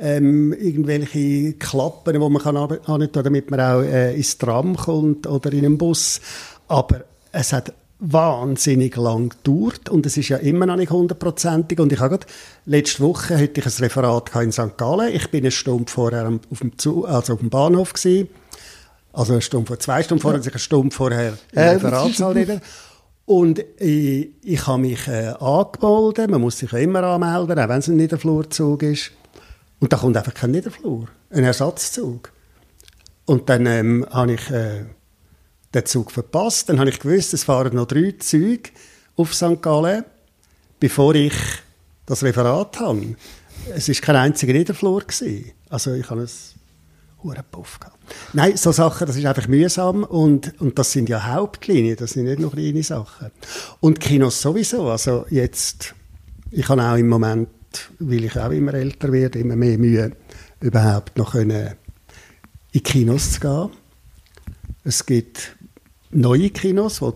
ähm, 0.00 0.52
irgendwelche 0.52 1.52
Klappen, 1.54 2.20
wo 2.20 2.28
man 2.28 2.42
kann 2.42 2.56
annehmen, 2.56 3.12
damit 3.12 3.50
man 3.50 3.60
auch 3.60 3.82
äh, 3.82 4.16
ins 4.16 4.38
Tram 4.38 4.76
kommt 4.76 5.26
oder 5.26 5.52
in 5.52 5.64
einen 5.64 5.78
Bus. 5.78 6.20
Aber 6.68 7.04
es 7.32 7.52
hat 7.52 7.74
wahnsinnig 8.00 8.96
lang 8.96 9.28
gedauert 9.28 9.90
und 9.90 10.06
es 10.06 10.16
ist 10.16 10.30
ja 10.30 10.38
immer 10.38 10.64
noch 10.64 10.76
nicht 10.76 10.90
hundertprozentig. 10.90 11.78
Und 11.78 11.92
ich 11.92 12.00
habe 12.00 12.16
gerade, 12.16 12.26
letzte 12.64 13.02
Woche 13.02 13.38
hatte 13.38 13.60
ich 13.60 13.66
ein 13.66 13.84
Referat 13.84 14.34
in 14.36 14.52
St. 14.52 14.78
Gallen. 14.78 15.14
Ich 15.14 15.30
bin 15.30 15.42
eine 15.42 15.50
Stunde 15.50 15.90
vorher 15.92 16.26
auf 16.26 16.58
dem, 16.60 16.78
Zug, 16.78 17.06
also 17.06 17.34
auf 17.34 17.40
dem 17.40 17.50
Bahnhof 17.50 17.92
gewesen. 17.92 18.28
Also 19.12 19.34
eine 19.34 19.42
Stunde 19.42 19.66
vor, 19.66 19.78
zwei 19.78 20.02
Stunden 20.02 20.22
vorher, 20.22 20.38
also 20.38 20.50
eine 20.50 20.58
Stunde 20.58 20.94
vorher 20.94 21.34
im 21.52 21.58
Äh, 21.58 21.68
Referatssaal 21.70 22.34
wieder. 22.36 22.60
Und 23.26 23.62
ich, 23.78 24.30
ich 24.42 24.66
habe 24.66 24.80
mich 24.80 25.06
äh, 25.06 25.34
angemeldet. 25.38 26.30
Man 26.30 26.40
muss 26.40 26.58
sich 26.58 26.72
ja 26.72 26.78
immer 26.78 27.02
anmelden, 27.02 27.58
auch 27.58 27.68
wenn 27.68 27.78
es 27.78 27.88
ein 27.88 27.96
Niederflurzug 27.96 28.82
ist. 28.82 29.12
Und 29.80 29.92
da 29.92 29.96
kommt 29.96 30.16
einfach 30.16 30.34
kein 30.34 30.52
Niederflur, 30.52 31.08
ein 31.30 31.44
Ersatzzug. 31.44 32.32
Und 33.24 33.48
dann 33.48 33.66
ähm, 33.66 34.06
habe 34.10 34.34
ich 34.34 34.50
äh, 34.50 34.84
den 35.74 35.86
Zug 35.86 36.10
verpasst. 36.10 36.68
Dann 36.68 36.78
habe 36.78 36.90
ich 36.90 37.00
gewusst, 37.00 37.34
es 37.34 37.44
fahren 37.44 37.74
noch 37.74 37.86
drei 37.86 38.14
Züge 38.18 38.70
auf 39.16 39.34
St. 39.34 39.62
Gallen, 39.62 40.04
bevor 40.78 41.14
ich 41.14 41.34
das 42.06 42.22
Referat 42.22 42.78
habe. 42.80 43.16
Es 43.74 43.88
war 43.88 43.94
kein 43.96 44.16
einziger 44.16 44.52
Niederflur. 44.52 45.00
Gewesen. 45.00 45.52
Also 45.68 45.94
ich 45.94 46.08
habe 46.10 46.22
es 46.22 46.54
huren 47.22 47.44
Puff 47.50 47.78
gehabt. 47.78 47.98
Nein, 48.32 48.56
so 48.56 48.72
Sachen, 48.72 49.06
das 49.06 49.16
ist 49.16 49.24
einfach 49.24 49.46
mühsam 49.48 50.04
und, 50.04 50.60
und 50.60 50.78
das 50.78 50.92
sind 50.92 51.08
ja 51.08 51.26
Hauptlinien, 51.26 51.96
das 51.96 52.12
sind 52.12 52.24
nicht 52.24 52.40
nur 52.40 52.50
kleine 52.50 52.82
Sachen. 52.82 53.30
Und 53.80 54.00
Kinos 54.00 54.40
sowieso, 54.40 54.88
also 54.88 55.26
jetzt, 55.30 55.94
ich 56.50 56.68
habe 56.68 56.82
auch 56.82 56.96
im 56.96 57.08
Moment, 57.08 57.48
weil 57.98 58.24
ich 58.24 58.38
auch 58.38 58.50
immer 58.50 58.74
älter 58.74 59.12
werde, 59.12 59.38
immer 59.38 59.56
mehr 59.56 59.78
Mühe, 59.78 60.12
überhaupt 60.60 61.16
noch 61.16 61.32
können, 61.32 61.74
in 62.72 62.82
Kinos 62.82 63.32
zu 63.32 63.40
gehen. 63.40 63.68
Es 64.84 65.04
gibt 65.04 65.56
neue 66.10 66.50
Kinos, 66.50 67.00
die 67.00 67.12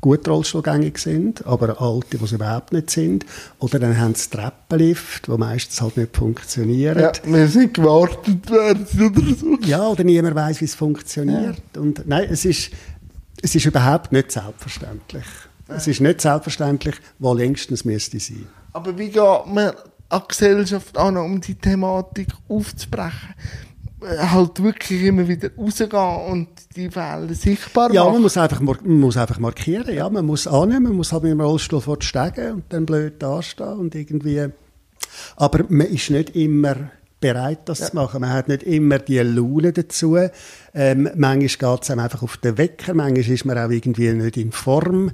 gut 0.00 0.28
rollstuhlgängig 0.28 0.98
sind, 0.98 1.44
aber 1.46 1.80
alte, 1.80 2.18
die 2.18 2.24
es 2.24 2.32
überhaupt 2.32 2.72
nicht 2.72 2.90
sind. 2.90 3.26
Oder 3.58 3.78
dann 3.78 3.98
haben 3.98 4.14
sie 4.14 4.30
Treppenlift, 4.30 5.26
die 5.26 5.32
meistens 5.32 5.80
halt 5.80 5.96
nicht 5.96 6.16
funktionieren. 6.16 6.98
Ja, 6.98 7.12
wir 7.24 7.48
sind 7.48 7.74
gewartet 7.74 8.48
werden 8.50 8.86
oder 9.16 9.34
so. 9.34 9.58
Ja, 9.62 9.88
oder 9.88 10.04
niemand 10.04 10.36
weiß, 10.36 10.60
wie 10.60 10.66
es 10.66 10.74
funktioniert. 10.74 11.60
Und 11.76 12.06
nein, 12.06 12.28
es 12.30 12.44
ist, 12.44 12.70
es 13.42 13.54
ist 13.54 13.66
überhaupt 13.66 14.12
nicht 14.12 14.30
selbstverständlich. 14.30 15.24
Es 15.68 15.88
ist 15.88 16.00
nicht 16.00 16.20
selbstverständlich, 16.20 16.94
wo 17.18 17.34
längstens 17.34 17.84
müsste 17.84 18.20
sein. 18.20 18.46
Aber 18.76 18.98
wie 18.98 19.08
geht 19.08 19.46
man 19.46 19.72
an 20.10 20.22
die 20.22 20.28
Gesellschaft 20.28 20.96
an, 20.98 21.16
um 21.16 21.40
die 21.40 21.54
Thematik 21.54 22.28
aufzubrechen? 22.48 23.34
Äh, 24.02 24.18
Halt 24.18 24.62
wirklich 24.62 25.02
immer 25.02 25.26
wieder 25.26 25.48
rausgehen 25.56 26.30
und 26.30 26.48
die 26.76 26.90
Fälle 26.90 27.34
sichtbar 27.34 27.90
Ja, 27.92 28.04
man 28.04 28.12
machen. 28.12 28.22
muss 28.22 28.36
einfach, 28.36 28.60
man 28.60 28.76
muss 29.00 29.16
einfach 29.16 29.38
markieren. 29.38 29.94
Ja, 29.94 30.10
man 30.10 30.26
muss 30.26 30.46
annehmen, 30.46 30.84
man 30.84 30.92
muss 30.96 31.12
halt 31.12 31.22
mit 31.22 31.32
dem 31.32 31.40
Rollstuhl 31.40 31.82
Stege 32.00 32.52
und 32.52 32.64
dann 32.68 32.84
blöd 32.84 33.22
dastehen 33.22 33.78
und 33.78 33.94
irgendwie. 33.94 34.48
Aber 35.36 35.64
man 35.68 35.86
ist 35.86 36.10
nicht 36.10 36.36
immer 36.36 36.76
bereit, 37.18 37.60
das 37.64 37.88
zu 37.90 37.96
machen. 37.96 38.20
Man 38.20 38.30
hat 38.30 38.48
nicht 38.48 38.62
immer 38.64 38.98
die 38.98 39.18
Laune 39.20 39.72
dazu. 39.72 40.18
Ähm, 40.74 41.08
manchmal 41.16 41.72
geht 41.74 41.82
es 41.82 41.90
einem 41.90 42.00
einfach 42.00 42.22
auf 42.22 42.36
den 42.36 42.58
Wecker, 42.58 42.92
manchmal 42.92 43.34
ist 43.34 43.44
man 43.46 43.56
auch 43.58 43.70
irgendwie 43.70 44.12
nicht 44.12 44.36
in 44.36 44.52
Form. 44.52 45.10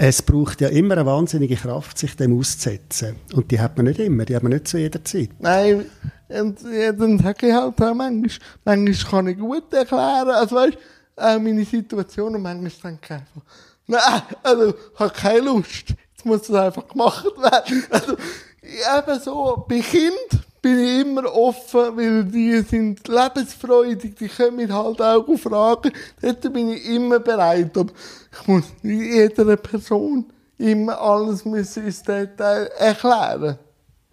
Es 0.00 0.22
braucht 0.22 0.60
ja 0.60 0.68
immer 0.68 0.94
eine 0.94 1.06
wahnsinnige 1.06 1.56
Kraft, 1.56 1.98
sich 1.98 2.14
dem 2.14 2.38
auszusetzen. 2.38 3.16
Und 3.34 3.50
die 3.50 3.58
hat 3.58 3.76
man 3.76 3.86
nicht 3.86 3.98
immer, 3.98 4.24
die 4.24 4.36
hat 4.36 4.44
man 4.44 4.52
nicht 4.52 4.68
zu 4.68 4.78
jeder 4.78 5.04
Zeit. 5.04 5.30
Nein, 5.40 5.86
und 6.28 6.60
ja, 6.72 6.92
dann 6.92 7.18
sage 7.18 7.48
ich 7.48 7.52
halt 7.52 7.82
auch 7.82 7.94
manchmal, 7.94 8.30
manchmal 8.64 9.10
kann 9.10 9.26
ich 9.26 9.38
gut 9.38 9.74
erklären, 9.74 10.28
also 10.28 10.54
weißt, 10.54 10.78
auch 11.16 11.38
meine 11.40 11.64
Situation 11.64 12.36
und 12.36 12.42
manchmal 12.42 12.92
denke 12.92 13.00
ich 13.02 13.10
einfach, 13.10 13.42
nein, 13.88 14.22
also, 14.44 14.68
ich 14.68 15.00
habe 15.00 15.12
keine 15.12 15.40
Lust, 15.40 15.88
jetzt 15.88 16.24
muss 16.24 16.42
das 16.42 16.54
einfach 16.54 16.86
gemacht 16.86 17.24
werden. 17.36 17.84
Also, 17.90 18.12
eben 18.12 19.20
so, 19.20 19.66
bei 19.68 19.80
Kind 19.80 20.44
bin 20.68 20.84
ich 20.84 21.00
immer 21.00 21.34
offen, 21.34 21.96
weil 21.96 22.24
die 22.24 22.60
sind 22.60 23.06
lebensfreudig, 23.08 24.16
die 24.16 24.28
können 24.28 24.56
mich 24.56 24.70
halt 24.70 25.00
auch 25.00 25.36
fragen, 25.36 25.92
dort 26.20 26.52
bin 26.52 26.70
ich 26.70 26.84
immer 26.86 27.20
bereit, 27.20 27.76
aber 27.76 27.92
ich 28.32 28.46
muss 28.46 28.64
nicht 28.82 29.14
jeder 29.14 29.56
Person 29.56 30.26
immer 30.58 31.00
alles 31.00 31.42
ins 31.42 32.02
Detail 32.02 32.66
erklären. 32.78 33.58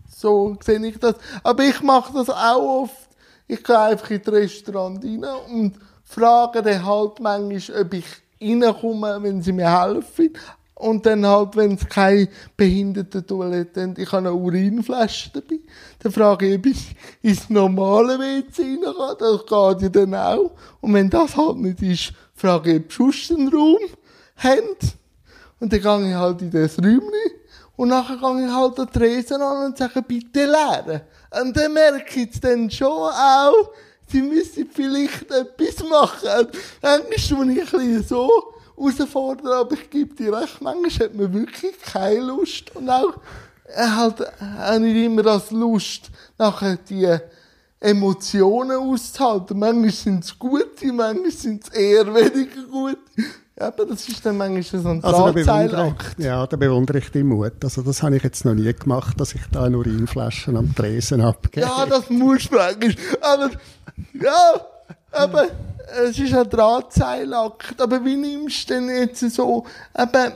So 0.07 0.55
sehe 0.63 0.85
ich 0.85 0.97
das. 0.97 1.15
Aber 1.43 1.63
ich 1.63 1.81
mache 1.81 2.13
das 2.13 2.29
auch 2.29 2.83
oft. 2.83 3.09
Ich 3.47 3.63
gehe 3.63 3.77
einfach 3.77 4.09
in 4.11 4.21
das 4.23 4.33
Restaurant 4.33 5.03
rein 5.03 5.25
und 5.53 5.73
frage 6.03 6.61
dann 6.61 6.85
halt 6.85 7.19
manchmal, 7.19 7.81
ob 7.81 7.93
ich 7.93 8.05
reinkomme, 8.41 9.21
wenn 9.21 9.41
sie 9.41 9.51
mir 9.51 9.81
helfen. 9.81 10.31
Und 10.75 11.05
dann 11.05 11.25
halt, 11.25 11.55
wenn 11.55 11.75
es 11.75 11.87
keine 11.87 12.27
Behindertentoilette 12.57 13.81
haben, 13.81 13.93
ich 13.97 14.11
habe 14.11 14.27
eine 14.27 14.33
Urinflasche 14.33 15.31
dabei, 15.33 15.59
dann 15.99 16.11
frage 16.11 16.47
ich, 16.47 16.57
ob 16.57 16.65
ich 16.65 16.95
ins 17.21 17.49
normale 17.49 18.19
WC 18.19 18.79
rein. 18.83 19.15
Das 19.17 19.41
geht 19.41 19.81
ja 19.83 19.89
dann 19.89 20.15
auch. 20.15 20.51
Und 20.81 20.93
wenn 20.93 21.09
das 21.09 21.37
halt 21.37 21.57
nicht 21.57 21.81
ist, 21.81 22.13
frage 22.33 22.73
ich, 22.73 22.83
ob 22.83 22.91
sonst 22.91 23.31
einen 23.31 23.47
Raum 23.47 23.79
haben. 24.35 24.75
Und 25.61 25.71
dann 25.71 25.81
gehe 25.81 26.09
ich 26.09 26.15
halt 26.15 26.41
in 26.41 26.51
das 26.51 26.77
Räumchen 26.77 27.31
und 27.77 27.89
nachher 27.89 28.17
gehe 28.17 28.45
ich 28.45 28.51
halt 28.51 28.79
an 28.79 28.91
Tresen 28.91 29.41
an 29.41 29.65
und 29.65 29.77
sage, 29.77 30.01
bitte 30.01 30.45
leeren. 30.45 31.01
Und 31.41 31.55
dann 31.55 31.73
merke 31.73 32.21
ich 32.21 32.39
dann 32.39 32.69
schon 32.69 32.87
auch, 32.87 33.71
sie 34.07 34.21
müssen 34.21 34.69
vielleicht 34.71 35.29
etwas 35.31 35.87
machen. 35.89 36.29
Und 36.39 36.49
Manchmal 36.81 37.45
bin 37.45 37.57
ich 37.57 37.73
ein 37.73 37.79
bisschen 37.79 38.03
so 38.03 38.54
herausfordern, 38.77 39.47
aber 39.47 39.73
ich 39.73 39.89
gebe 39.89 40.15
dir 40.15 40.33
recht, 40.33 40.61
manchmal 40.61 41.07
hat 41.07 41.15
man 41.15 41.33
wirklich 41.33 41.79
keine 41.81 42.21
Lust. 42.21 42.75
Und 42.75 42.89
auch, 42.89 43.13
äh, 43.67 43.87
halt, 43.87 44.21
auch 44.21 44.79
nicht 44.79 44.95
immer 44.95 45.23
das 45.23 45.51
Lust, 45.51 46.11
nachher 46.37 46.77
die 46.77 47.17
Emotionen 47.79 48.77
auszuhalten. 48.77 49.59
Manchmal 49.59 49.91
sind 49.91 50.23
es 50.23 50.37
gute, 50.37 50.91
manchmal 50.93 51.31
sind 51.31 51.63
es 51.63 51.69
eher 51.69 52.05
weniger 52.13 52.63
gute. 52.69 52.97
Ja, 53.57 53.67
aber 53.67 53.85
das 53.85 54.09
ist 54.09 54.25
dann 54.25 54.35
manchmal 54.35 54.81
so 54.81 54.89
ein 54.89 55.03
Also 55.03 55.31
bewundere, 55.31 55.95
ich, 56.17 56.25
ja, 56.25 56.45
da 56.45 56.57
bewundere 56.57 56.97
ich 56.97 57.09
deinen 57.09 57.27
Mut. 57.27 57.53
Also 57.63 57.83
das 57.83 58.03
habe 58.03 58.17
ich 58.17 58.23
jetzt 58.23 58.43
noch 58.43 58.53
nie 58.53 58.73
gemacht, 58.73 59.17
dass 59.19 59.33
ich 59.33 59.41
da 59.49 59.69
nur 59.69 59.85
Urinflaschen 59.85 60.57
am 60.57 60.75
Tresen 60.75 61.21
abgebe. 61.21 61.65
Ja, 61.65 61.85
das 61.85 62.09
muss 62.09 62.51
manchmal. 62.51 62.95
Aber, 63.21 63.51
ja, 64.13 64.61
aber 65.11 65.47
es 66.07 66.19
ist 66.19 66.33
ein 66.33 66.49
Drahtseilakt. 66.49 67.81
Aber 67.81 68.03
wie 68.03 68.15
nimmst 68.15 68.69
du 68.69 68.73
denn 68.73 68.89
jetzt 68.89 69.19
so, 69.31 69.65
eben, 69.97 70.33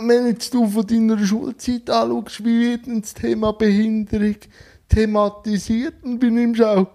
wenn 0.00 0.26
jetzt 0.26 0.52
du 0.52 0.68
von 0.68 0.86
deiner 0.86 1.18
Schulzeit 1.24 1.88
anschaust, 1.90 2.44
wie 2.44 2.70
wird 2.70 2.86
denn 2.86 3.00
das 3.00 3.14
Thema 3.14 3.52
Behinderung 3.52 4.36
thematisiert 4.88 5.94
und 6.02 6.22
wie 6.22 6.30
nimmst 6.30 6.60
du 6.60 6.66
auch 6.66 6.86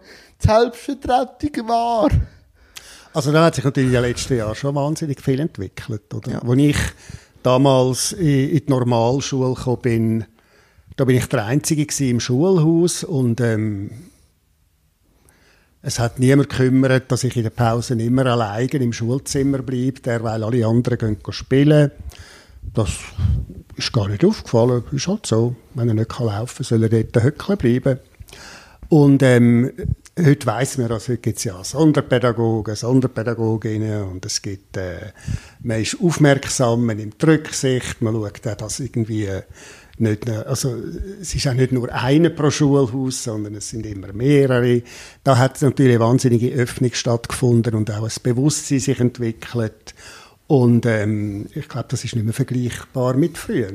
die 0.41 0.47
Selbstvertretung 0.47 1.67
wahr? 1.67 2.10
Also 3.13 3.32
da 3.32 3.45
hat 3.45 3.56
sich 3.56 3.63
natürlich 3.63 3.89
in 3.89 3.93
den 3.93 4.04
letzten 4.04 4.38
Jahren 4.38 4.56
schon 4.56 4.75
wahnsinnig 4.75 5.21
viel 5.21 5.39
entwickelt. 5.39 6.13
Oder? 6.13 6.43
Als 6.43 6.58
ich 6.58 6.77
damals 7.43 8.13
in 8.13 8.56
die 8.56 8.63
Normalschule 8.67 9.54
gekommen 9.54 9.82
bin, 9.82 10.25
da 10.95 11.06
bin 11.06 11.17
ich 11.17 11.25
der 11.25 11.45
Einzige 11.45 11.86
im 12.06 12.19
Schulhaus 12.19 13.04
und 13.04 13.41
ähm, 13.41 13.91
es 15.82 16.00
hat 16.00 16.20
niemand 16.20 16.50
gekümmert, 16.50 17.12
dass 17.12 17.24
ich 17.24 17.36
in 17.36 17.44
der 17.44 17.50
Pause 17.50 17.96
immer 17.96 18.26
alleine 18.28 18.70
im 18.70 18.94
Schulzimmer 18.94 19.60
bleibe, 19.60 20.02
derweil 20.02 20.44
alle 20.44 20.65
anderen 20.65 20.98
gehen 20.98 21.34
spielen. 21.34 21.91
Das 22.74 22.89
ist 23.76 23.91
gar 23.91 24.08
nicht 24.08 24.24
aufgefallen. 24.24 24.84
Ist 24.91 25.08
halt 25.08 25.26
so. 25.26 25.56
Wenn 25.74 25.88
er 25.88 25.96
nicht 25.96 26.20
laufen 26.20 26.56
kann, 26.58 26.65
soll 26.65 26.84
er 26.84 26.89
dort 26.89 27.24
hückeln 27.24 27.58
bleiben. 27.58 28.00
Und 28.89 29.24
ähm, 29.24 29.72
Heute 30.20 30.45
weiss 30.45 30.78
man, 30.78 30.91
also 30.91 31.14
heute 31.14 31.22
gibt 31.22 31.38
es 31.38 31.45
ja 31.45 31.64
Sonderpädagogen, 31.64 32.76
Sonderpädagoginnen 32.76 34.03
und 34.03 34.26
es 34.26 34.41
gibt, 34.41 34.76
äh, 34.76 35.14
man 35.62 35.82
ist 35.82 35.97
aufmerksam, 36.01 36.86
man 36.86 36.97
nimmt 36.97 37.26
Rücksicht, 37.26 38.01
man 38.01 38.16
schaut 38.16 38.45
auch, 38.45 38.55
dass 38.55 38.82
irgendwie 38.82 39.26
äh, 39.26 39.43
nicht, 40.00 40.30
also 40.30 40.76
es 41.22 41.36
ist 41.36 41.48
auch 41.48 41.54
nicht 41.54 41.72
nur 41.72 41.92
eine 41.92 42.30
pro 42.30 42.50
Schulhaus, 42.50 43.24
sondern 43.24 43.56
es 43.56 43.70
sind 43.70 43.86
immer 43.86 44.14
mehrere. 44.14 44.82
Da 45.24 45.38
hat 45.38 45.62
natürlich 45.62 45.96
eine 45.96 46.04
wahnsinnige 46.04 46.52
Öffnung 46.52 46.92
stattgefunden 46.94 47.76
und 47.76 47.92
auch 47.92 48.04
ein 48.04 48.12
Bewusstsein 48.24 48.80
sich 48.80 49.00
entwickelt. 49.00 49.94
Und 50.52 50.86
ähm, 50.86 51.46
ich 51.56 51.70
glaube, 51.70 51.88
das 51.88 52.04
ist 52.04 52.14
nicht 52.14 52.26
mehr 52.26 52.34
vergleichbar 52.34 53.16
mit 53.16 53.38
früher. 53.38 53.72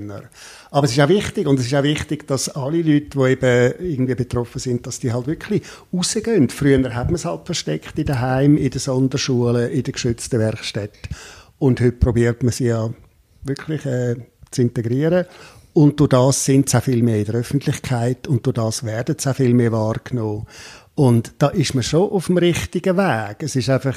Aber 0.70 0.84
es 0.84 0.92
ist 0.92 1.00
auch 1.00 1.08
wichtig, 1.08 1.46
und 1.46 1.58
es 1.58 1.66
ist 1.68 1.74
auch 1.74 1.82
wichtig, 1.82 2.26
dass 2.26 2.50
alle 2.50 2.82
Leute, 2.82 3.18
die 3.18 3.30
eben 3.30 3.72
irgendwie 3.80 4.14
betroffen 4.14 4.58
sind, 4.58 4.86
dass 4.86 4.98
die 4.98 5.10
halt 5.10 5.26
wirklich 5.26 5.62
rausgehen. 5.90 6.50
Früher 6.50 6.94
hat 6.94 7.06
man 7.06 7.14
es 7.14 7.24
halt 7.24 7.46
versteckt 7.46 7.98
in 7.98 8.04
den 8.04 8.20
Heimen, 8.20 8.58
in 8.58 8.68
den 8.68 8.78
Sonderschulen, 8.78 9.70
in 9.70 9.84
den 9.84 9.92
geschützten 9.92 10.38
Werkstätten. 10.38 11.16
Und 11.58 11.80
heute 11.80 11.92
probiert 11.92 12.42
man 12.42 12.52
sie 12.52 12.66
ja 12.66 12.92
wirklich 13.42 13.86
äh, 13.86 14.16
zu 14.50 14.60
integrieren. 14.60 15.24
Und 15.76 16.00
durch 16.00 16.08
das 16.08 16.42
sind 16.42 16.70
sie 16.70 16.78
auch 16.78 16.82
viel 16.82 17.02
mehr 17.02 17.18
in 17.18 17.26
der 17.26 17.34
Öffentlichkeit 17.34 18.26
und 18.28 18.46
durch 18.46 18.54
das 18.54 18.82
werden 18.82 19.16
sie 19.18 19.28
auch 19.28 19.36
viel 19.36 19.52
mehr 19.52 19.72
wahrgenommen. 19.72 20.46
Und 20.94 21.34
da 21.36 21.48
ist 21.48 21.74
man 21.74 21.84
schon 21.84 22.08
auf 22.08 22.28
dem 22.28 22.38
richtigen 22.38 22.96
Weg. 22.96 23.42
Es 23.42 23.56
ist 23.56 23.68
einfach 23.68 23.94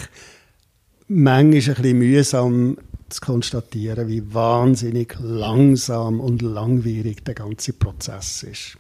manchmal 1.08 1.46
ein 1.46 1.52
bisschen 1.52 1.98
mühsam 1.98 2.78
zu 3.08 3.22
konstatieren, 3.22 4.10
wie 4.10 4.34
wahnsinnig 4.34 5.16
langsam 5.22 6.20
und 6.20 6.42
langwierig 6.42 7.24
der 7.24 7.36
ganze 7.36 7.72
Prozess 7.72 8.44
ist. 8.44 8.76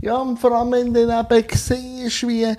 Ja, 0.00 0.16
und 0.16 0.40
vor 0.40 0.50
allem, 0.50 0.72
wenn 0.72 0.92
du 0.92 1.00
eben 1.00 1.46
siehst, 1.48 2.26
wie 2.26 2.56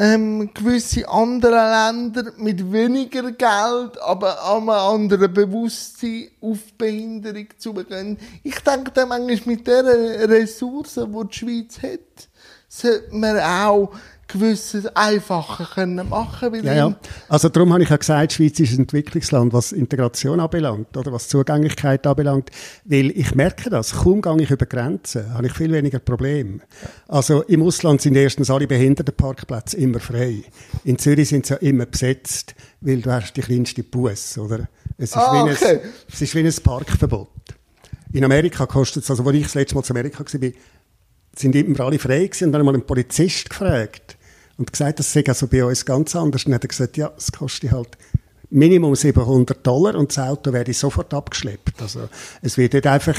ähm, 0.00 0.48
gewisse 0.54 1.06
andere 1.10 1.50
Länder 1.52 2.32
mit 2.38 2.72
weniger 2.72 3.32
Geld, 3.32 4.00
aber 4.00 4.42
einem 4.50 4.70
anderen 4.70 5.30
Bewusstsein 5.30 6.30
auf 6.40 6.72
Behinderung 6.78 7.48
zugehen. 7.58 8.16
Ich 8.42 8.58
denke 8.60 8.92
dann 8.92 9.10
manchmal 9.10 9.56
mit 9.56 9.66
den 9.66 9.84
Ressourcen, 9.84 11.12
die 11.12 11.28
die 11.28 11.36
Schweiz 11.36 11.82
hat, 11.82 12.28
sollte 12.66 13.14
man 13.14 13.40
auch 13.40 13.92
gewisses 14.32 14.86
einfacher 14.94 15.64
können 15.74 16.08
machen 16.08 16.54
ja, 16.64 16.74
ja. 16.74 16.96
Also 17.28 17.48
darum 17.48 17.72
habe 17.72 17.82
ich 17.82 17.88
ja 17.88 17.96
gesagt, 17.96 18.32
die 18.32 18.34
Schweiz 18.36 18.60
ist 18.60 18.72
ein 18.72 18.80
Entwicklungsland, 18.80 19.52
was 19.52 19.72
Integration 19.72 20.40
anbelangt 20.40 20.96
oder 20.96 21.12
was 21.12 21.28
Zugänglichkeit 21.28 22.06
anbelangt, 22.06 22.50
weil 22.84 23.10
ich 23.10 23.34
merke 23.34 23.70
das, 23.70 23.92
kaum 23.92 24.22
gehe 24.22 24.42
ich 24.42 24.50
über 24.50 24.66
Grenzen, 24.66 25.32
habe 25.34 25.46
ich 25.46 25.52
viel 25.52 25.72
weniger 25.72 25.98
Probleme. 25.98 26.60
Also 27.08 27.42
im 27.42 27.62
Ausland 27.62 28.00
sind 28.00 28.16
erstens 28.16 28.50
alle 28.50 28.66
Behindertenparkplätze 28.66 29.76
immer 29.76 30.00
frei. 30.00 30.42
In 30.84 30.98
Zürich 30.98 31.28
sind 31.28 31.46
sie 31.46 31.54
ja 31.54 31.60
immer 31.60 31.86
besetzt, 31.86 32.54
weil 32.80 33.00
du 33.00 33.10
hast 33.10 33.34
die 33.34 33.42
kleinste 33.42 33.82
Bus, 33.82 34.38
oder? 34.38 34.68
Es 34.96 35.10
ist, 35.10 35.16
ah, 35.16 35.42
okay. 35.42 35.56
wie 35.60 35.66
ein, 35.66 35.80
es 36.12 36.20
ist 36.20 36.34
wie 36.34 36.40
ein 36.40 36.54
Parkverbot. 36.62 37.28
In 38.12 38.24
Amerika 38.24 38.66
kostet 38.66 39.04
es, 39.04 39.10
also 39.10 39.24
wo 39.24 39.30
ich 39.30 39.44
das 39.44 39.54
letzte 39.54 39.74
Mal 39.74 39.84
zu 39.84 39.92
Amerika 39.92 40.24
war, 40.24 40.50
sind 41.36 41.54
immer 41.54 41.80
alle 41.80 41.98
frei 41.98 42.26
gewesen 42.26 42.46
und 42.46 42.52
dann 42.52 42.64
mal 42.64 42.74
einen 42.74 42.86
Polizist 42.86 43.48
gefragt, 43.48 44.16
und 44.60 44.70
gesagt, 44.70 44.98
das 44.98 45.10
sei 45.10 45.24
also 45.26 45.46
bei 45.46 45.64
uns 45.64 45.86
ganz 45.86 46.14
anders. 46.14 46.44
Und 46.44 46.50
dann 46.50 46.56
hat 46.56 46.64
er 46.64 46.68
gesagt, 46.68 46.96
ja, 46.98 47.10
es 47.16 47.32
kostet 47.32 47.72
halt 47.72 47.96
Minimum 48.50 48.94
700 48.94 49.66
Dollar 49.66 49.94
und 49.94 50.10
das 50.10 50.18
Auto 50.18 50.52
werde 50.52 50.74
sofort 50.74 51.14
abgeschleppt. 51.14 51.80
Also 51.80 52.08
es 52.42 52.58
wird 52.58 52.74
nicht 52.74 52.86
einfach 52.86 53.16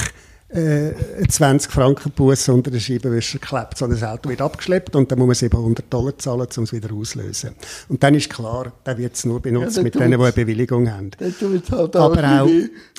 äh, 0.50 0.92
20 1.28 1.72
Franken 1.72 2.12
Bus 2.12 2.48
unter 2.48 2.70
den 2.70 2.78
Scheibenwischer 2.78 3.38
geklebt, 3.38 3.78
sondern 3.78 3.98
das 3.98 4.08
Auto 4.08 4.28
wird 4.28 4.40
abgeschleppt 4.40 4.94
und 4.94 5.10
dann 5.10 5.18
muss 5.18 5.26
man 5.26 5.34
700 5.34 5.92
Dollar 5.92 6.16
zahlen, 6.18 6.46
um 6.56 6.64
es 6.64 6.72
wieder 6.72 6.92
auszulösen. 6.92 7.52
Und 7.88 8.02
dann 8.02 8.14
ist 8.14 8.30
klar, 8.30 8.72
der 8.84 8.98
wird 8.98 9.14
es 9.14 9.24
nur 9.24 9.40
benutzt 9.40 9.78
ja, 9.78 9.82
mit 9.82 9.94
denen, 9.94 10.12
die 10.12 10.18
eine 10.18 10.32
Bewilligung 10.32 10.92
haben. 10.92 11.10
Halt 11.18 11.96
Aber 11.96 12.42
auch, 12.42 12.48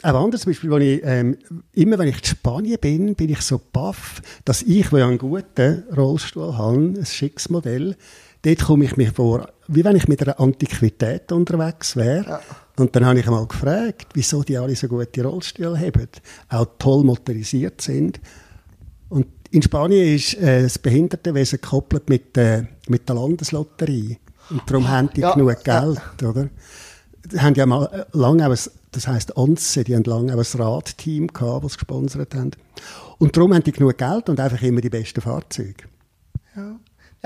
auch 0.01 0.23
anders, 0.25 0.41
zum 0.41 0.51
Beispiel, 0.51 0.71
wenn 0.71 0.81
ich, 0.81 1.01
ähm, 1.03 1.37
immer 1.73 1.97
wenn 1.99 2.07
ich 2.07 2.17
in 2.17 2.25
Spanien 2.25 2.77
bin, 2.81 3.15
bin 3.15 3.29
ich 3.29 3.41
so 3.41 3.61
baff, 3.71 4.21
dass 4.43 4.63
ich, 4.63 4.91
wo 4.91 4.97
ich 4.97 5.03
einen 5.03 5.17
guten 5.19 5.83
Rollstuhl 5.95 6.57
habe, 6.57 6.77
ein 6.77 7.05
schickes 7.05 7.49
Modell, 7.49 7.95
dort 8.43 8.59
komme 8.59 8.85
ich 8.85 8.95
mir 8.97 9.11
vor, 9.11 9.49
wie 9.67 9.83
wenn 9.83 9.95
ich 9.95 10.07
mit 10.07 10.21
einer 10.21 10.39
Antiquität 10.39 11.31
unterwegs 11.31 11.95
wäre. 11.95 12.25
Ja. 12.25 12.41
Und 12.77 12.95
dann 12.95 13.05
habe 13.05 13.19
ich 13.19 13.27
einmal 13.27 13.47
gefragt, 13.47 14.07
wieso 14.13 14.43
die 14.43 14.57
alle 14.57 14.75
so 14.75 14.87
gute 14.87 15.23
Rollstühle 15.23 15.79
haben, 15.79 16.07
auch 16.49 16.67
toll 16.79 17.03
motorisiert 17.03 17.81
sind. 17.81 18.19
Und 19.09 19.27
in 19.51 19.61
Spanien 19.61 20.15
ist 20.15 20.33
äh, 20.35 20.63
das 20.63 20.79
Behindertenwesen 20.79 21.61
gekoppelt 21.61 22.09
mit, 22.09 22.35
äh, 22.37 22.63
mit 22.87 23.07
der 23.07 23.15
Landeslotterie. 23.15 24.17
Und 24.49 24.63
darum 24.65 24.87
haben 24.87 25.09
die 25.15 25.21
ja. 25.21 25.33
genug 25.33 25.63
Geld, 25.63 26.01
ja. 26.21 26.29
oder? 26.29 26.49
Die 27.31 27.39
haben 27.39 27.53
ja 27.53 27.65
mal 27.65 27.85
äh, 27.85 28.05
lange 28.17 28.45
auch 28.47 28.51
ein, 28.51 28.59
das 28.91 29.07
heisst 29.07 29.37
ONCE, 29.37 29.83
die 29.83 29.95
haben 29.95 30.03
lange 30.03 30.33
auch 30.33 30.39
ein 30.39 30.61
Radteam 30.61 31.27
gehabt, 31.27 31.63
das 31.63 31.77
gesponsert 31.77 32.33
haben. 32.33 32.51
Und 33.19 33.37
darum 33.37 33.53
haben 33.53 33.63
die 33.63 33.71
genug 33.71 33.97
Geld 33.97 34.29
und 34.29 34.39
einfach 34.39 34.61
immer 34.63 34.81
die 34.81 34.89
besten 34.89 35.21
Fahrzeuge. 35.21 35.83
Ja. 36.55 36.75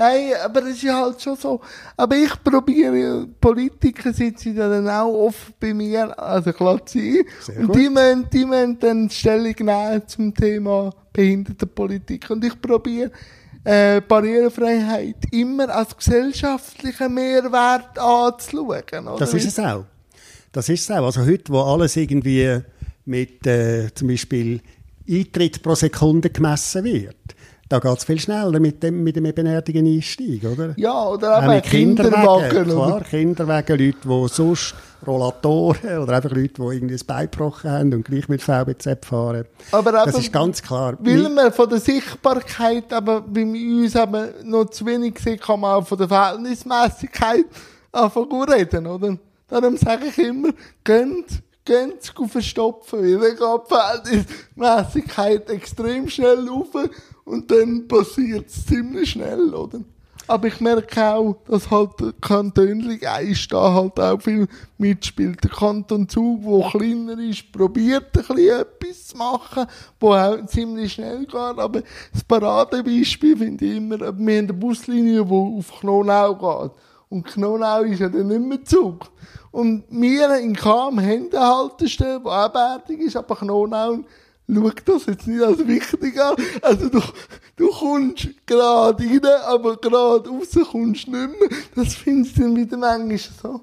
Nein, 0.00 0.30
aber 0.44 0.62
es 0.62 0.80
ist 0.80 0.92
halt 0.92 1.20
schon 1.20 1.36
so. 1.36 1.60
Aber 1.96 2.14
ich 2.14 2.32
probiere, 2.44 3.26
Politiker 3.40 4.12
sitzen 4.12 4.54
dann 4.54 4.88
auch 4.88 5.12
oft 5.26 5.58
bei 5.58 5.74
mir, 5.74 6.16
also 6.16 6.52
klar 6.52 6.80
sein. 6.84 7.24
Und 7.58 7.74
die 7.74 7.88
müssen, 7.88 8.30
die 8.32 8.44
müssen 8.44 8.78
dann 8.78 9.10
Stellung 9.10 9.56
nehmen 9.58 10.02
zum 10.06 10.32
Thema 10.32 10.94
Behindertenpolitik. 11.12 12.30
Und 12.30 12.44
ich 12.44 12.60
probiere, 12.60 13.10
äh, 13.64 14.00
Barrierefreiheit 14.00 15.16
immer 15.32 15.68
als 15.68 15.96
gesellschaftlichen 15.96 17.12
Mehrwert 17.12 17.98
anzuschauen. 17.98 19.08
Oder? 19.08 19.18
Das 19.18 19.34
ist 19.34 19.48
es 19.48 19.58
auch. 19.58 19.84
Das 20.52 20.68
ist 20.68 20.88
es 20.88 20.96
auch. 20.96 21.06
Also 21.06 21.26
heute, 21.26 21.52
wo 21.52 21.60
alles 21.60 21.96
irgendwie 21.96 22.60
mit 23.04 23.44
äh, 23.48 23.92
zum 23.92 24.06
Beispiel 24.06 24.60
Eintritt 25.10 25.60
pro 25.60 25.74
Sekunde 25.74 26.30
gemessen 26.30 26.84
wird, 26.84 27.16
da 27.68 27.78
geht 27.78 27.98
es 27.98 28.04
viel 28.04 28.18
schneller 28.18 28.60
mit 28.60 28.82
dem, 28.82 29.04
mit 29.04 29.16
dem 29.16 29.26
ebenerdigen 29.26 29.86
Einstieg, 29.86 30.44
oder? 30.44 30.72
Ja, 30.76 31.06
oder 31.06 31.38
auch 31.38 31.46
mit 31.46 31.64
Kinderwagen. 31.64 32.64
Klar? 32.64 33.02
Kinderwagen, 33.02 33.78
Leute, 33.78 33.98
die 34.04 34.28
sonst 34.28 34.74
Rollatoren 35.06 35.98
oder 35.98 36.16
einfach 36.16 36.30
Leute, 36.30 36.54
die 36.54 36.62
irgendwie 36.62 36.94
ein 36.94 37.06
Bein 37.06 37.30
gebrochen 37.30 37.70
haben 37.70 37.94
und 37.94 38.04
gleich 38.04 38.28
mit 38.28 38.42
VBZ 38.42 39.04
fahren. 39.04 39.44
Aber 39.70 39.92
das 39.92 40.18
ist 40.18 40.32
ganz 40.32 40.62
klar. 40.62 40.96
Weil 41.00 41.28
man 41.28 41.52
von 41.52 41.68
der 41.68 41.78
Sichtbarkeit, 41.78 42.92
aber 42.92 43.20
bei 43.20 43.42
uns 43.42 43.94
haben 43.94 44.28
noch 44.44 44.70
zu 44.70 44.86
wenig 44.86 45.18
sehen, 45.18 45.38
kann 45.38 45.60
man 45.60 45.74
auch 45.76 45.86
von 45.86 45.98
der 45.98 46.08
Verhältnismäßigkeit 46.08 47.44
anfangen 47.92 48.42
reden, 48.44 48.86
oder? 48.86 49.18
Darum 49.46 49.76
sage 49.76 50.06
ich 50.06 50.18
immer, 50.18 50.50
geht 50.84 51.42
ganz 51.64 52.12
verstopfen, 52.28 53.00
weil 53.00 53.36
dann 53.36 53.60
geht 53.60 54.12
die 54.12 54.24
Verhältnismäßigkeit 54.58 55.50
extrem 55.50 56.08
schnell 56.08 56.48
auf 56.48 56.68
und 57.28 57.50
dann 57.50 57.86
passiert 57.86 58.48
es 58.48 58.66
ziemlich 58.66 59.10
schnell, 59.10 59.54
oder? 59.54 59.80
Aber 60.26 60.46
ich 60.48 60.60
merke 60.60 61.14
auch, 61.14 61.36
dass 61.46 61.70
halt 61.70 61.98
der 62.00 62.12
Kanton 62.20 62.98
Eist 63.02 63.50
da 63.50 63.72
halt 63.72 63.98
auch 63.98 64.20
viel 64.20 64.46
mitspielt. 64.76 65.42
Der 65.42 65.50
Kanton 65.50 66.06
Zug, 66.06 66.42
der 66.42 66.70
kleiner 66.70 67.18
ist, 67.18 67.50
probiert 67.50 68.14
ein 68.14 68.24
bisschen 68.24 68.60
etwas 68.60 69.06
zu 69.06 69.16
machen, 69.16 69.66
wo 69.98 70.12
auch 70.12 70.44
ziemlich 70.46 70.92
schnell 70.92 71.20
geht. 71.20 71.34
Aber 71.34 71.82
das 72.12 72.24
Paradebeispiel 72.24 73.38
finde 73.38 73.64
ich 73.64 73.76
immer, 73.78 73.98
wir 73.98 74.06
haben 74.08 74.28
eine 74.28 74.52
Buslinie, 74.52 75.24
die 75.24 75.32
auf 75.32 75.80
Knonau 75.80 76.34
geht. 76.34 76.72
Und 77.08 77.26
Knonau 77.26 77.80
ist 77.84 78.00
ja 78.00 78.10
dann 78.10 78.26
nicht 78.26 78.40
mehr 78.40 78.64
Zug. 78.64 79.10
Und 79.50 79.84
wir 79.88 80.36
in 80.36 80.54
Kam 80.54 81.00
haben 81.00 81.30
eine 81.32 81.40
Haltestelle, 81.40 82.20
die 82.20 82.28
ebenerdig 82.28 83.00
ist, 83.00 83.16
aber 83.16 83.34
Knonau 83.34 84.00
schau 84.52 84.70
das 84.84 85.06
jetzt 85.06 85.26
nicht 85.26 85.42
als 85.42 85.66
wichtig 85.66 86.20
an. 86.20 86.36
Also 86.62 86.88
du, 86.88 87.00
du 87.56 87.68
kommst 87.68 88.28
gerade 88.46 89.04
rein, 89.04 89.42
aber 89.46 89.76
gerade 89.76 90.28
raus 90.28 90.58
kommst 90.70 91.06
du 91.06 91.10
nicht 91.10 91.30
mehr. 91.40 91.48
Das 91.74 91.94
findest 91.94 92.36
du 92.36 92.42
dann 92.42 92.56
wieder 92.56 92.76
manchmal 92.76 93.18
so. 93.18 93.60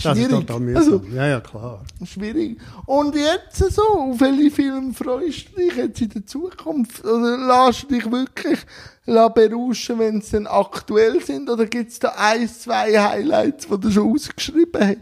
Schwierig. 0.00 0.28
Das 0.28 0.38
ist 0.40 0.46
total 0.46 0.76
also, 0.76 1.02
ja, 1.14 1.26
ja, 1.26 1.40
klar. 1.40 1.84
Schwierig. 2.04 2.58
Und 2.86 3.14
jetzt 3.14 3.58
so, 3.74 3.82
auf 3.82 4.20
welche 4.20 4.50
Filme 4.50 4.94
freust 4.94 5.48
du 5.52 5.56
dich 5.60 5.76
jetzt 5.76 6.00
in 6.00 6.08
der 6.08 6.26
Zukunft? 6.26 7.04
Oder 7.04 7.36
lässt 7.36 7.82
du 7.82 7.94
dich 7.94 8.10
wirklich 8.10 8.60
berauschen, 9.04 9.98
wenn 9.98 10.20
sie 10.22 10.32
dann 10.32 10.46
aktuell 10.46 11.20
sind? 11.20 11.50
Oder 11.50 11.66
gibt 11.66 11.90
es 11.90 11.98
da 11.98 12.14
ein, 12.16 12.48
zwei 12.48 12.98
Highlights, 12.98 13.66
die 13.66 13.78
du 13.78 13.90
schon 13.90 14.14
ausgeschrieben 14.14 14.80
hast? 14.80 14.98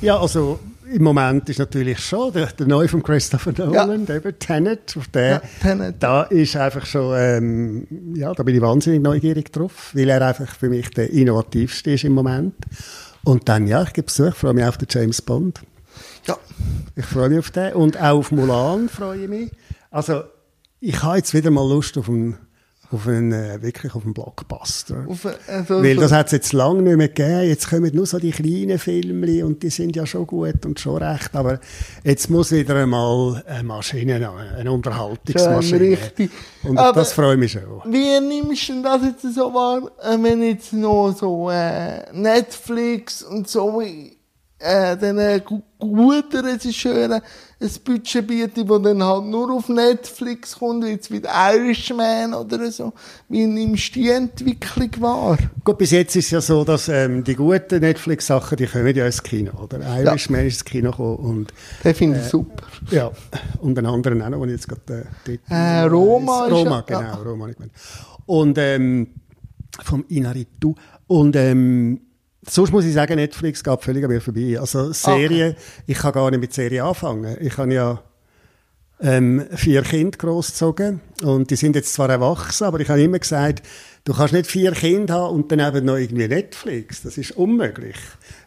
Ja, 0.00 0.18
also 0.18 0.58
im 0.92 1.02
Moment 1.02 1.48
ist 1.48 1.58
natürlich 1.58 1.98
schon 1.98 2.32
der, 2.32 2.46
der 2.46 2.66
neue 2.66 2.88
von 2.88 3.02
Christopher 3.02 3.52
Nolan, 3.56 4.06
ja. 4.06 4.16
eben 4.16 4.38
Tenet, 4.38 4.94
der, 5.14 5.30
ja, 5.30 5.42
Tenet. 5.60 5.96
da 6.00 6.22
ist 6.24 6.56
einfach 6.56 6.84
schon, 6.84 7.14
ähm, 7.16 7.86
ja, 8.14 8.32
da 8.34 8.42
bin 8.42 8.54
ich 8.54 8.60
wahnsinnig 8.60 9.02
neugierig 9.02 9.52
drauf, 9.52 9.90
weil 9.94 10.08
er 10.08 10.20
einfach 10.26 10.54
für 10.54 10.68
mich 10.68 10.90
der 10.90 11.10
innovativste 11.10 11.92
ist 11.92 12.04
im 12.04 12.12
Moment. 12.12 12.54
Und 13.24 13.48
dann, 13.48 13.66
ja, 13.66 13.82
ich 13.82 13.92
gebe 13.92 14.08
es 14.08 14.18
ich 14.18 14.34
freue 14.34 14.54
mich 14.54 14.64
auf 14.64 14.78
den 14.78 14.88
James 14.90 15.22
Bond. 15.22 15.60
Ja. 16.26 16.36
Ich 16.94 17.06
freue 17.06 17.30
mich 17.30 17.38
auf 17.38 17.50
den 17.50 17.72
und 17.74 17.96
auch 17.96 18.18
auf 18.18 18.32
Mulan 18.32 18.88
freue 18.88 19.22
ich 19.22 19.28
mich. 19.28 19.50
Also, 19.90 20.24
ich 20.80 21.02
habe 21.02 21.18
jetzt 21.18 21.32
wieder 21.32 21.50
mal 21.50 21.66
Lust 21.66 21.96
auf 21.96 22.08
einen 22.08 22.36
auf 22.92 23.06
einen, 23.06 23.32
äh, 23.32 23.62
wirklich 23.62 23.94
auf 23.94 24.04
einen 24.04 24.14
Blockbuster. 24.14 25.04
Auf, 25.08 25.26
also, 25.46 25.82
Weil 25.82 25.96
das 25.96 26.12
hat 26.12 26.26
es 26.26 26.32
jetzt 26.32 26.52
lange 26.52 26.82
nicht 26.82 26.96
mehr 26.96 27.08
gegeben. 27.08 27.48
Jetzt 27.48 27.68
kommen 27.68 27.90
nur 27.94 28.06
so 28.06 28.18
die 28.18 28.30
kleinen 28.30 28.78
Filme 28.78 29.44
und 29.44 29.62
die 29.62 29.70
sind 29.70 29.96
ja 29.96 30.06
schon 30.06 30.26
gut 30.26 30.64
und 30.66 30.78
schon 30.78 31.02
recht. 31.02 31.34
Aber 31.34 31.60
jetzt 32.04 32.30
muss 32.30 32.52
wieder 32.52 32.76
einmal 32.76 33.42
eine 33.46 33.62
Maschine, 33.62 34.30
eine 34.56 34.72
Unterhaltungsmaschine. 34.72 35.80
Richtig. 35.80 36.30
Und 36.62 36.78
Aber- 36.78 36.92
das 37.00 37.12
freue 37.12 37.34
ich 37.34 37.40
mich 37.40 37.52
schon. 37.52 37.62
Wie 37.92 38.20
nimmst 38.20 38.68
du 38.68 38.72
denn 38.74 38.82
das 38.82 39.02
jetzt 39.02 39.34
so 39.34 39.52
wahr, 39.54 39.90
äh, 40.02 40.16
wenn 40.22 40.42
jetzt 40.42 40.72
noch 40.72 41.14
so 41.18 41.50
äh, 41.50 42.12
Netflix 42.12 43.22
und 43.22 43.48
so 43.48 43.82
äh, 44.62 44.96
den 44.96 45.42
gu 45.44 45.60
guten 45.78 46.44
Regisseuren 46.46 47.14
ein 47.60 47.70
Budget 47.84 48.24
bieten, 48.26 48.66
das 48.66 48.82
dann 48.82 49.02
halt 49.02 49.24
nur 49.24 49.50
auf 49.52 49.68
Netflix 49.68 50.56
kommt, 50.58 50.84
wie 50.84 50.90
jetzt 50.90 51.10
wie 51.10 51.22
Irishman 51.24 52.34
oder 52.34 52.70
so. 52.70 52.92
Wie 53.28 53.46
nimmst 53.46 53.94
du 53.96 54.00
die 54.00 54.10
Entwicklung 54.10 54.90
wahr? 55.00 55.38
Gut, 55.64 55.78
bis 55.78 55.90
jetzt 55.90 56.14
ist 56.16 56.26
es 56.26 56.30
ja 56.30 56.40
so, 56.40 56.62
dass 56.64 56.88
ähm, 56.88 57.24
die 57.24 57.34
guten 57.34 57.80
Netflix-Sachen, 57.80 58.56
die 58.56 58.66
kommen 58.66 58.94
ja 58.94 59.06
ins 59.06 59.22
Kino, 59.22 59.52
oder? 59.60 59.80
Irishman 59.80 60.46
ist 60.46 60.54
ins 60.54 60.64
Kino 60.64 60.90
gekommen 60.92 61.16
und, 61.16 61.52
Den 61.82 61.94
finde 61.94 62.20
ich 62.20 62.26
super. 62.28 62.64
ja, 62.90 63.10
und 63.60 63.74
den 63.76 63.86
anderen 63.86 64.22
auch 64.22 64.28
noch, 64.30 64.40
den 64.42 64.50
ich 64.54 64.60
jetzt 64.60 64.68
gerade 64.68 65.06
äh, 65.28 65.38
Äh, 65.52 65.82
Roma 65.86 66.46
ist 66.46 66.52
Roma, 66.52 66.84
ja- 66.88 66.98
genau, 66.98 67.00
ja. 67.00 67.14
Roma 67.14 67.46
nicht 67.48 67.56
gemeint. 67.56 67.72
Und, 68.26 68.56
ähm, 68.58 69.08
vom 69.82 70.04
Inaritu. 70.08 70.74
Und, 71.08 71.34
ähm, 71.34 72.00
sonst 72.46 72.72
muss 72.72 72.84
ich 72.84 72.94
sagen, 72.94 73.16
Netflix 73.16 73.62
geht 73.62 73.82
völlig 73.82 74.04
an 74.04 74.10
mir 74.10 74.20
vorbei. 74.20 74.58
Also, 74.58 74.92
Serien, 74.92 75.56
ich 75.86 75.98
kann 75.98 76.12
gar 76.12 76.30
nicht 76.30 76.40
mit 76.40 76.52
Serien 76.52 76.84
anfangen. 76.84 77.36
Ich 77.40 77.56
habe 77.56 77.72
ja, 77.72 78.02
ähm, 79.02 79.44
vier 79.54 79.82
Kinder 79.82 80.16
großgezogen 80.16 81.00
und 81.22 81.50
die 81.50 81.56
sind 81.56 81.74
jetzt 81.74 81.92
zwar 81.92 82.08
erwachsen, 82.08 82.64
aber 82.64 82.78
ich 82.80 82.88
habe 82.88 83.02
immer 83.02 83.18
gesagt, 83.18 83.66
du 84.04 84.14
kannst 84.14 84.32
nicht 84.32 84.46
vier 84.46 84.72
Kinder 84.72 85.14
haben 85.14 85.34
und 85.34 85.52
dann 85.52 85.58
eben 85.58 85.86
noch 85.86 85.96
irgendwie 85.96 86.28
Netflix. 86.28 87.02
Das 87.02 87.18
ist 87.18 87.32
unmöglich, 87.32 87.96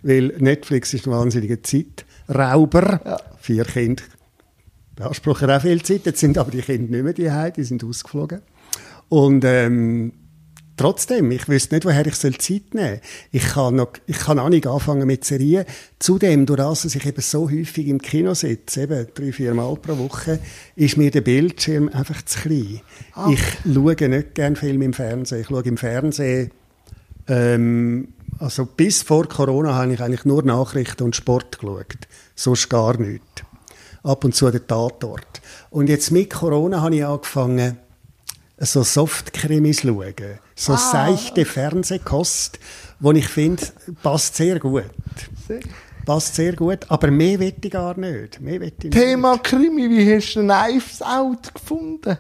weil 0.02 0.34
Netflix 0.38 0.94
ist 0.94 1.08
ein 1.08 1.12
wahnsinniger 1.12 1.62
Zeitrauber. 1.62 3.02
Ja. 3.06 3.18
Vier 3.40 3.66
Kinder 3.66 4.04
beanspruchen 4.96 5.52
auch 5.52 5.62
viel 5.62 5.82
Zeit. 5.82 6.06
Jetzt 6.06 6.22
sind 6.22 6.38
aber 6.38 6.52
die 6.52 6.62
Kinder 6.62 6.90
nicht 6.90 7.04
mehr 7.04 7.14
die 7.14 7.54
die 7.54 7.64
sind 7.64 7.84
ausgeflogen. 7.84 8.42
Und 9.10 9.44
ähm, 9.46 10.14
trotzdem, 10.78 11.32
ich 11.32 11.48
wüsste 11.48 11.76
nicht, 11.76 11.86
woher 11.86 12.06
ich 12.06 12.16
soll 12.16 12.38
Zeit 12.38 12.74
nehmen 12.74 12.88
soll. 12.88 13.02
Ich 13.32 13.48
kann, 13.48 13.76
noch, 13.76 13.94
ich 14.08 14.18
kann 14.18 14.40
auch 14.40 14.50
nicht 14.50 14.68
anfangen 14.68 15.08
mit 15.08 15.26
Serien. 15.26 15.66
Zudem, 16.00 16.46
durch 16.46 16.58
das, 16.58 16.84
dass 16.84 16.96
ich 16.96 17.06
eben 17.06 17.22
so 17.22 17.50
häufig 17.50 17.88
im 17.88 18.02
Kino 18.02 18.34
sitze, 18.34 18.84
eben 18.84 19.08
drei, 19.14 19.32
vier 19.32 19.54
Mal 19.54 19.76
pro 19.76 19.98
Woche, 19.98 20.40
ist 20.76 20.98
mir 20.98 21.12
der 21.12 21.22
Bildschirm 21.22 21.90
einfach 21.90 22.22
zu 22.24 22.40
klein. 22.40 22.82
Ich 23.32 23.42
schaue 23.74 24.10
nicht 24.10 24.36
gerne 24.36 24.56
Filme 24.56 24.86
im 24.86 24.94
Fernsehen. 24.94 25.42
Ich 25.42 25.48
schaue 25.48 25.64
im 25.64 25.78
Fernsehen 25.78 26.52
ähm, 27.28 28.10
also 28.40 28.66
bis 28.66 29.02
vor 29.02 29.28
Corona 29.28 29.76
habe 29.76 29.94
ich 29.94 30.02
eigentlich 30.02 30.26
nur 30.26 30.44
Nachrichten 30.44 31.04
und 31.04 31.16
Sport 31.16 31.60
geschaut. 31.60 32.08
Sonst 32.36 32.70
gar 32.70 32.98
nichts. 32.98 33.44
Ab 34.04 34.24
und 34.24 34.36
zu 34.36 34.52
den 34.52 34.68
Tatort. 34.68 35.42
Und 35.70 35.90
jetzt 35.90 36.12
mit 36.12 36.30
Corona 36.30 36.82
habe 36.82 36.96
ich 36.96 37.06
angefangen, 37.06 37.78
so 38.60 38.84
Softkrimis 38.84 39.82
schauen. 39.82 40.14
So 40.56 40.74
Ah. 40.74 40.78
seichte 40.78 41.46
Fernsehkost, 41.46 42.60
wo 43.00 43.12
ich 43.12 43.28
finde, 43.28 43.64
passt 44.02 44.36
sehr 44.36 44.60
gut. 44.60 44.86
Passt 46.06 46.36
sehr 46.36 46.54
gut, 46.54 46.80
aber 46.90 47.10
mehr 47.12 47.40
will 47.40 47.54
ich 47.62 47.72
gar 47.72 47.98
nicht. 47.98 48.40
Mehr 48.40 48.62
will 48.62 48.72
ich 48.78 48.84
nicht. 48.84 48.94
Thema 48.94 49.38
Krimi, 49.40 49.90
wie 49.90 50.16
hast 50.16 50.36
du 50.36 50.42
Knives 50.42 51.02
Out 51.02 51.54
gefunden? 51.54 52.18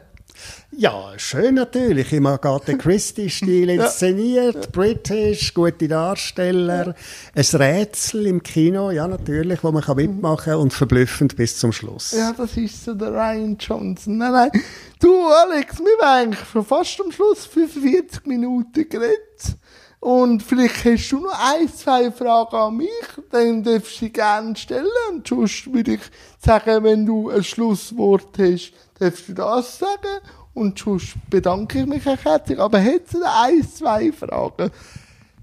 Ja, 0.77 1.13
schön 1.17 1.55
natürlich. 1.55 2.11
Im 2.11 2.25
Agatha 2.25 2.73
Christie-Stil 2.73 3.69
inszeniert, 3.69 4.73
british, 4.73 5.53
gute 5.53 5.87
Darsteller, 5.87 6.95
ein 7.33 7.45
Rätsel 7.53 8.27
im 8.27 8.43
Kino, 8.43 8.91
ja 8.91 9.07
natürlich, 9.07 9.63
wo 9.63 9.71
man 9.71 9.83
kann 9.83 9.95
mitmachen 9.95 10.51
kann 10.51 10.59
und 10.59 10.73
verblüffend 10.73 11.37
bis 11.37 11.57
zum 11.57 11.71
Schluss. 11.71 12.11
Ja, 12.11 12.33
das 12.33 12.57
ist 12.57 12.83
so 12.83 12.93
der 12.93 13.13
Ryan 13.13 13.55
Johnson. 13.57 14.17
Nein, 14.17 14.33
nein. 14.33 14.51
Du, 14.99 15.27
Alex, 15.27 15.79
wir 15.79 15.85
waren 16.01 16.27
eigentlich 16.27 16.49
schon 16.49 16.65
fast 16.65 16.99
am 16.99 17.11
Schluss 17.11 17.45
45 17.45 18.25
Minuten 18.25 18.89
geredet. 18.89 19.57
Und 20.01 20.43
vielleicht 20.43 20.83
hast 20.83 21.09
du 21.09 21.21
noch 21.21 21.53
ein, 21.53 21.69
zwei 21.73 22.11
Fragen 22.11 22.55
an 22.55 22.77
mich, 22.77 22.89
dann 23.31 23.63
darfst 23.63 23.95
du 23.95 24.05
sie 24.05 24.11
gerne 24.11 24.55
stellen. 24.57 24.85
Und 25.13 25.25
sonst 25.25 25.73
würde 25.73 25.93
ich 25.93 26.01
sagen, 26.37 26.83
wenn 26.83 27.05
du 27.05 27.29
ein 27.29 27.43
Schlusswort 27.45 28.37
hast, 28.37 28.73
darfst 28.99 29.29
du 29.29 29.33
das 29.33 29.79
sagen. 29.79 30.19
Und 30.55 30.79
sonst 30.79 31.15
bedanke 31.29 31.81
ich 31.81 31.85
mich 31.85 32.05
recht 32.05 32.23
herzlich. 32.23 32.57
Aber 32.57 32.79
hättest 32.79 33.15
du 33.15 33.23
ein, 33.23 33.61
zwei 33.69 34.11
Fragen? 34.13 34.71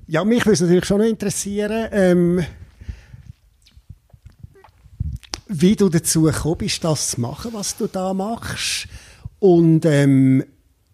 Ja, 0.07 0.25
mich 0.25 0.41
würde 0.47 0.55
es 0.55 0.61
natürlich 0.63 0.87
schon 0.87 1.03
interessieren, 1.03 1.89
ähm, 1.93 2.45
wie 5.49 5.77
du 5.77 5.91
dazu 5.91 6.23
gekommen 6.23 6.59
bist, 6.59 6.83
das 6.83 7.11
zu 7.11 7.21
machen, 7.21 7.53
was 7.53 7.77
du 7.77 7.89
da 7.89 8.15
machst. 8.15 8.89
Und 9.39 9.85
ähm, 9.85 10.45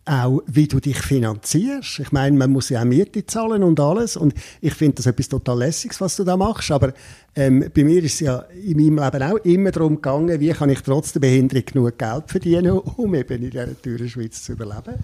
auch, 0.09 0.43
wie 0.47 0.67
du 0.67 0.81
dich 0.81 0.99
finanzierst. 0.99 2.01
Ich 2.01 2.13
meine, 2.13 2.37
man 2.37 2.51
muss 2.51 2.71
ja 2.71 2.81
auch 2.81 2.85
Miete 2.85 3.27
zahlen 3.27 3.63
und 3.63 3.79
alles. 3.79 4.17
Und 4.17 4.35
ich 4.61 4.75
finde 4.75 4.97
das 4.97 5.07
etwas 5.07 5.29
total 5.29 5.59
Lässiges, 5.59 6.01
was 6.01 6.17
du 6.17 6.25
da 6.25 6.37
machst. 6.37 6.71
Aber 6.71 6.93
ähm, 7.37 7.71
bei 7.75 7.85
mir 7.85 8.03
ist 8.03 8.15
es 8.15 8.21
ja 8.21 8.39
in 8.65 8.95
meinem 8.95 9.13
Leben 9.13 9.23
auch 9.23 9.37
immer 9.45 9.71
darum 9.71 9.97
gegangen, 9.97 10.41
wie 10.41 10.51
kann 10.51 10.71
ich 10.71 10.81
trotz 10.81 11.13
der 11.13 11.21
Behinderung 11.21 11.65
genug 11.65 11.99
Geld 11.99 12.25
verdienen, 12.27 12.71
um 12.97 13.15
eben 13.15 13.43
in 13.43 13.51
dieser 13.51 13.81
teuren 13.81 14.09
Schweiz 14.09 14.43
zu 14.43 14.53
überleben. 14.53 14.95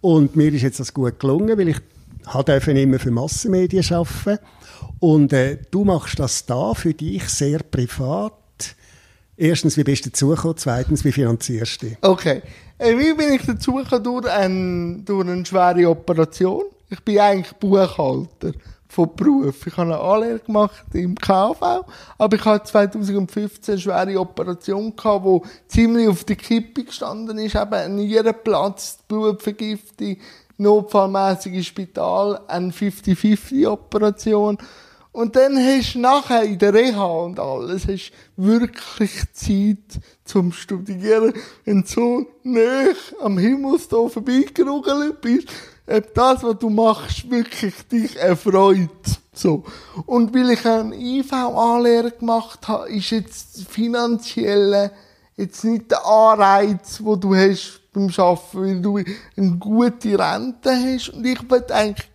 Und 0.00 0.36
mir 0.36 0.52
ist 0.52 0.62
jetzt 0.62 0.80
das 0.80 0.94
gut 0.94 1.20
gelungen, 1.20 1.58
weil 1.58 1.68
ich 1.68 1.78
durfte 2.32 2.70
immer 2.72 2.98
für 2.98 3.10
Massenmedien 3.10 3.84
arbeiten. 3.92 4.42
Und 4.98 5.32
äh, 5.32 5.58
du 5.70 5.84
machst 5.84 6.18
das 6.18 6.46
da 6.46 6.74
für 6.74 6.94
dich 6.94 7.28
sehr 7.28 7.58
privat. 7.58 8.32
Erstens, 9.36 9.76
wie 9.76 9.84
bist 9.84 10.06
du 10.06 10.10
dazugekommen? 10.10 10.56
Zweitens, 10.56 11.04
wie 11.04 11.12
finanzierst 11.12 11.82
du 11.82 11.86
dich? 11.86 11.98
Okay. 12.00 12.42
Wie 12.78 13.14
bin 13.14 13.32
ich 13.32 13.46
dazu 13.46 13.74
gekommen? 13.74 14.04
Durch, 14.04 14.30
ein, 14.30 15.04
durch 15.04 15.26
eine 15.26 15.46
schwere 15.46 15.88
Operation. 15.88 16.64
Ich 16.90 17.02
bin 17.02 17.18
eigentlich 17.18 17.56
Buchhalter 17.56 18.52
von 18.86 19.16
Beruf. 19.16 19.66
Ich 19.66 19.76
habe 19.78 19.94
eine 19.94 19.98
Anlehre 19.98 20.40
gemacht 20.40 20.84
im 20.92 21.14
KV, 21.14 21.86
aber 22.18 22.36
ich 22.36 22.44
hatte 22.44 22.66
2015 22.66 23.72
eine 23.72 23.80
schwere 23.80 24.20
Operation 24.20 24.94
gehabt, 24.94 25.24
die 25.24 25.68
ziemlich 25.68 26.06
auf 26.06 26.24
der 26.24 26.36
Kippe 26.36 26.84
gestanden 26.84 27.38
ist. 27.38 27.54
Eben 27.54 27.72
ein 27.72 27.96
Nierenplatz, 27.96 28.98
Blutvergiftung, 29.08 30.18
notfallmäßig 30.58 31.54
ins 31.54 31.66
Spital, 31.66 32.40
eine 32.46 32.72
50-50-Operation. 32.72 34.58
Und 35.16 35.34
dann 35.34 35.56
hast 35.56 35.94
du 35.94 36.00
nachher 36.00 36.42
in 36.42 36.58
der 36.58 36.74
Reha 36.74 37.06
und 37.06 37.40
alles, 37.40 37.88
hast 37.88 38.12
wirklich 38.36 39.12
Zeit 39.32 40.02
zum 40.26 40.52
Studieren, 40.52 41.32
wenn 41.64 41.80
du 41.80 41.86
so 41.86 42.26
nah 42.42 42.88
am 43.22 43.38
Himmelstor 43.38 44.10
vorbeigerugelt 44.10 45.22
bist, 45.22 45.48
ob 45.86 46.12
das, 46.12 46.42
was 46.42 46.58
du 46.58 46.68
machst, 46.68 47.30
wirklich 47.30 47.72
dich 47.90 48.14
erfreut. 48.16 48.90
So. 49.32 49.64
Und 50.04 50.34
weil 50.34 50.50
ich 50.50 50.66
eine 50.66 50.94
IV-Anlehre 50.94 52.10
gemacht 52.10 52.68
habe, 52.68 52.90
ist 52.90 53.08
jetzt 53.08 53.66
finanziell 53.70 54.90
jetzt 55.34 55.64
nicht 55.64 55.92
der 55.92 56.04
Anreiz, 56.04 57.00
wo 57.02 57.16
du 57.16 57.34
hast 57.34 57.80
beim 57.94 58.10
Arbeiten, 58.18 58.42
weil 58.52 58.82
du 58.82 58.98
eine 58.98 59.56
gute 59.56 60.18
Rente 60.18 60.72
hast. 60.72 61.08
Und 61.08 61.24
ich 61.24 61.50
will 61.50 61.64
eigentlich 61.70 62.06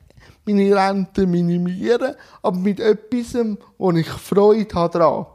meine 0.45 0.75
Rente 0.75 1.25
minimieren, 1.27 2.15
aber 2.41 2.57
mit 2.57 2.79
etwas, 2.79 3.35
wo 3.77 3.91
ich 3.91 4.07
Freude 4.09 4.73
habe 4.75 4.97
dran. 4.97 5.25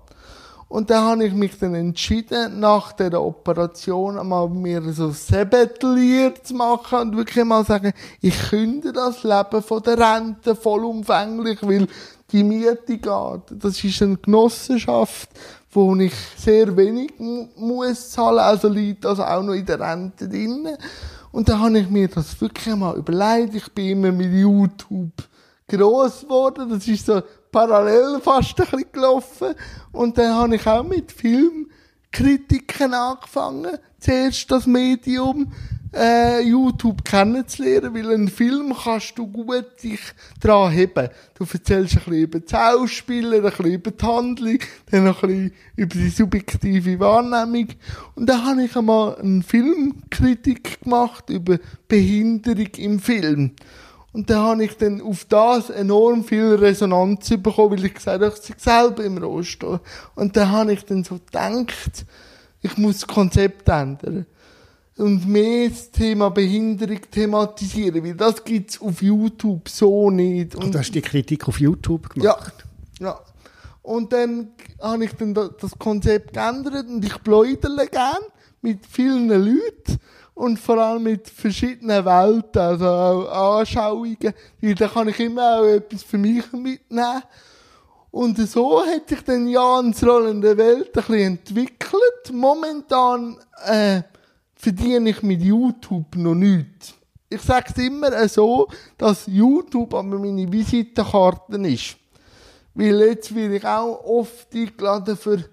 Und 0.69 0.91
dann 0.91 1.05
habe 1.05 1.25
ich 1.25 1.33
mich 1.33 1.57
dann 1.61 1.77
entschieden, 1.77 2.59
nach 2.59 2.91
der 2.93 3.23
Operation 3.23 4.19
einmal 4.19 4.49
mir 4.49 4.83
so 4.93 5.11
Sabbatier 5.11 6.35
zu 6.43 6.55
machen 6.55 6.99
und 6.99 7.17
wirklich 7.17 7.45
mal 7.45 7.65
sagen, 7.65 7.93
ich 8.21 8.37
künde 8.51 8.93
das 8.93 9.23
Leben 9.23 9.63
von 9.63 9.83
der 9.85 9.97
Rente 9.97 10.57
vollumfänglich, 10.57 11.61
weil 11.63 11.87
die 12.33 12.43
Miete 12.43 12.99
geht. 12.99 13.43
Das 13.63 13.85
ist 13.85 14.03
eine 14.03 14.17
Genossenschaft, 14.17 15.29
wo 15.71 15.95
ich 15.95 16.15
sehr 16.37 16.77
wenig 16.77 17.13
mu- 17.19 17.47
muss 17.55 18.11
zahlen, 18.11 18.41
also 18.41 18.67
liegt 18.67 19.05
das 19.05 19.21
auch 19.21 19.43
noch 19.45 19.53
in 19.55 19.67
der 19.67 19.79
Rente 19.79 20.29
drin. 20.29 20.67
Und 21.33 21.49
dann 21.49 21.61
habe 21.61 21.79
ich 21.79 21.89
mir 21.91 22.09
das 22.09 22.41
wirklich 22.41 22.75
mal 22.75 22.97
überlegt. 22.97 23.55
Ich 23.55 23.73
bin 23.73 23.91
immer 23.91 24.13
mit 24.13 24.33
YouTube 24.33 25.13
gross 25.69 26.23
geworden. 26.23 26.71
Das 26.71 26.87
ist 26.87 27.07
so 27.07 27.23
parallel 27.51 28.21
fast 28.21 28.59
ein 28.61 28.67
bisschen 28.67 28.93
gelaufen. 28.93 29.55
Und 29.93 30.17
dann 30.19 30.35
habe 30.35 30.57
ich 30.57 30.67
auch 30.67 30.85
mit 30.85 31.13
Filmkritiken 31.13 32.95
angefangen. 32.95 33.79
Zuerst 33.99 34.51
das 34.51 34.67
Medium, 34.67 35.53
äh, 35.97 36.41
YouTube 36.43 37.05
kennenzulernen, 37.05 37.95
weil 37.95 38.13
einen 38.13 38.29
Film 38.29 38.75
kannst 38.75 39.17
du 39.17 39.27
gut 39.27 39.83
dich 39.83 40.01
dran 40.41 40.71
heben. 40.71 41.09
Du 41.35 41.45
erzählst 41.45 41.95
ein 41.95 41.99
bisschen 41.99 42.15
über 42.15 42.41
die 42.41 42.49
Schauspieler, 42.51 43.37
ein 43.37 43.43
bisschen 43.43 43.73
über 43.73 43.91
die 43.91 44.05
Handlung, 44.05 44.59
dann 44.91 45.07
ein 45.07 45.15
bisschen 45.15 45.53
über 45.77 45.95
die 45.95 46.09
subjektive 46.11 47.01
Wahrnehmung. 47.01 47.69
Und 48.15 48.29
dann 48.29 48.45
habe 48.45 48.65
ich 48.65 48.77
einmal 48.77 49.17
eine 49.17 49.43
Filmkritik 49.43 50.83
gemacht 50.83 51.31
über 51.31 51.59
Behinderung 51.89 52.69
im 52.77 53.01
Film. 53.01 53.53
Und 54.13 54.31
dann 54.31 54.43
habe 54.43 54.65
ich 54.65 54.77
dann 54.77 55.01
auf 55.03 55.25
das 55.27 55.71
enorm 55.71 56.25
viel 56.25 56.55
Resonanz 56.55 57.29
bekommen, 57.29 57.73
weil 57.73 57.85
ich 57.85 57.95
gesagt 57.95 58.23
habe, 58.23 58.35
ich 58.35 58.55
selber 58.63 59.05
im 59.05 59.19
Rollstuhl. 59.19 59.81
Und 60.15 60.37
dann 60.37 60.51
habe 60.51 60.73
ich 60.73 60.85
dann 60.85 61.05
so 61.05 61.17
gedacht, 61.17 62.07
ich 62.63 62.77
muss 62.79 63.01
das 63.01 63.07
Konzept 63.07 63.69
ändern 63.69 64.27
und 64.97 65.29
mehr 65.29 65.69
das 65.69 65.91
Thema 65.91 66.31
Behinderung 66.31 67.01
thematisieren, 67.11 68.03
weil 68.03 68.15
das 68.15 68.43
gibt's 68.43 68.81
auf 68.81 69.03
YouTube 69.03 69.69
so 69.69 70.11
nicht. 70.11 70.55
Und 70.55 70.75
du 70.75 70.79
hast 70.79 70.93
die 70.93 71.03
Kritik 71.03 71.47
auf 71.47 71.61
YouTube 71.61 72.09
gemacht? 72.09 72.65
Ja, 72.99 73.07
ja. 73.07 73.21
Und 73.83 74.13
dann 74.13 74.49
habe 74.81 75.05
ich 75.05 75.13
dann 75.13 75.35
das 75.35 75.79
Konzept 75.79 76.33
geändert 76.33 76.89
und 76.89 77.05
ich 77.05 77.23
pläudere 77.23 77.87
gern 77.87 78.23
mit 78.61 78.85
vielen 78.85 79.29
Leuten 79.29 80.01
und 80.35 80.59
vor 80.59 80.79
allem 80.79 81.05
mit 81.05 81.29
verschiedenen 81.29 82.05
Welten, 82.05 82.61
also 82.61 82.87
auch 82.87 83.59
Anschauungen, 83.61 84.35
weil 84.61 84.75
da 84.75 84.89
kann 84.89 85.09
ich 85.09 85.21
immer 85.21 85.61
auch 85.61 85.65
etwas 85.65 86.03
für 86.03 86.19
mich 86.19 86.51
mitnehmen. 86.53 87.23
Und 88.11 88.39
so 88.49 88.85
hat 88.85 89.09
sich 89.09 89.23
dann 89.23 89.47
Jans 89.47 90.05
rollende 90.05 90.57
Welt 90.57 90.89
ein 90.89 90.93
bisschen 90.93 91.15
entwickelt. 91.15 92.33
Momentan 92.33 93.37
äh, 93.67 94.03
verdiene 94.57 95.11
ich 95.11 95.23
mit 95.23 95.43
YouTube 95.43 96.17
noch 96.17 96.35
nichts. 96.35 96.95
Ich 97.29 97.43
sage 97.43 97.67
es 97.71 97.83
immer 97.83 98.29
so, 98.29 98.69
dass 98.97 99.27
YouTube 99.27 99.95
aber 99.95 100.19
meine 100.19 100.51
Visitenkarte 100.51 101.57
ist. 101.69 101.97
Weil 102.75 103.01
jetzt 103.01 103.35
werde 103.35 103.57
ich 103.57 103.65
auch 103.65 104.05
oft 104.05 104.55
eingeladen 104.55 105.17
für 105.17 105.45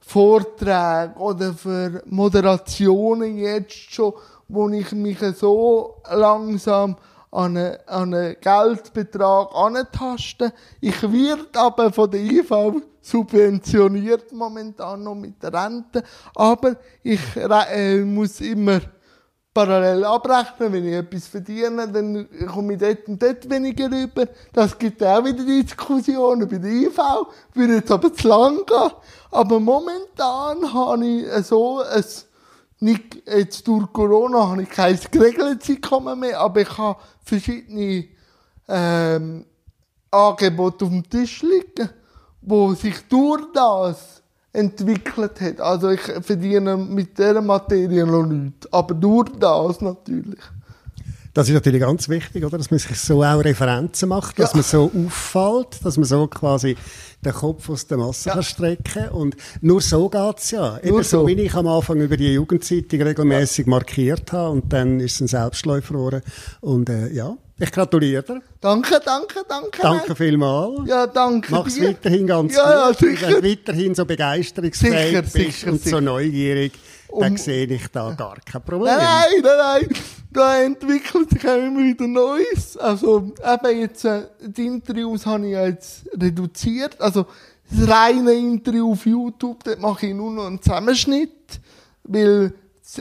Vorträge 0.00 1.14
oder 1.18 1.52
für 1.52 2.02
Moderationen 2.06 3.36
jetzt 3.36 3.92
schon, 3.92 4.14
wo 4.48 4.68
ich 4.70 4.92
mich 4.92 5.18
so 5.36 6.00
langsam 6.10 6.96
an 7.30 7.56
einen, 7.56 7.76
an 7.86 8.36
Geldbetrag 8.40 9.54
antaste. 9.54 10.52
Ich 10.80 11.02
werde 11.02 11.46
aber 11.54 11.92
von 11.92 12.10
der 12.10 12.20
IV 12.20 12.52
subventioniert 13.00 14.32
momentan 14.32 15.02
noch 15.02 15.14
mit 15.14 15.42
der 15.42 15.52
Rente, 15.52 16.02
aber 16.34 16.76
ich 17.02 17.20
äh, 17.36 18.04
muss 18.04 18.40
immer 18.40 18.80
parallel 19.54 20.04
abrechnen, 20.04 20.72
wenn 20.72 20.86
ich 20.86 20.94
etwas 20.94 21.26
verdiene, 21.26 21.88
dann 21.88 22.28
komme 22.46 22.74
ich 22.74 22.78
dort 22.78 23.08
und 23.08 23.20
dort 23.20 23.50
weniger 23.50 23.90
rüber. 23.90 24.26
Das 24.52 24.78
gibt 24.78 25.02
auch 25.02 25.24
wieder 25.24 25.44
Diskussionen 25.44 26.48
bei 26.48 26.58
der 26.58 26.70
IV, 26.70 26.98
würde 27.54 27.74
jetzt 27.74 27.90
aber 27.90 28.12
zu 28.12 28.28
lang 28.28 28.64
gehen. 28.64 28.90
Aber 29.30 29.58
momentan 29.58 30.72
habe 30.72 31.04
ich 31.04 31.46
so 31.46 31.80
ein 31.80 32.04
nicht 32.80 33.22
jetzt 33.26 33.66
durch 33.66 33.92
Corona 33.92 34.48
habe 34.48 34.62
ich 34.62 34.70
kein 34.70 34.98
geregeltes 35.10 35.68
Einkommen 35.68 36.20
mehr, 36.20 36.40
aber 36.40 36.60
ich 36.60 36.78
habe 36.78 36.98
verschiedene 37.22 38.04
ähm, 38.68 39.44
Angebote 40.10 40.84
auf 40.84 40.90
dem 40.90 41.08
Tisch 41.08 41.42
liegen, 41.42 41.90
wo 42.40 42.72
sich 42.74 42.96
durch 43.08 43.42
das 43.52 44.22
entwickelt 44.52 45.40
hat. 45.40 45.60
Also 45.60 45.90
ich 45.90 46.00
verdiene 46.00 46.76
mit 46.76 47.18
dieser 47.18 47.42
Materie 47.42 48.06
noch 48.06 48.24
nichts, 48.24 48.72
aber 48.72 48.94
durch 48.94 49.30
das 49.38 49.80
natürlich. 49.80 50.40
Das 51.34 51.48
ist 51.48 51.54
natürlich 51.54 51.80
ganz 51.80 52.08
wichtig, 52.08 52.44
oder? 52.44 52.58
dass 52.58 52.70
man 52.70 52.78
sich 52.78 52.98
so 52.98 53.22
auch 53.22 53.44
Referenzen 53.44 54.08
macht, 54.08 54.38
dass 54.38 54.52
ja. 54.52 54.56
man 54.56 54.64
so 54.64 54.90
auffällt, 55.06 55.84
dass 55.84 55.96
man 55.96 56.04
so 56.04 56.26
quasi 56.26 56.76
den 57.24 57.32
Kopf 57.32 57.68
aus 57.68 57.86
der 57.86 57.98
Masse 57.98 58.30
ja. 58.30 58.42
strecken 58.42 59.08
Und 59.10 59.36
nur 59.60 59.80
so 59.80 60.08
geht's 60.08 60.50
ja. 60.50 60.78
Eben 60.82 61.02
so. 61.02 61.26
wie 61.26 61.32
ich 61.32 61.54
am 61.54 61.66
Anfang 61.66 62.00
über 62.00 62.16
die 62.16 62.32
Jugendzeitung 62.32 63.02
regelmäßig 63.02 63.66
ja. 63.66 63.70
markiert 63.70 64.32
habe 64.32 64.50
und 64.50 64.72
dann 64.72 65.00
ist 65.00 65.16
es 65.16 65.20
ein 65.20 65.28
Selbstläufer 65.28 65.94
geworden. 65.94 66.22
Und 66.60 66.88
äh, 66.88 67.08
ja, 67.08 67.36
ich 67.60 67.72
gratuliere 67.72 68.22
dir. 68.22 68.42
Danke, 68.60 69.00
danke, 69.04 69.42
danke. 69.48 69.82
Danke 69.82 70.14
vielmals. 70.14 70.80
Ja, 70.86 71.08
danke 71.08 71.52
Mach's 71.52 71.74
dir. 71.74 71.88
weiterhin 71.88 72.26
ganz 72.26 72.54
ja, 72.54 72.88
gut. 72.88 73.00
Ja, 73.00 73.08
sicher. 73.08 73.42
Weiterhin 73.42 73.94
so 73.96 74.04
begeisterungsfähig 74.04 75.08
sicher, 75.08 75.22
bist 75.22 75.32
sicher, 75.32 75.72
und 75.72 75.82
sicher. 75.82 75.96
so 75.96 76.00
neugierig, 76.00 76.72
dann 77.16 77.36
sehe 77.36 77.66
ich 77.66 77.88
da 77.88 78.12
gar 78.12 78.36
kein 78.44 78.62
Problem. 78.62 78.96
Nein, 78.96 79.42
nein, 79.42 79.58
nein. 79.58 79.88
Da 80.30 80.62
entwickelt 80.62 81.30
sich 81.30 81.48
auch 81.48 81.56
immer 81.56 81.80
wieder 81.80 82.06
Neues. 82.06 82.76
Also, 82.76 83.32
eben 83.44 83.80
jetzt, 83.80 84.04
äh, 84.04 84.24
die 84.40 84.66
Interviews 84.66 85.24
habe 85.24 85.46
ich 85.46 85.52
jetzt 85.52 86.08
reduziert. 86.14 87.00
Also, 87.00 87.26
das 87.70 87.88
reine 87.88 88.32
Interview 88.32 88.92
auf 88.92 89.06
YouTube, 89.06 89.64
dort 89.64 89.80
mache 89.80 90.06
ich 90.06 90.14
nur 90.14 90.30
noch 90.30 90.46
einen 90.46 90.60
Zusammenschnitt. 90.60 91.60
Weil 92.04 92.52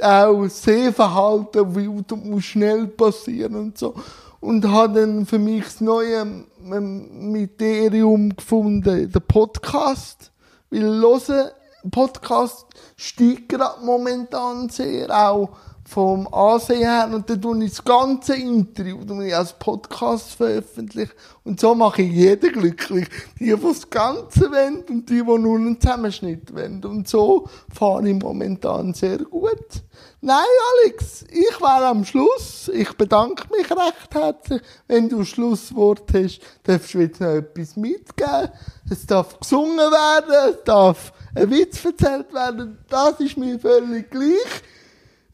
auch 0.01 0.43
das 0.43 0.63
Sehverhalten 0.63 1.61
auf 1.61 1.77
YouTube 1.77 2.25
muss 2.25 2.43
schnell 2.43 2.87
passieren 2.87 3.55
und 3.55 3.77
so. 3.77 3.95
Und 4.39 4.65
habe 4.65 5.01
dann 5.01 5.25
für 5.25 5.39
mich 5.39 5.63
das 5.63 5.81
neue 5.81 6.25
Mysterium 6.59 8.35
gefunden, 8.35 9.11
den 9.11 9.21
Podcast. 9.27 10.31
Weil 10.69 11.01
hören, 11.01 11.49
Podcast 11.91 12.65
steigt 12.95 13.49
gerade 13.49 13.83
momentan 13.83 14.69
sehr, 14.69 15.09
auch 15.09 15.49
vom 15.87 16.27
Ansehen 16.33 16.81
her. 16.81 17.09
Und 17.11 17.29
dann 17.29 17.41
tue 17.41 17.63
ich 17.63 17.69
das 17.71 17.83
ganze 17.83 18.35
Interview 18.35 18.97
ich 19.21 19.35
als 19.35 19.53
Podcast 19.53 20.31
veröffentlichen. 20.31 21.13
Und 21.45 21.61
so 21.61 21.73
mache 21.73 22.01
ich 22.01 22.11
jeden 22.11 22.51
glücklich. 22.51 23.07
Die, 23.39 23.45
die 23.45 23.55
das 23.55 23.89
Ganze 23.89 24.51
wollen 24.51 24.83
und 24.89 25.09
die, 25.09 25.23
die 25.23 25.23
nur 25.23 25.57
einen 25.57 25.79
Zusammenschnitt 25.79 26.53
wollen. 26.53 26.83
Und 26.83 27.07
so 27.07 27.47
fahre 27.73 28.07
ich 28.09 28.21
momentan 28.21 28.93
sehr 28.93 29.19
gut. 29.19 29.83
Nein, 30.19 30.43
Alex, 30.83 31.23
ich 31.29 31.61
wäre 31.61 31.85
am 31.85 32.03
Schluss. 32.03 32.69
Ich 32.73 32.91
bedanke 32.93 33.45
mich 33.55 33.71
recht 33.71 34.13
herzlich. 34.13 34.61
Wenn 34.87 35.07
du 35.07 35.23
Schlusswort 35.23 36.11
hast, 36.13 36.41
darfst 36.63 36.93
du 36.93 36.99
jetzt 36.99 37.21
noch 37.21 37.29
etwas 37.29 37.77
mitgeben. 37.77 38.49
Es 38.89 39.05
darf 39.05 39.39
gesungen 39.39 39.77
werden, 39.77 40.53
es 40.53 40.63
darf 40.65 41.13
ein 41.33 41.49
Witz 41.49 41.85
erzählt 41.85 42.33
werden. 42.33 42.77
Das 42.89 43.19
ist 43.21 43.37
mir 43.37 43.57
völlig 43.57 44.11
gleich. 44.11 44.63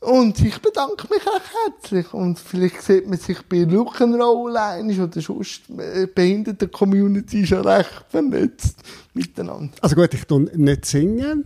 Und 0.03 0.39
ich 0.41 0.59
bedanke 0.59 1.07
mich 1.09 1.25
auch 1.27 1.41
herzlich. 1.65 2.13
Und 2.13 2.37
vielleicht 2.37 2.81
sieht 2.81 3.07
man 3.07 3.17
sich 3.17 3.41
bei 3.43 3.63
Rock'n'Roll 3.63 4.55
einig 4.55 4.99
oder 4.99 5.21
sonst 5.21 5.61
äh, 5.77 6.07
behinderte 6.07 6.67
Community 6.67 7.45
schon 7.45 7.65
recht 7.65 8.05
vernetzt 8.09 8.77
miteinander. 9.13 9.73
Also 9.81 9.95
gut, 9.95 10.13
ich 10.13 10.25
tue 10.25 10.49
nicht 10.55 10.85
singen. 10.85 11.45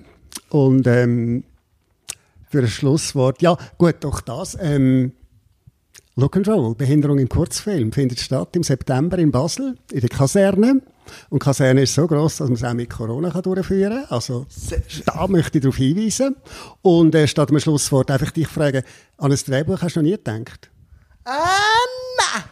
Und 0.49 0.88
ähm, 0.88 1.43
für 2.49 2.60
ein 2.60 2.68
Schlusswort, 2.68 3.41
ja 3.41 3.58
gut, 3.78 3.95
doch 4.01 4.22
das. 4.22 4.58
Ähm, 4.60 5.12
Rock'n'Roll, 6.18 6.76
Behinderung 6.76 7.20
im 7.20 7.30
Kurzfilm, 7.30 7.91
findet 7.91 8.20
statt 8.20 8.55
im 8.55 8.64
September 8.64 9.20
in 9.20 9.32
Basel, 9.32 9.78
in 9.91 9.99
der 9.99 10.10
Kaserne. 10.10 10.82
Und 11.30 11.41
die 11.41 11.45
Kaserne 11.45 11.84
ist 11.84 11.93
so 11.93 12.08
groß, 12.08 12.38
dass 12.38 12.47
man 12.47 12.55
es 12.55 12.64
auch 12.64 12.74
mit 12.74 12.89
Corona 12.89 13.30
kann 13.30 13.41
durchführen 13.43 14.03
kann. 14.03 14.12
Also, 14.12 14.45
da 15.05 15.28
möchte 15.28 15.58
ich 15.58 15.62
darauf 15.64 15.78
hinweisen. 15.78 16.36
Und 16.82 17.16
äh, 17.16 17.28
statt 17.28 17.49
dem 17.49 17.60
Schlusswort 17.60 18.12
einfach 18.12 18.32
dich 18.32 18.47
fragen, 18.47 18.84
an 19.18 19.32
ein 19.32 19.38
Drehbuch 19.38 19.82
hast 19.82 19.95
du 19.95 19.99
noch 19.99 20.05
nie 20.05 20.12
gedacht? 20.12 20.70
Äh, 21.26 21.30
nein. 21.30 22.43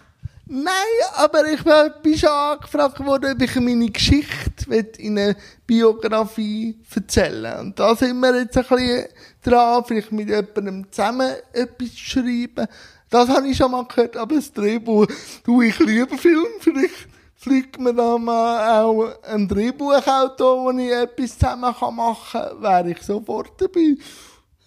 Nein, 0.47 0.73
aber 1.15 1.43
ich 1.47 1.63
bin 2.03 2.17
schon 2.17 2.29
angefragt 2.29 3.03
worden, 3.03 3.33
ob 3.33 3.41
ich 3.41 3.55
meine 3.55 3.89
Geschichte 3.89 4.75
in 4.99 5.17
einer 5.17 5.35
Biografie 5.65 6.77
erzählen 6.93 7.59
Und 7.61 7.79
da 7.79 7.95
sind 7.95 8.19
wir 8.19 8.41
jetzt 8.41 8.55
ein 8.55 8.63
bisschen 8.63 9.05
dran, 9.41 9.83
vielleicht 9.87 10.11
mit 10.11 10.29
jemandem 10.29 10.91
zusammen 10.91 11.33
etwas 11.51 11.97
schreiben. 11.97 12.67
Das 13.09 13.27
habe 13.27 13.47
ich 13.47 13.57
schon 13.57 13.71
mal 13.71 13.87
gehört, 13.87 14.17
aber 14.17 14.35
das 14.35 14.51
Drehbuch 14.51 15.07
tue 15.43 15.67
ich 15.67 15.79
lieber 15.79 16.17
Film. 16.17 16.45
Vielleicht 16.59 17.07
fliegt 17.35 17.79
mir 17.79 17.93
da 17.93 18.17
mal 18.17 18.81
auch 18.81 19.21
ein 19.23 19.47
Drehbuchautor, 19.47 20.63
wo 20.63 20.71
ich 20.77 20.91
etwas 20.91 21.37
zusammen 21.37 21.73
machen 21.95 22.15
kann, 22.31 22.61
wäre 22.61 22.91
ich 22.91 23.01
sofort 23.01 23.61
dabei. 23.61 23.95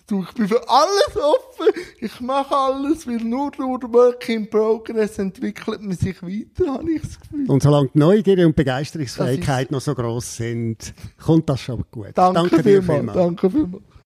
Du, 0.07 0.23
ich 0.23 0.33
bin 0.33 0.49
für 0.49 0.67
alles 0.67 1.17
offen. 1.17 1.67
Ich 2.01 2.19
mache 2.21 2.57
alles, 2.57 3.07
weil 3.07 3.17
nur 3.17 3.51
durch 3.51 3.83
Work 3.93 4.27
in 4.31 4.49
Progress 4.49 5.19
entwickelt 5.19 5.83
man 5.83 5.95
sich 5.95 6.23
weiter, 6.23 6.73
habe 6.73 6.93
ich 6.93 7.03
das 7.03 7.21
Gefühl. 7.21 7.51
Und 7.51 7.63
solange 7.63 7.91
die 7.93 7.99
Neugierde 7.99 8.47
und 8.47 8.57
Begeisterungsfähigkeit 8.57 9.71
noch 9.71 9.83
so 9.83 9.95
groß 9.95 10.37
sind, 10.37 10.95
kommt 11.23 11.51
das 11.51 11.61
schon 11.61 11.85
gut. 11.91 12.13
Danke, 12.15 12.41
danke 12.41 12.63
dir 12.63 12.83
vielmals. 12.83 13.19
Danke 13.19 13.51
vielmals. 13.51 13.83